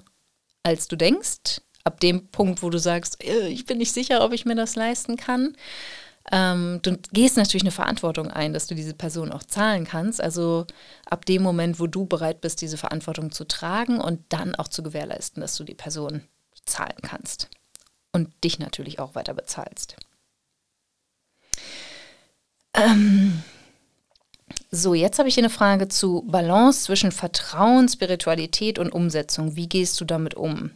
als 0.61 0.87
du 0.87 0.95
denkst. 0.95 1.61
Ab 1.83 1.99
dem 2.01 2.27
Punkt, 2.27 2.61
wo 2.61 2.69
du 2.69 2.77
sagst, 2.77 3.23
äh, 3.23 3.47
ich 3.47 3.65
bin 3.65 3.79
nicht 3.79 3.93
sicher, 3.93 4.23
ob 4.23 4.33
ich 4.33 4.45
mir 4.45 4.55
das 4.55 4.75
leisten 4.75 5.17
kann. 5.17 5.55
Ähm, 6.31 6.79
du 6.81 6.97
gehst 7.11 7.37
natürlich 7.37 7.63
eine 7.63 7.71
Verantwortung 7.71 8.29
ein, 8.29 8.53
dass 8.53 8.67
du 8.67 8.75
diese 8.75 8.93
Person 8.93 9.31
auch 9.31 9.43
zahlen 9.43 9.85
kannst. 9.85 10.21
Also 10.21 10.67
ab 11.05 11.25
dem 11.25 11.41
Moment, 11.41 11.79
wo 11.79 11.87
du 11.87 12.05
bereit 12.05 12.41
bist, 12.41 12.61
diese 12.61 12.77
Verantwortung 12.77 13.31
zu 13.31 13.45
tragen 13.45 13.99
und 13.99 14.21
dann 14.29 14.55
auch 14.55 14.67
zu 14.67 14.83
gewährleisten, 14.83 15.41
dass 15.41 15.55
du 15.55 15.63
die 15.63 15.75
Person 15.75 16.21
zahlen 16.65 16.97
kannst 17.01 17.49
und 18.11 18.31
dich 18.43 18.59
natürlich 18.59 18.99
auch 18.99 19.15
weiter 19.15 19.33
bezahlst. 19.33 19.95
Ähm, 22.73 23.43
so, 24.71 24.93
jetzt 24.93 25.17
habe 25.17 25.29
ich 25.29 25.35
hier 25.35 25.43
eine 25.43 25.49
Frage 25.49 25.87
zu 25.87 26.23
Balance 26.27 26.83
zwischen 26.83 27.11
Vertrauen, 27.11 27.89
Spiritualität 27.89 28.77
und 28.77 28.91
Umsetzung. 28.91 29.55
Wie 29.55 29.67
gehst 29.67 29.99
du 29.99 30.05
damit 30.05 30.35
um? 30.35 30.71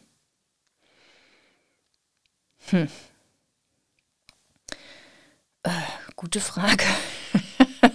Hm. 2.69 2.87
Äh, 5.63 5.69
gute 6.15 6.41
Frage. 6.41 6.83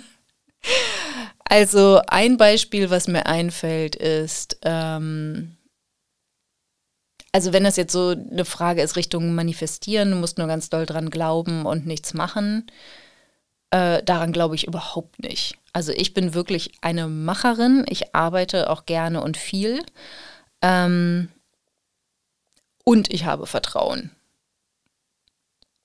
also 1.45 2.01
ein 2.07 2.37
Beispiel, 2.37 2.91
was 2.91 3.09
mir 3.09 3.27
einfällt, 3.27 3.95
ist, 3.95 4.59
ähm, 4.63 5.57
also 7.33 7.53
wenn 7.53 7.65
das 7.65 7.77
jetzt 7.77 7.93
so 7.93 8.09
eine 8.09 8.47
Frage 8.47 8.83
ist 8.83 8.97
Richtung 8.97 9.35
Manifestieren, 9.35 10.11
du 10.11 10.17
musst 10.17 10.39
nur 10.39 10.47
ganz 10.47 10.71
doll 10.71 10.87
dran 10.87 11.11
glauben 11.11 11.67
und 11.67 11.87
nichts 11.87 12.15
machen, 12.15 12.71
äh, 13.71 14.03
daran 14.03 14.33
glaube 14.33 14.55
ich 14.55 14.67
überhaupt 14.67 15.23
nicht. 15.23 15.59
Also 15.75 15.93
ich 15.93 16.15
bin 16.15 16.33
wirklich 16.33 16.73
eine 16.81 17.07
Macherin, 17.07 17.85
ich 17.89 18.15
arbeite 18.15 18.71
auch 18.71 18.87
gerne 18.87 19.23
und 19.23 19.37
viel 19.37 19.83
ähm, 20.63 21.29
und 22.85 23.13
ich 23.13 23.27
habe 23.27 23.47
Vertrauen. 23.47 24.11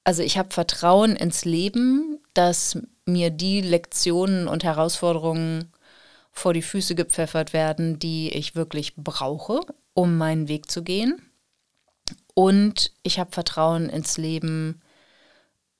Also 0.04 0.22
ich 0.22 0.38
habe 0.38 0.54
Vertrauen 0.54 1.16
ins 1.16 1.45
Leben, 1.45 2.20
dass 2.34 2.78
mir 3.06 3.30
die 3.30 3.62
Lektionen 3.62 4.47
und 4.47 4.64
Herausforderungen 4.64 5.72
vor 6.32 6.54
die 6.54 6.62
Füße 6.62 6.95
gepfeffert 6.95 7.54
werden, 7.54 7.99
die 7.99 8.30
ich 8.30 8.56
wirklich 8.56 8.95
brauche, 8.95 9.62
um 9.93 10.18
meinen 10.18 10.47
Weg 10.47 10.70
zu 10.70 10.84
gehen. 10.84 11.22
Und 12.34 12.91
ich 13.04 13.20
habe 13.20 13.32
Vertrauen 13.32 13.89
ins 13.89 14.18
Leben 14.18 14.82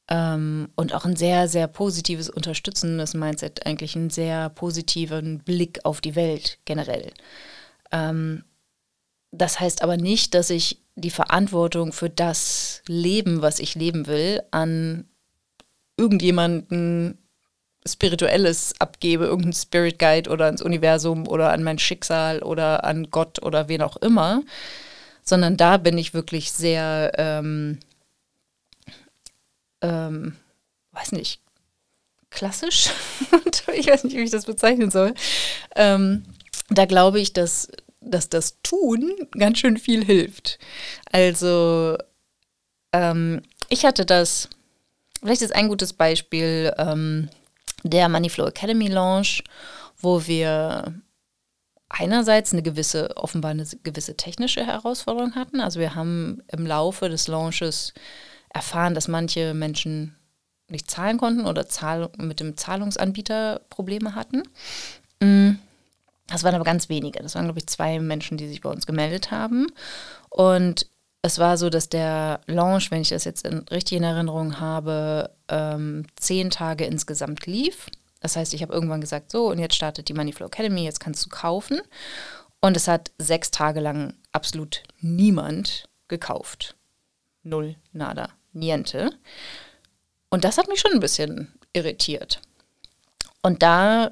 ähm, 0.08 0.70
und 0.76 0.94
auch 0.94 1.06
ein 1.06 1.16
sehr, 1.16 1.48
sehr 1.48 1.68
positives, 1.68 2.30
unterstützendes 2.30 3.16
Mindset, 3.16 3.66
eigentlich 3.66 3.96
einen 3.96 4.12
sehr 4.12 4.50
positiven 4.50 5.40
Blick 5.40 5.80
auf 5.84 6.02
die 6.02 6.16
Welt 6.16 6.60
generell. 6.66 7.12
Ähm, 7.92 8.44
das 9.32 9.60
heißt 9.60 9.82
aber 9.82 9.98
nicht, 9.98 10.36
dass 10.36 10.52
ich 10.52 10.83
die 10.96 11.10
Verantwortung 11.10 11.92
für 11.92 12.10
das 12.10 12.82
Leben, 12.88 13.42
was 13.42 13.60
ich 13.60 13.76
leben 13.76 14.08
will, 14.08 14.44
an 14.52 15.06
irgendjemanden 15.98 17.18
Spirituelles 17.86 18.74
abgebe, 18.80 19.26
irgendeinen 19.26 19.54
Spirit 19.54 20.00
Guide 20.00 20.30
oder 20.30 20.46
ans 20.46 20.62
Universum 20.62 21.28
oder 21.28 21.52
an 21.52 21.64
mein 21.64 21.80
Schicksal 21.80 22.42
oder 22.42 22.86
an 22.86 23.10
Gott 23.10 23.42
oder 23.44 23.68
wen 23.68 23.82
auch 23.82 23.98
immer, 23.98 24.42
sondern 25.24 25.58
da 25.58 25.78
bin 25.78 25.98
ich 25.98 26.14
wirklich 26.14 26.52
sehr, 26.52 27.12
ähm, 27.18 27.80
ähm, 29.82 30.38
weiß 30.92 31.12
nicht, 31.12 31.42
klassisch. 32.30 32.90
ich 33.74 33.88
weiß 33.88 34.06
nicht, 34.06 34.16
wie 34.16 34.24
ich 34.24 34.32
das 34.32 34.46
bezeichnen 34.46 34.92
soll. 34.92 35.14
Ähm, 35.76 36.24
da 36.70 36.86
glaube 36.86 37.20
ich, 37.20 37.34
dass, 37.34 37.68
dass 38.06 38.30
das 38.30 38.62
Tun 38.62 39.14
ganz 39.32 39.60
schön 39.60 39.78
viel 39.78 40.04
hilft. 40.04 40.60
Also, 41.12 41.98
ähm, 42.92 43.42
ich 43.70 43.86
hatte 43.86 44.06
das, 44.06 44.50
vielleicht 45.22 45.42
ist 45.42 45.56
ein 45.56 45.68
gutes 45.68 45.94
Beispiel, 45.94 46.74
ähm, 46.78 47.30
der 47.84 48.10
Moneyflow 48.10 48.48
Academy 48.48 48.88
Launch, 48.88 49.44
wo 49.98 50.26
wir 50.26 50.94
einerseits 51.90 52.54
eine 52.54 52.64
gewisse, 52.64 53.16
offenbar 53.18 53.52
eine 53.52 53.66
gewisse 53.84 54.18
technische 54.18 54.66
Herausforderung 54.66 55.36
hatten. 55.36 55.62
Also 55.62 55.80
wir 55.80 55.96
haben 55.96 56.42
im 56.48 56.66
Laufe 56.66 57.10
des 57.10 57.28
Launches 57.28 57.94
erfahren, 58.50 58.96
dass 58.96 59.08
manche 59.08 59.54
Menschen 59.54 60.16
nicht 60.70 60.90
zahlen 60.90 61.18
konnten 61.18 61.46
oder 61.46 61.68
Zahl 61.68 62.10
mit 62.18 62.40
dem 62.40 62.58
Zahlungsanbieter 62.58 63.62
Probleme 63.70 64.16
hatten. 64.16 64.44
Mm, 65.22 65.52
das 66.28 66.44
waren 66.44 66.56
aber 66.56 66.64
ganz 66.64 66.90
wenige. 66.90 67.22
Das 67.22 67.36
waren, 67.36 67.46
glaube 67.46 67.60
ich, 67.60 67.68
zwei 67.68 68.00
Menschen, 68.00 68.38
die 68.38 68.48
sich 68.48 68.62
bei 68.62 68.70
uns 68.70 68.86
gemeldet 68.86 69.32
haben. 69.32 69.68
Und 70.30 70.88
es 71.22 71.40
war 71.40 71.58
so, 71.58 71.70
dass 71.70 71.90
der 71.90 72.42
Launch, 72.48 72.92
wenn 72.92 73.02
ich 73.02 73.10
das 73.10 73.24
jetzt 73.24 73.46
in, 73.46 73.60
richtig 73.70 73.98
in 73.98 74.04
Erinnerung 74.04 74.60
habe, 74.60 75.32
ähm, 75.48 76.06
zehn 76.16 76.50
Tage 76.50 76.86
insgesamt 76.86 77.46
lief. 77.46 77.88
Das 78.20 78.36
heißt, 78.36 78.54
ich 78.54 78.62
habe 78.62 78.74
irgendwann 78.74 79.02
gesagt, 79.02 79.32
so, 79.32 79.50
und 79.50 79.60
jetzt 79.60 79.76
startet 79.76 80.08
die 80.08 80.14
Moneyflow 80.14 80.48
Academy, 80.48 80.84
jetzt 80.84 81.00
kannst 81.00 81.26
du 81.26 81.30
kaufen. 81.30 81.82
Und 82.62 82.78
es 82.78 82.88
hat 82.88 83.12
sechs 83.18 83.52
Tage 83.52 83.82
lang 83.82 84.14
absolut 84.32 84.84
niemand 85.02 85.90
gekauft. 86.08 86.76
Null, 87.44 87.76
nada, 87.92 88.30
niente. 88.54 89.12
Und 90.30 90.46
das 90.46 90.58
hat 90.58 90.70
mich 90.70 90.80
schon 90.80 90.94
ein 90.94 91.02
bisschen 91.02 91.54
irritiert. 91.74 92.42
Und 93.42 93.62
da, 93.62 94.12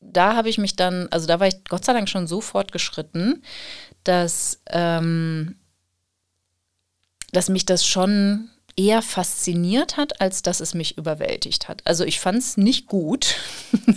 da 0.00 0.34
habe 0.34 0.48
ich 0.48 0.58
mich 0.58 0.76
dann, 0.76 1.08
also 1.10 1.26
da 1.26 1.40
war 1.40 1.46
ich 1.46 1.64
Gott 1.68 1.84
sei 1.84 1.92
Dank 1.92 2.08
schon 2.08 2.26
so 2.26 2.40
fortgeschritten, 2.40 3.42
dass 4.04 4.60
ähm, 4.70 5.56
dass 7.32 7.48
mich 7.48 7.64
das 7.66 7.86
schon 7.86 8.50
eher 8.76 9.02
fasziniert 9.02 9.96
hat, 9.96 10.20
als 10.20 10.42
dass 10.42 10.60
es 10.60 10.74
mich 10.74 10.96
überwältigt 10.96 11.68
hat. 11.68 11.82
Also 11.84 12.04
ich 12.04 12.18
fand 12.18 12.38
es 12.38 12.56
nicht 12.56 12.86
gut. 12.86 13.36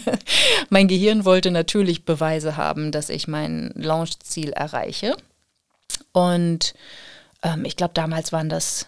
mein 0.69 0.87
Gehirn 0.87 1.25
wollte 1.25 1.51
natürlich 1.51 2.05
Beweise 2.05 2.57
haben, 2.57 2.91
dass 2.91 3.09
ich 3.09 3.27
mein 3.27 3.71
Launchziel 3.75 4.51
erreiche. 4.51 5.15
Und 6.11 6.73
ähm, 7.43 7.65
ich 7.65 7.75
glaube, 7.75 7.93
damals 7.93 8.31
waren 8.31 8.49
das 8.49 8.87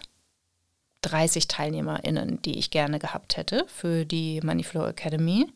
30 1.02 1.48
TeilnehmerInnen, 1.48 2.42
die 2.42 2.58
ich 2.58 2.70
gerne 2.70 2.98
gehabt 2.98 3.36
hätte 3.36 3.64
für 3.68 4.04
die 4.04 4.40
Moneyflow 4.42 4.86
Academy. 4.86 5.46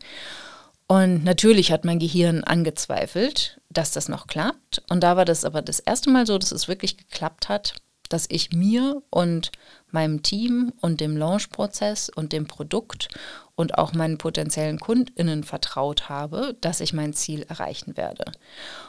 Und 0.91 1.23
natürlich 1.23 1.71
hat 1.71 1.85
mein 1.85 2.01
Gehirn 2.01 2.43
angezweifelt, 2.43 3.61
dass 3.69 3.93
das 3.93 4.09
noch 4.09 4.27
klappt. 4.27 4.83
Und 4.91 5.05
da 5.05 5.17
war 5.17 5.25
das 5.25 5.45
aber 5.45 5.63
das 5.63 5.79
erste 5.79 6.11
Mal 6.11 6.27
so, 6.27 6.37
dass 6.37 6.51
es 6.51 6.67
wirklich 6.67 6.97
geklappt 6.97 7.49
hat 7.49 7.75
dass 8.11 8.27
ich 8.29 8.51
mir 8.53 9.03
und 9.09 9.53
meinem 9.91 10.23
Team 10.23 10.73
und 10.81 11.01
dem 11.01 11.17
Launchprozess 11.17 12.11
und 12.11 12.33
dem 12.33 12.47
Produkt 12.47 13.09
und 13.55 13.79
auch 13.79 13.93
meinen 13.93 14.19
potenziellen 14.19 14.79
KundInnen 14.81 15.45
vertraut 15.45 16.09
habe, 16.09 16.57
dass 16.61 16.81
ich 16.81 16.93
mein 16.93 17.13
Ziel 17.15 17.43
erreichen 17.49 17.97
werde. 17.97 18.33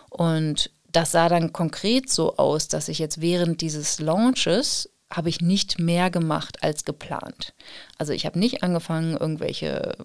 Und 0.09 0.71
das 0.91 1.11
sah 1.11 1.29
dann 1.29 1.53
konkret 1.53 2.09
so 2.09 2.35
aus, 2.37 2.67
dass 2.67 2.89
ich 2.89 2.97
jetzt 2.99 3.21
während 3.21 3.61
dieses 3.61 3.99
Launches 3.99 4.89
habe 5.11 5.29
ich 5.29 5.39
nicht 5.39 5.77
mehr 5.77 6.09
gemacht 6.09 6.63
als 6.63 6.83
geplant. 6.83 7.53
Also 7.99 8.13
ich 8.13 8.25
habe 8.25 8.39
nicht 8.39 8.63
angefangen, 8.63 9.15
irgendwelche 9.15 9.97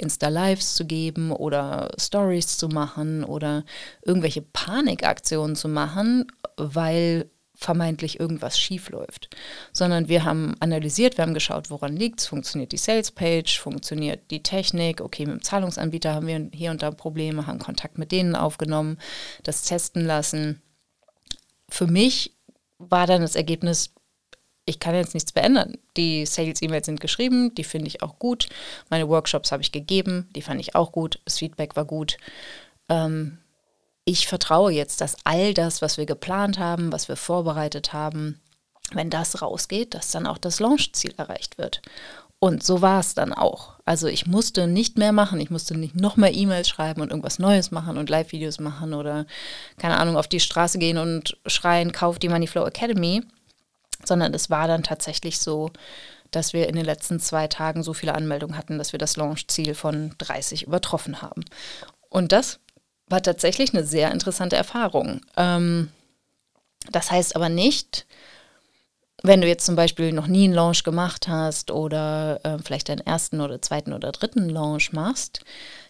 Insta-Lives 0.00 0.74
zu 0.74 0.84
geben 0.84 1.32
oder 1.32 1.90
Stories 1.98 2.58
zu 2.58 2.68
machen 2.68 3.24
oder 3.24 3.64
irgendwelche 4.02 4.42
Panikaktionen 4.42 5.56
zu 5.56 5.68
machen, 5.68 6.26
weil 6.56 7.30
vermeintlich 7.56 8.18
irgendwas 8.18 8.58
schief 8.58 8.90
läuft, 8.90 9.30
sondern 9.72 10.08
wir 10.08 10.24
haben 10.24 10.54
analysiert, 10.60 11.16
wir 11.16 11.22
haben 11.22 11.34
geschaut, 11.34 11.70
woran 11.70 11.96
liegt 11.96 12.20
es, 12.20 12.26
funktioniert 12.26 12.72
die 12.72 12.76
Sales-Page, 12.76 13.60
funktioniert 13.60 14.30
die 14.30 14.42
Technik, 14.42 15.00
okay, 15.00 15.24
mit 15.24 15.36
dem 15.36 15.42
Zahlungsanbieter 15.42 16.14
haben 16.14 16.26
wir 16.26 16.50
hier 16.52 16.72
und 16.72 16.82
da 16.82 16.90
Probleme, 16.90 17.46
haben 17.46 17.60
Kontakt 17.60 17.96
mit 17.96 18.12
denen 18.12 18.34
aufgenommen, 18.34 18.98
das 19.44 19.62
testen 19.62 20.04
lassen. 20.04 20.62
Für 21.68 21.86
mich 21.86 22.36
war 22.78 23.06
dann 23.06 23.22
das 23.22 23.36
Ergebnis, 23.36 23.94
ich 24.66 24.80
kann 24.80 24.94
jetzt 24.94 25.14
nichts 25.14 25.32
verändern. 25.32 25.76
Die 25.96 26.24
Sales-E-Mails 26.24 26.86
sind 26.86 27.00
geschrieben, 27.00 27.54
die 27.54 27.64
finde 27.64 27.88
ich 27.88 28.02
auch 28.02 28.18
gut. 28.18 28.48
Meine 28.90 29.08
Workshops 29.08 29.52
habe 29.52 29.62
ich 29.62 29.72
gegeben, 29.72 30.28
die 30.34 30.42
fand 30.42 30.60
ich 30.60 30.74
auch 30.74 30.92
gut. 30.92 31.20
Das 31.24 31.38
Feedback 31.38 31.76
war 31.76 31.84
gut. 31.84 32.16
Ähm, 32.88 33.38
ich 34.04 34.26
vertraue 34.26 34.72
jetzt, 34.72 35.00
dass 35.00 35.16
all 35.24 35.54
das, 35.54 35.82
was 35.82 35.96
wir 35.96 36.06
geplant 36.06 36.58
haben, 36.58 36.92
was 36.92 37.08
wir 37.08 37.16
vorbereitet 37.16 37.92
haben, 37.92 38.40
wenn 38.92 39.10
das 39.10 39.40
rausgeht, 39.40 39.94
dass 39.94 40.10
dann 40.10 40.26
auch 40.26 40.38
das 40.38 40.60
Launchziel 40.60 41.14
erreicht 41.16 41.58
wird. 41.58 41.80
Und 42.38 42.62
so 42.62 42.82
war 42.82 43.00
es 43.00 43.14
dann 43.14 43.32
auch. 43.32 43.72
Also 43.86 44.06
ich 44.06 44.26
musste 44.26 44.66
nicht 44.66 44.98
mehr 44.98 45.12
machen, 45.12 45.40
ich 45.40 45.48
musste 45.48 45.74
nicht 45.74 45.96
noch 45.96 46.16
mehr 46.16 46.34
E-Mails 46.34 46.68
schreiben 46.68 47.00
und 47.00 47.10
irgendwas 47.10 47.38
Neues 47.38 47.70
machen 47.70 47.96
und 47.96 48.10
Live-Videos 48.10 48.60
machen 48.60 48.92
oder 48.92 49.24
keine 49.78 49.96
Ahnung, 49.96 50.18
auf 50.18 50.28
die 50.28 50.40
Straße 50.40 50.78
gehen 50.78 50.98
und 50.98 51.38
schreien, 51.46 51.92
kauf 51.92 52.18
die 52.18 52.28
Moneyflow 52.28 52.66
Academy, 52.66 53.22
sondern 54.06 54.34
es 54.34 54.50
war 54.50 54.68
dann 54.68 54.82
tatsächlich 54.82 55.38
so, 55.38 55.70
dass 56.30 56.52
wir 56.52 56.68
in 56.68 56.76
den 56.76 56.84
letzten 56.84 57.20
zwei 57.20 57.46
Tagen 57.46 57.82
so 57.82 57.94
viele 57.94 58.14
Anmeldungen 58.14 58.56
hatten, 58.56 58.78
dass 58.78 58.92
wir 58.92 58.98
das 58.98 59.16
Launchziel 59.16 59.74
von 59.74 60.14
30 60.18 60.64
übertroffen 60.66 61.22
haben. 61.22 61.44
Und 62.08 62.32
das 62.32 62.60
war 63.08 63.22
tatsächlich 63.22 63.74
eine 63.74 63.84
sehr 63.84 64.10
interessante 64.10 64.56
Erfahrung. 64.56 65.20
Ähm, 65.36 65.90
das 66.90 67.10
heißt 67.10 67.36
aber 67.36 67.48
nicht, 67.48 68.06
wenn 69.22 69.40
du 69.40 69.46
jetzt 69.46 69.64
zum 69.64 69.74
Beispiel 69.74 70.12
noch 70.12 70.26
nie 70.26 70.44
einen 70.44 70.52
Launch 70.52 70.84
gemacht 70.84 71.28
hast 71.28 71.70
oder 71.70 72.40
äh, 72.44 72.58
vielleicht 72.62 72.90
deinen 72.90 73.00
ersten 73.00 73.40
oder 73.40 73.62
zweiten 73.62 73.94
oder 73.94 74.12
dritten 74.12 74.50
Launch 74.50 74.92
machst, 74.92 75.40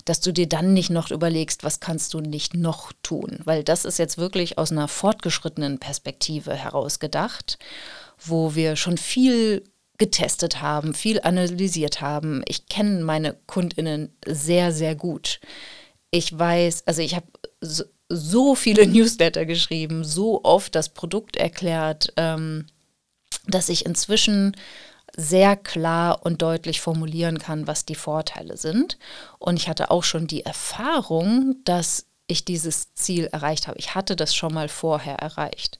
dass 0.04 0.20
du 0.20 0.32
dir 0.32 0.48
dann 0.48 0.72
nicht 0.72 0.90
noch 0.90 1.10
überlegst, 1.10 1.64
was 1.64 1.80
kannst 1.80 2.14
du 2.14 2.20
nicht 2.20 2.54
noch 2.54 2.92
tun. 3.02 3.40
Weil 3.44 3.64
das 3.64 3.84
ist 3.84 3.98
jetzt 3.98 4.18
wirklich 4.18 4.56
aus 4.56 4.70
einer 4.70 4.86
fortgeschrittenen 4.86 5.78
Perspektive 5.78 6.54
herausgedacht, 6.54 7.58
wo 8.24 8.54
wir 8.54 8.76
schon 8.76 8.98
viel 8.98 9.64
getestet 9.98 10.60
haben, 10.60 10.92
viel 10.92 11.20
analysiert 11.20 12.00
haben. 12.00 12.42
Ich 12.48 12.66
kenne 12.66 13.04
meine 13.04 13.36
Kundinnen 13.46 14.16
sehr, 14.26 14.72
sehr 14.72 14.96
gut 14.96 15.40
ich 16.14 16.38
weiß, 16.38 16.84
also 16.86 17.02
ich 17.02 17.16
habe 17.16 17.26
so, 18.08 18.54
viele 18.54 18.86
Newsletter 18.86 19.44
geschrieben, 19.46 20.04
so 20.04 20.44
oft 20.44 20.74
das 20.74 20.90
Produkt 20.90 21.36
erklärt, 21.36 22.12
ähm, 22.16 22.66
dass 23.46 23.68
ich 23.68 23.84
inzwischen 23.84 24.56
sehr 25.16 25.56
klar 25.56 26.24
und 26.24 26.40
deutlich 26.42 26.80
formulieren 26.80 27.38
kann, 27.38 27.66
was 27.66 27.84
die 27.84 27.94
Vorteile 27.96 28.56
sind. 28.56 28.98
Und 29.38 29.56
ich 29.56 29.68
hatte 29.68 29.90
auch 29.90 30.04
schon 30.04 30.26
die 30.26 30.44
Erfahrung, 30.44 31.56
dass 31.64 32.06
ich 32.26 32.44
dieses 32.44 32.94
Ziel 32.94 33.26
erreicht 33.26 33.66
habe. 33.66 33.78
Ich 33.78 33.94
hatte 33.94 34.16
das 34.16 34.34
schon 34.34 34.54
mal 34.54 34.68
vorher 34.68 35.16
erreicht. 35.16 35.78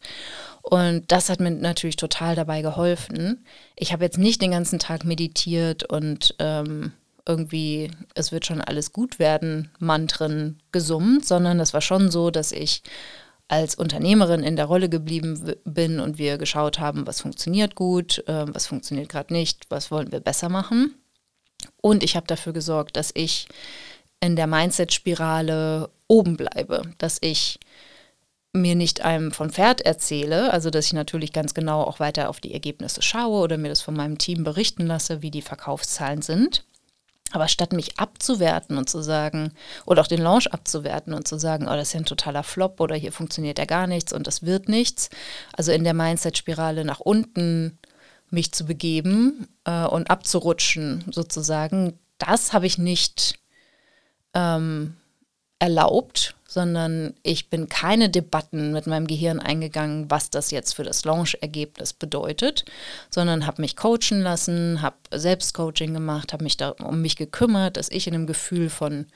Und 0.65 1.12
das 1.12 1.29
hat 1.29 1.41
mir 1.41 1.51
natürlich 1.51 1.97
total 1.97 2.35
dabei 2.35 2.62
geholfen. 2.62 3.45
Ich 3.77 3.93
habe 3.93 4.03
jetzt 4.03 4.17
nicht 4.17 4.41
den 4.41 4.53
ganzen 4.53 4.79
Tag 4.79 5.05
meditiert 5.05 5.85
und 5.85 6.35
ähm, 6.39 6.93
irgendwie, 7.27 7.91
es 8.15 8.33
wird 8.33 8.47
schon 8.47 8.62
alles 8.62 8.93
gut 8.93 9.19
werden, 9.19 9.71
Mantren 9.79 10.62
gesummt, 10.73 11.27
sondern 11.27 11.59
das 11.59 11.75
war 11.75 11.83
schon 11.83 12.11
so, 12.11 12.31
dass 12.31 12.51
ich 12.51 12.83
als 13.47 13.75
Unternehmerin 13.75 14.43
in 14.43 14.57
der 14.57 14.65
Rolle 14.65 14.89
geblieben 14.89 15.55
bin 15.67 16.01
und 16.01 16.17
wir 16.17 16.39
geschaut 16.39 16.81
haben, 16.81 17.07
was 17.07 17.21
funktioniert 17.21 17.75
gut, 17.75 18.27
äh, 18.27 18.47
was 18.49 18.67
funktioniert 18.67 19.11
gerade 19.11 19.35
nicht, 19.35 19.67
was 19.69 19.91
wollen 19.91 20.12
wir 20.12 20.21
besser 20.21 20.49
machen. 20.49 20.95
Und 21.83 22.03
ich 22.03 22.17
habe 22.17 22.27
dafür 22.27 22.55
gesorgt, 22.55 22.97
dass 22.97 23.11
ich 23.12 23.49
in 24.21 24.35
der 24.35 24.47
Mindset-Spirale 24.47 25.91
oben 26.09 26.39
bleibe, 26.39 26.83
dass 26.97 27.19
ich 27.21 27.61
mir 28.55 28.76
nicht 28.76 29.05
einem 29.05 29.32
von 29.32 29.50
Pferd 29.50 29.80
erzähle, 29.80 30.52
also 30.52 30.70
dass 30.70 30.86
ich 30.86 30.92
natürlich 30.92 31.32
ganz 31.32 31.55
genau 31.55 31.82
auch 31.82 31.98
weiter 31.98 32.30
auf 32.30 32.40
die 32.40 32.55
Ergebnisse 32.55 33.02
schaue 33.02 33.42
oder 33.42 33.59
mir 33.59 33.68
das 33.68 33.80
von 33.80 33.94
meinem 33.94 34.16
Team 34.16 34.44
berichten 34.44 34.86
lasse, 34.86 35.22
wie 35.22 35.32
die 35.32 35.42
Verkaufszahlen 35.42 36.22
sind. 36.22 36.64
Aber 37.32 37.48
statt 37.48 37.72
mich 37.72 37.98
abzuwerten 37.98 38.78
und 38.78 38.88
zu 38.88 39.02
sagen, 39.02 39.52
oder 39.86 40.02
auch 40.02 40.07
den 40.07 40.22
Launch 40.22 40.52
abzuwerten 40.52 41.14
und 41.14 41.26
zu 41.26 41.36
sagen, 41.36 41.66
oh, 41.66 41.74
das 41.74 41.88
ist 41.88 41.94
ja 41.94 42.00
ein 42.00 42.07
totaler 42.07 42.44
Flop 42.44 42.80
oder 42.80 42.94
hier 42.94 43.11
funktioniert 43.11 43.59
ja 43.59 43.64
gar 43.64 43.88
nichts 43.88 44.12
und 44.12 44.28
das 44.28 44.44
wird 44.44 44.68
nichts, 44.68 45.11
also 45.52 45.72
in 45.72 45.82
der 45.82 45.94
Mindset-Spirale 45.94 46.84
nach 46.84 47.00
unten 47.00 47.76
mich 48.30 48.52
zu 48.52 48.64
begeben 48.64 49.48
äh, 49.64 49.84
und 49.84 50.11
abzurutschen 50.11 51.05
sozusagen, 51.11 51.98
das 52.18 52.52
habe 52.52 52.66
ich 52.66 52.78
nicht 52.78 53.40
ähm, 54.32 54.96
erlaubt, 55.59 56.36
sondern 56.55 57.14
ich 57.24 57.50
bin 57.50 57.68
keine 57.68 58.09
Debatten 58.09 58.72
mit 58.72 58.86
meinem 58.86 59.09
Gehirn 59.09 59.40
eingegangen, 59.40 60.09
was 60.09 60.30
das 60.30 60.52
jetzt 60.52 60.72
für 60.72 60.84
das 60.84 61.05
Launch-Ergebnis 61.05 61.92
bedeutet, 61.92 62.64
sondern 63.11 63.44
habe 63.44 63.61
mich 63.61 63.76
coachen 63.76 64.22
lassen, 64.22 64.80
habe 64.80 64.94
Selbstcoaching 65.11 65.92
gemacht, 65.92 66.32
habe 66.32 66.44
mich 66.44 66.57
da 66.57 66.68
um 66.68 67.02
mich 67.02 67.16
gekümmert, 67.16 67.76
dass 67.76 67.90
ich 67.90 68.07
in 68.07 68.14
einem 68.14 68.28
Gefühl 68.28 68.70
von 68.70 69.07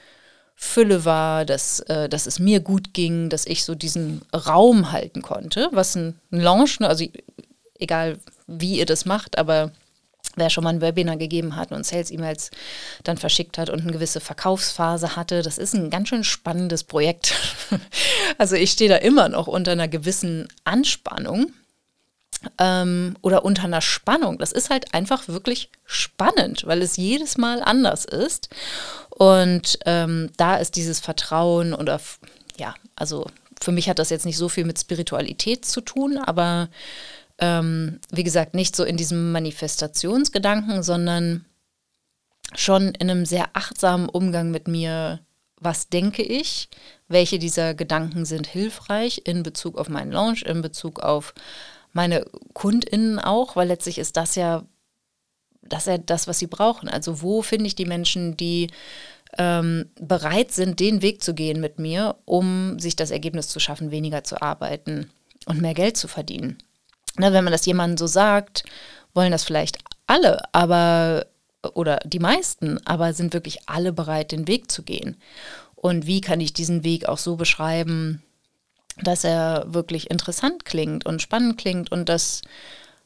Fülle 0.57 1.05
war, 1.05 1.45
dass, 1.45 1.79
äh, 1.79 2.09
dass 2.09 2.27
es 2.27 2.41
mir 2.41 2.59
gut 2.59 2.93
ging, 2.93 3.29
dass 3.29 3.47
ich 3.47 3.65
so 3.65 3.77
diesen 3.77 4.23
Raum 4.35 4.91
halten 4.91 5.23
konnte, 5.23 5.69
was 5.71 5.95
ein 5.95 6.19
Launch, 6.31 6.81
ne, 6.81 6.89
also 6.89 7.07
egal 7.79 8.19
wie 8.49 8.79
ihr 8.79 8.87
das 8.87 9.05
macht, 9.05 9.39
aber 9.39 9.71
wer 10.39 10.51
schon 10.51 10.65
mal 10.65 10.71
ein 10.71 10.81
Webinar 10.81 11.17
gegeben 11.17 11.57
hat 11.57 11.73
und 11.73 11.87
Sales-E-Mails 11.87 12.51
dann 13.05 13.17
verschickt 13.17 13.59
hat 13.59 13.71
und 13.71 13.81
eine 13.81 13.93
gewisse 13.93 14.21
Verkaufsphase 14.21 15.17
hatte, 15.17 15.43
das 15.43 15.59
ist 15.59 15.75
ein 15.75 15.91
ganz 15.91 16.09
schön 16.09 16.25
spannendes 16.25 16.85
Projekt. 16.85 17.35
also 18.39 18.57
ich 18.57 18.71
stehe 18.73 18.91
da 18.91 18.97
immer 18.97 19.29
noch 19.29 19.47
unter 19.47 19.73
einer 19.73 19.89
gewissen 19.89 20.49
Anspannung 20.65 21.53
ähm, 22.59 23.17
oder 23.23 23.45
unter 23.45 23.65
einer 23.65 23.81
Spannung. 23.81 24.39
Das 24.39 24.53
ist 24.53 24.71
halt 24.71 24.95
einfach 24.95 25.29
wirklich 25.29 25.71
spannend, 25.85 26.67
weil 26.67 26.83
es 26.83 26.97
jedes 26.97 27.37
Mal 27.37 27.63
anders 27.63 28.05
ist. 28.05 28.49
Und 29.11 29.79
ähm, 29.87 30.31
da 30.37 30.57
ist 30.57 30.77
dieses 30.77 31.01
Vertrauen 31.01 31.75
oder 31.75 32.01
ja, 32.57 32.75
also 32.97 33.27
für 33.61 33.73
mich 33.73 33.89
hat 33.89 33.99
das 33.99 34.11
jetzt 34.11 34.27
nicht 34.27 34.37
so 34.37 34.49
viel 34.49 34.65
mit 34.65 34.79
Spiritualität 34.79 35.65
zu 35.65 35.81
tun, 35.81 36.19
aber 36.19 36.69
ähm, 37.39 38.01
wie 38.11 38.25
gesagt, 38.25 38.55
nicht 38.55 38.75
so 38.75 38.85
in 38.85 38.97
diesem 38.97 39.33
Manifestationsgedanken, 39.33 40.83
sondern 40.83 41.45
schon 42.55 42.89
in 42.95 43.11
einem 43.11 43.27
sehr 43.27 43.51
achtsamen 43.53 44.09
Umgang 44.09 44.51
mit 44.51 44.69
mir, 44.69 45.21
was 45.61 45.89
denke 45.89 46.23
ich, 46.23 46.69
welche 47.09 47.39
dieser 47.39 47.75
Gedanken 47.75 48.25
sind 48.25 48.47
hilfreich 48.47 49.23
in 49.25 49.43
Bezug 49.43 49.79
auf 49.79 49.89
meinen 49.89 50.13
Launch, 50.13 50.43
in 50.43 50.63
Bezug 50.63 51.01
auf 51.01 51.35
meine 51.93 52.25
KundInnen 52.55 53.19
auch, 53.19 53.57
weil 53.57 53.69
letztlich 53.69 53.99
ist 53.99 54.17
das 54.17 54.35
ja 54.35 54.65
das, 55.63 55.87
ja 55.87 55.99
das 55.99 56.27
was 56.27 56.39
sie 56.39 56.47
brauchen. 56.47 56.89
Also 56.89 57.23
wo 57.23 57.43
finde 57.43 57.67
ich 57.67 57.75
die 57.75 57.87
Menschen, 57.87 58.37
die 58.37 58.69
ähm, 59.37 59.91
bereit 60.01 60.53
sind, 60.53 60.81
den 60.81 61.03
Weg 61.03 61.23
zu 61.23 61.35
gehen 61.35 61.61
mit 61.61 61.79
mir, 61.79 62.17
um 62.25 62.79
sich 62.79 62.97
das 62.97 63.11
Ergebnis 63.11 63.49
zu 63.49 63.61
schaffen, 63.61 63.91
weniger 63.91 64.25
zu 64.25 64.41
arbeiten 64.41 65.11
und 65.47 65.61
mehr 65.61 65.75
Geld 65.75 65.97
zu 65.97 66.09
verdienen 66.09 66.59
ne, 67.19 67.33
wenn 67.33 67.45
man 67.45 67.53
das 67.53 67.67
jemandem 67.67 67.99
so 67.99 68.07
sagt, 68.07 68.65
wollen 69.15 69.33
das 69.33 69.45
vielleicht 69.45 69.79
alle, 70.07 70.41
aber 70.53 71.27
oder 71.75 71.99
die 72.05 72.21
meisten, 72.21 72.79
aber 72.87 73.13
sind 73.13 73.35
wirklich 73.35 73.69
alle 73.69 73.93
bereit, 73.93 74.33
den 74.33 74.47
Weg 74.47 74.71
zu 74.71 74.83
gehen. 74.83 75.17
Und 75.75 76.07
wie 76.07 76.21
kann 76.21 76.41
ich 76.41 76.53
diesen 76.53 76.85
Weg 76.85 77.09
auch 77.09 77.19
so 77.19 77.37
beschreiben, 77.37 78.23
dass 79.03 79.25
er 79.25 79.65
wirklich 79.69 80.11
interessant 80.11 80.65
klingt 80.65 81.07
und 81.07 81.23
spannend 81.23 81.59
klingt 81.59 81.93
und 81.93 82.09
dass 82.09 82.43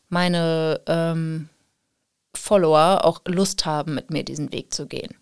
meine 0.08 0.80
ähm, 0.86 1.48
Follower 2.34 3.04
auch 3.04 3.20
Lust 3.26 3.66
haben, 3.66 3.94
mit 3.94 4.10
mir 4.10 4.24
diesen 4.24 4.52
Weg 4.52 4.72
zu 4.72 4.86
gehen. 4.86 5.14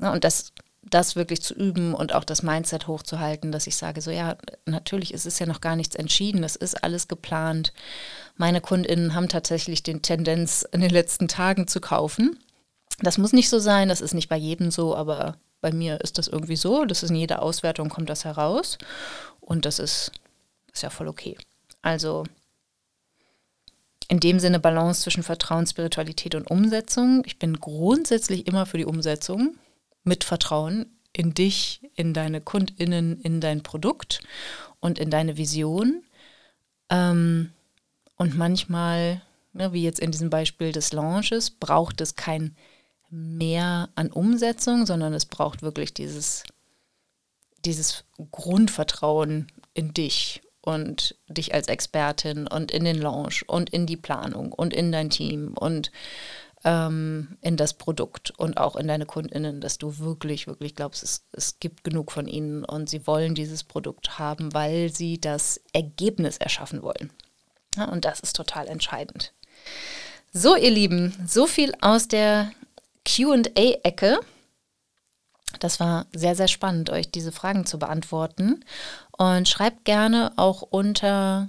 Ja, 0.00 0.12
und 0.12 0.24
das 0.24 0.52
das 0.90 1.16
wirklich 1.16 1.42
zu 1.42 1.54
üben 1.54 1.94
und 1.94 2.14
auch 2.14 2.24
das 2.24 2.42
Mindset 2.42 2.86
hochzuhalten, 2.86 3.52
dass 3.52 3.66
ich 3.66 3.76
sage, 3.76 4.00
so 4.00 4.10
ja, 4.10 4.36
natürlich 4.66 5.14
ist 5.14 5.26
es 5.26 5.38
ja 5.38 5.46
noch 5.46 5.60
gar 5.60 5.76
nichts 5.76 5.96
entschieden, 5.96 6.44
es 6.44 6.56
ist 6.56 6.82
alles 6.82 7.08
geplant. 7.08 7.72
Meine 8.36 8.60
Kundinnen 8.60 9.14
haben 9.14 9.28
tatsächlich 9.28 9.82
den 9.82 10.02
Tendenz, 10.02 10.66
in 10.72 10.80
den 10.80 10.90
letzten 10.90 11.28
Tagen 11.28 11.66
zu 11.66 11.80
kaufen. 11.80 12.38
Das 13.00 13.18
muss 13.18 13.32
nicht 13.32 13.48
so 13.48 13.58
sein, 13.58 13.88
das 13.88 14.00
ist 14.00 14.14
nicht 14.14 14.28
bei 14.28 14.36
jedem 14.36 14.70
so, 14.70 14.96
aber 14.96 15.36
bei 15.60 15.72
mir 15.72 16.00
ist 16.00 16.18
das 16.18 16.28
irgendwie 16.28 16.56
so. 16.56 16.84
Das 16.84 17.02
ist 17.02 17.10
in 17.10 17.16
jeder 17.16 17.42
Auswertung 17.42 17.88
kommt 17.88 18.10
das 18.10 18.24
heraus 18.24 18.78
und 19.40 19.64
das 19.64 19.78
ist, 19.78 20.12
ist 20.72 20.82
ja 20.82 20.90
voll 20.90 21.08
okay. 21.08 21.36
Also 21.82 22.24
in 24.08 24.20
dem 24.20 24.40
Sinne 24.40 24.58
Balance 24.58 25.02
zwischen 25.02 25.22
Vertrauen, 25.22 25.66
Spiritualität 25.66 26.34
und 26.34 26.50
Umsetzung. 26.50 27.22
Ich 27.26 27.38
bin 27.38 27.60
grundsätzlich 27.60 28.46
immer 28.46 28.64
für 28.64 28.78
die 28.78 28.86
Umsetzung 28.86 29.54
mit 30.08 30.24
Vertrauen 30.24 30.98
in 31.12 31.34
dich, 31.34 31.80
in 31.94 32.14
deine 32.14 32.40
KundInnen, 32.40 33.20
in 33.20 33.40
dein 33.40 33.62
Produkt 33.62 34.20
und 34.80 34.98
in 34.98 35.10
deine 35.10 35.36
Vision. 35.36 36.02
Ähm, 36.90 37.52
und 38.16 38.36
manchmal, 38.36 39.22
ne, 39.52 39.72
wie 39.72 39.82
jetzt 39.82 40.00
in 40.00 40.10
diesem 40.10 40.30
Beispiel 40.30 40.72
des 40.72 40.92
Launches, 40.92 41.50
braucht 41.50 42.00
es 42.00 42.16
kein 42.16 42.56
mehr 43.10 43.88
an 43.94 44.10
Umsetzung, 44.10 44.86
sondern 44.86 45.14
es 45.14 45.26
braucht 45.26 45.62
wirklich 45.62 45.94
dieses, 45.94 46.42
dieses 47.64 48.04
Grundvertrauen 48.30 49.46
in 49.74 49.94
dich 49.94 50.42
und 50.60 51.16
dich 51.28 51.54
als 51.54 51.68
Expertin 51.68 52.46
und 52.46 52.70
in 52.70 52.84
den 52.84 53.00
Launch 53.00 53.48
und 53.48 53.70
in 53.70 53.86
die 53.86 53.96
Planung 53.96 54.52
und 54.52 54.74
in 54.74 54.92
dein 54.92 55.08
Team 55.10 55.54
und 55.58 55.90
ähm, 56.68 57.38
in 57.40 57.56
das 57.56 57.72
Produkt 57.72 58.30
und 58.32 58.58
auch 58.58 58.76
in 58.76 58.86
deine 58.86 59.06
Kundinnen, 59.06 59.62
dass 59.62 59.78
du 59.78 59.98
wirklich, 59.98 60.46
wirklich 60.46 60.74
glaubst, 60.74 61.02
es, 61.02 61.24
es 61.32 61.60
gibt 61.60 61.82
genug 61.82 62.12
von 62.12 62.28
ihnen 62.28 62.62
und 62.62 62.90
sie 62.90 63.06
wollen 63.06 63.34
dieses 63.34 63.64
Produkt 63.64 64.18
haben, 64.18 64.52
weil 64.52 64.92
sie 64.92 65.18
das 65.18 65.62
Ergebnis 65.72 66.36
erschaffen 66.36 66.82
wollen. 66.82 67.10
Ja, 67.76 67.86
und 67.86 68.04
das 68.04 68.20
ist 68.20 68.36
total 68.36 68.68
entscheidend. 68.68 69.32
So, 70.34 70.56
ihr 70.56 70.70
Lieben, 70.70 71.14
so 71.26 71.46
viel 71.46 71.72
aus 71.80 72.06
der 72.06 72.52
QA-Ecke. 73.06 74.20
Das 75.60 75.80
war 75.80 76.04
sehr, 76.12 76.36
sehr 76.36 76.48
spannend, 76.48 76.90
euch 76.90 77.10
diese 77.10 77.32
Fragen 77.32 77.64
zu 77.64 77.78
beantworten. 77.78 78.62
Und 79.16 79.48
schreibt 79.48 79.86
gerne 79.86 80.32
auch 80.36 80.60
unter 80.60 81.48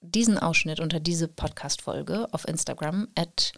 diesen 0.00 0.38
Ausschnitt, 0.38 0.80
unter 0.80 0.98
diese 0.98 1.28
Podcast-Folge 1.28 2.26
auf 2.32 2.48
Instagram 2.48 3.06
at 3.14 3.52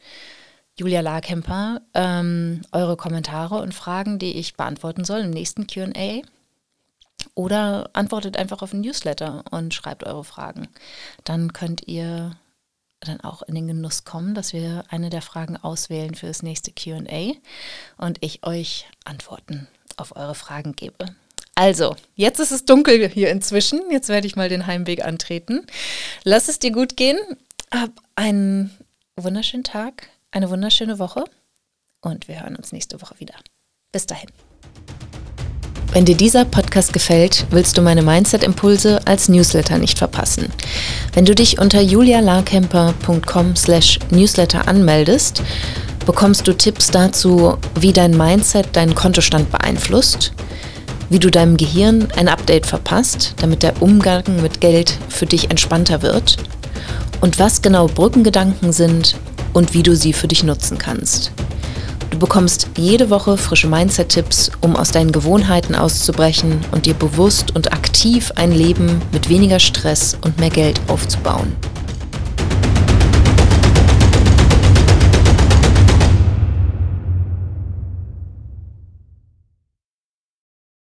Julia 0.76 1.00
Larkemper, 1.00 1.82
ähm, 1.94 2.62
eure 2.72 2.96
Kommentare 2.96 3.60
und 3.60 3.74
Fragen, 3.74 4.18
die 4.18 4.36
ich 4.36 4.54
beantworten 4.54 5.04
soll 5.04 5.20
im 5.20 5.30
nächsten 5.30 5.66
QA. 5.66 6.22
Oder 7.34 7.90
antwortet 7.92 8.36
einfach 8.36 8.62
auf 8.62 8.72
ein 8.72 8.80
Newsletter 8.80 9.44
und 9.50 9.74
schreibt 9.74 10.04
eure 10.04 10.24
Fragen. 10.24 10.68
Dann 11.24 11.52
könnt 11.52 11.86
ihr 11.86 12.36
dann 13.00 13.20
auch 13.20 13.42
in 13.42 13.54
den 13.54 13.66
Genuss 13.66 14.04
kommen, 14.04 14.34
dass 14.34 14.52
wir 14.52 14.84
eine 14.88 15.10
der 15.10 15.22
Fragen 15.22 15.56
auswählen 15.56 16.14
für 16.14 16.26
das 16.26 16.42
nächste 16.42 16.72
QA 16.72 17.32
und 17.98 18.18
ich 18.20 18.46
euch 18.46 18.86
Antworten 19.04 19.68
auf 19.96 20.16
eure 20.16 20.34
Fragen 20.34 20.74
gebe. 20.74 21.06
Also, 21.54 21.96
jetzt 22.14 22.40
ist 22.40 22.50
es 22.50 22.64
dunkel 22.64 23.08
hier 23.08 23.30
inzwischen. 23.30 23.80
Jetzt 23.90 24.08
werde 24.08 24.26
ich 24.26 24.36
mal 24.36 24.48
den 24.48 24.66
Heimweg 24.66 25.04
antreten. 25.04 25.66
Lass 26.24 26.48
es 26.48 26.58
dir 26.58 26.72
gut 26.72 26.96
gehen. 26.96 27.18
Hab 27.70 27.90
einen 28.14 28.70
wunderschönen 29.16 29.64
Tag 29.64 30.08
eine 30.32 30.50
wunderschöne 30.50 30.98
Woche 30.98 31.24
und 32.00 32.26
wir 32.26 32.40
hören 32.40 32.56
uns 32.56 32.72
nächste 32.72 33.00
Woche 33.00 33.14
wieder. 33.18 33.34
Bis 33.92 34.06
dahin. 34.06 34.28
Wenn 35.92 36.06
dir 36.06 36.16
dieser 36.16 36.46
Podcast 36.46 36.94
gefällt, 36.94 37.46
willst 37.50 37.76
du 37.76 37.82
meine 37.82 38.00
Mindset-Impulse 38.00 39.00
als 39.04 39.28
Newsletter 39.28 39.76
nicht 39.76 39.98
verpassen. 39.98 40.50
Wenn 41.12 41.26
du 41.26 41.34
dich 41.34 41.58
unter 41.58 41.82
julialarkemper.com 41.82 43.56
slash 43.56 43.98
newsletter 44.10 44.66
anmeldest, 44.66 45.42
bekommst 46.06 46.48
du 46.48 46.54
Tipps 46.54 46.90
dazu, 46.90 47.58
wie 47.78 47.92
dein 47.92 48.16
Mindset 48.16 48.74
deinen 48.74 48.94
Kontostand 48.94 49.52
beeinflusst, 49.52 50.32
wie 51.10 51.18
du 51.18 51.30
deinem 51.30 51.58
Gehirn 51.58 52.08
ein 52.16 52.28
Update 52.28 52.64
verpasst, 52.64 53.34
damit 53.36 53.62
der 53.62 53.82
Umgang 53.82 54.24
mit 54.40 54.62
Geld 54.62 54.96
für 55.10 55.26
dich 55.26 55.50
entspannter 55.50 56.00
wird 56.00 56.38
und 57.20 57.38
was 57.38 57.60
genau 57.60 57.86
Brückengedanken 57.86 58.72
sind 58.72 59.14
und 59.52 59.74
wie 59.74 59.82
du 59.82 59.94
sie 59.96 60.12
für 60.12 60.28
dich 60.28 60.44
nutzen 60.44 60.78
kannst. 60.78 61.32
Du 62.10 62.18
bekommst 62.18 62.68
jede 62.76 63.08
Woche 63.08 63.38
frische 63.38 63.68
Mindset-Tipps, 63.68 64.50
um 64.60 64.76
aus 64.76 64.90
deinen 64.90 65.12
Gewohnheiten 65.12 65.74
auszubrechen 65.74 66.60
und 66.70 66.84
dir 66.86 66.94
bewusst 66.94 67.56
und 67.56 67.72
aktiv 67.72 68.30
ein 68.36 68.52
Leben 68.52 69.00
mit 69.12 69.28
weniger 69.28 69.58
Stress 69.58 70.18
und 70.22 70.38
mehr 70.38 70.50
Geld 70.50 70.80
aufzubauen. 70.88 71.56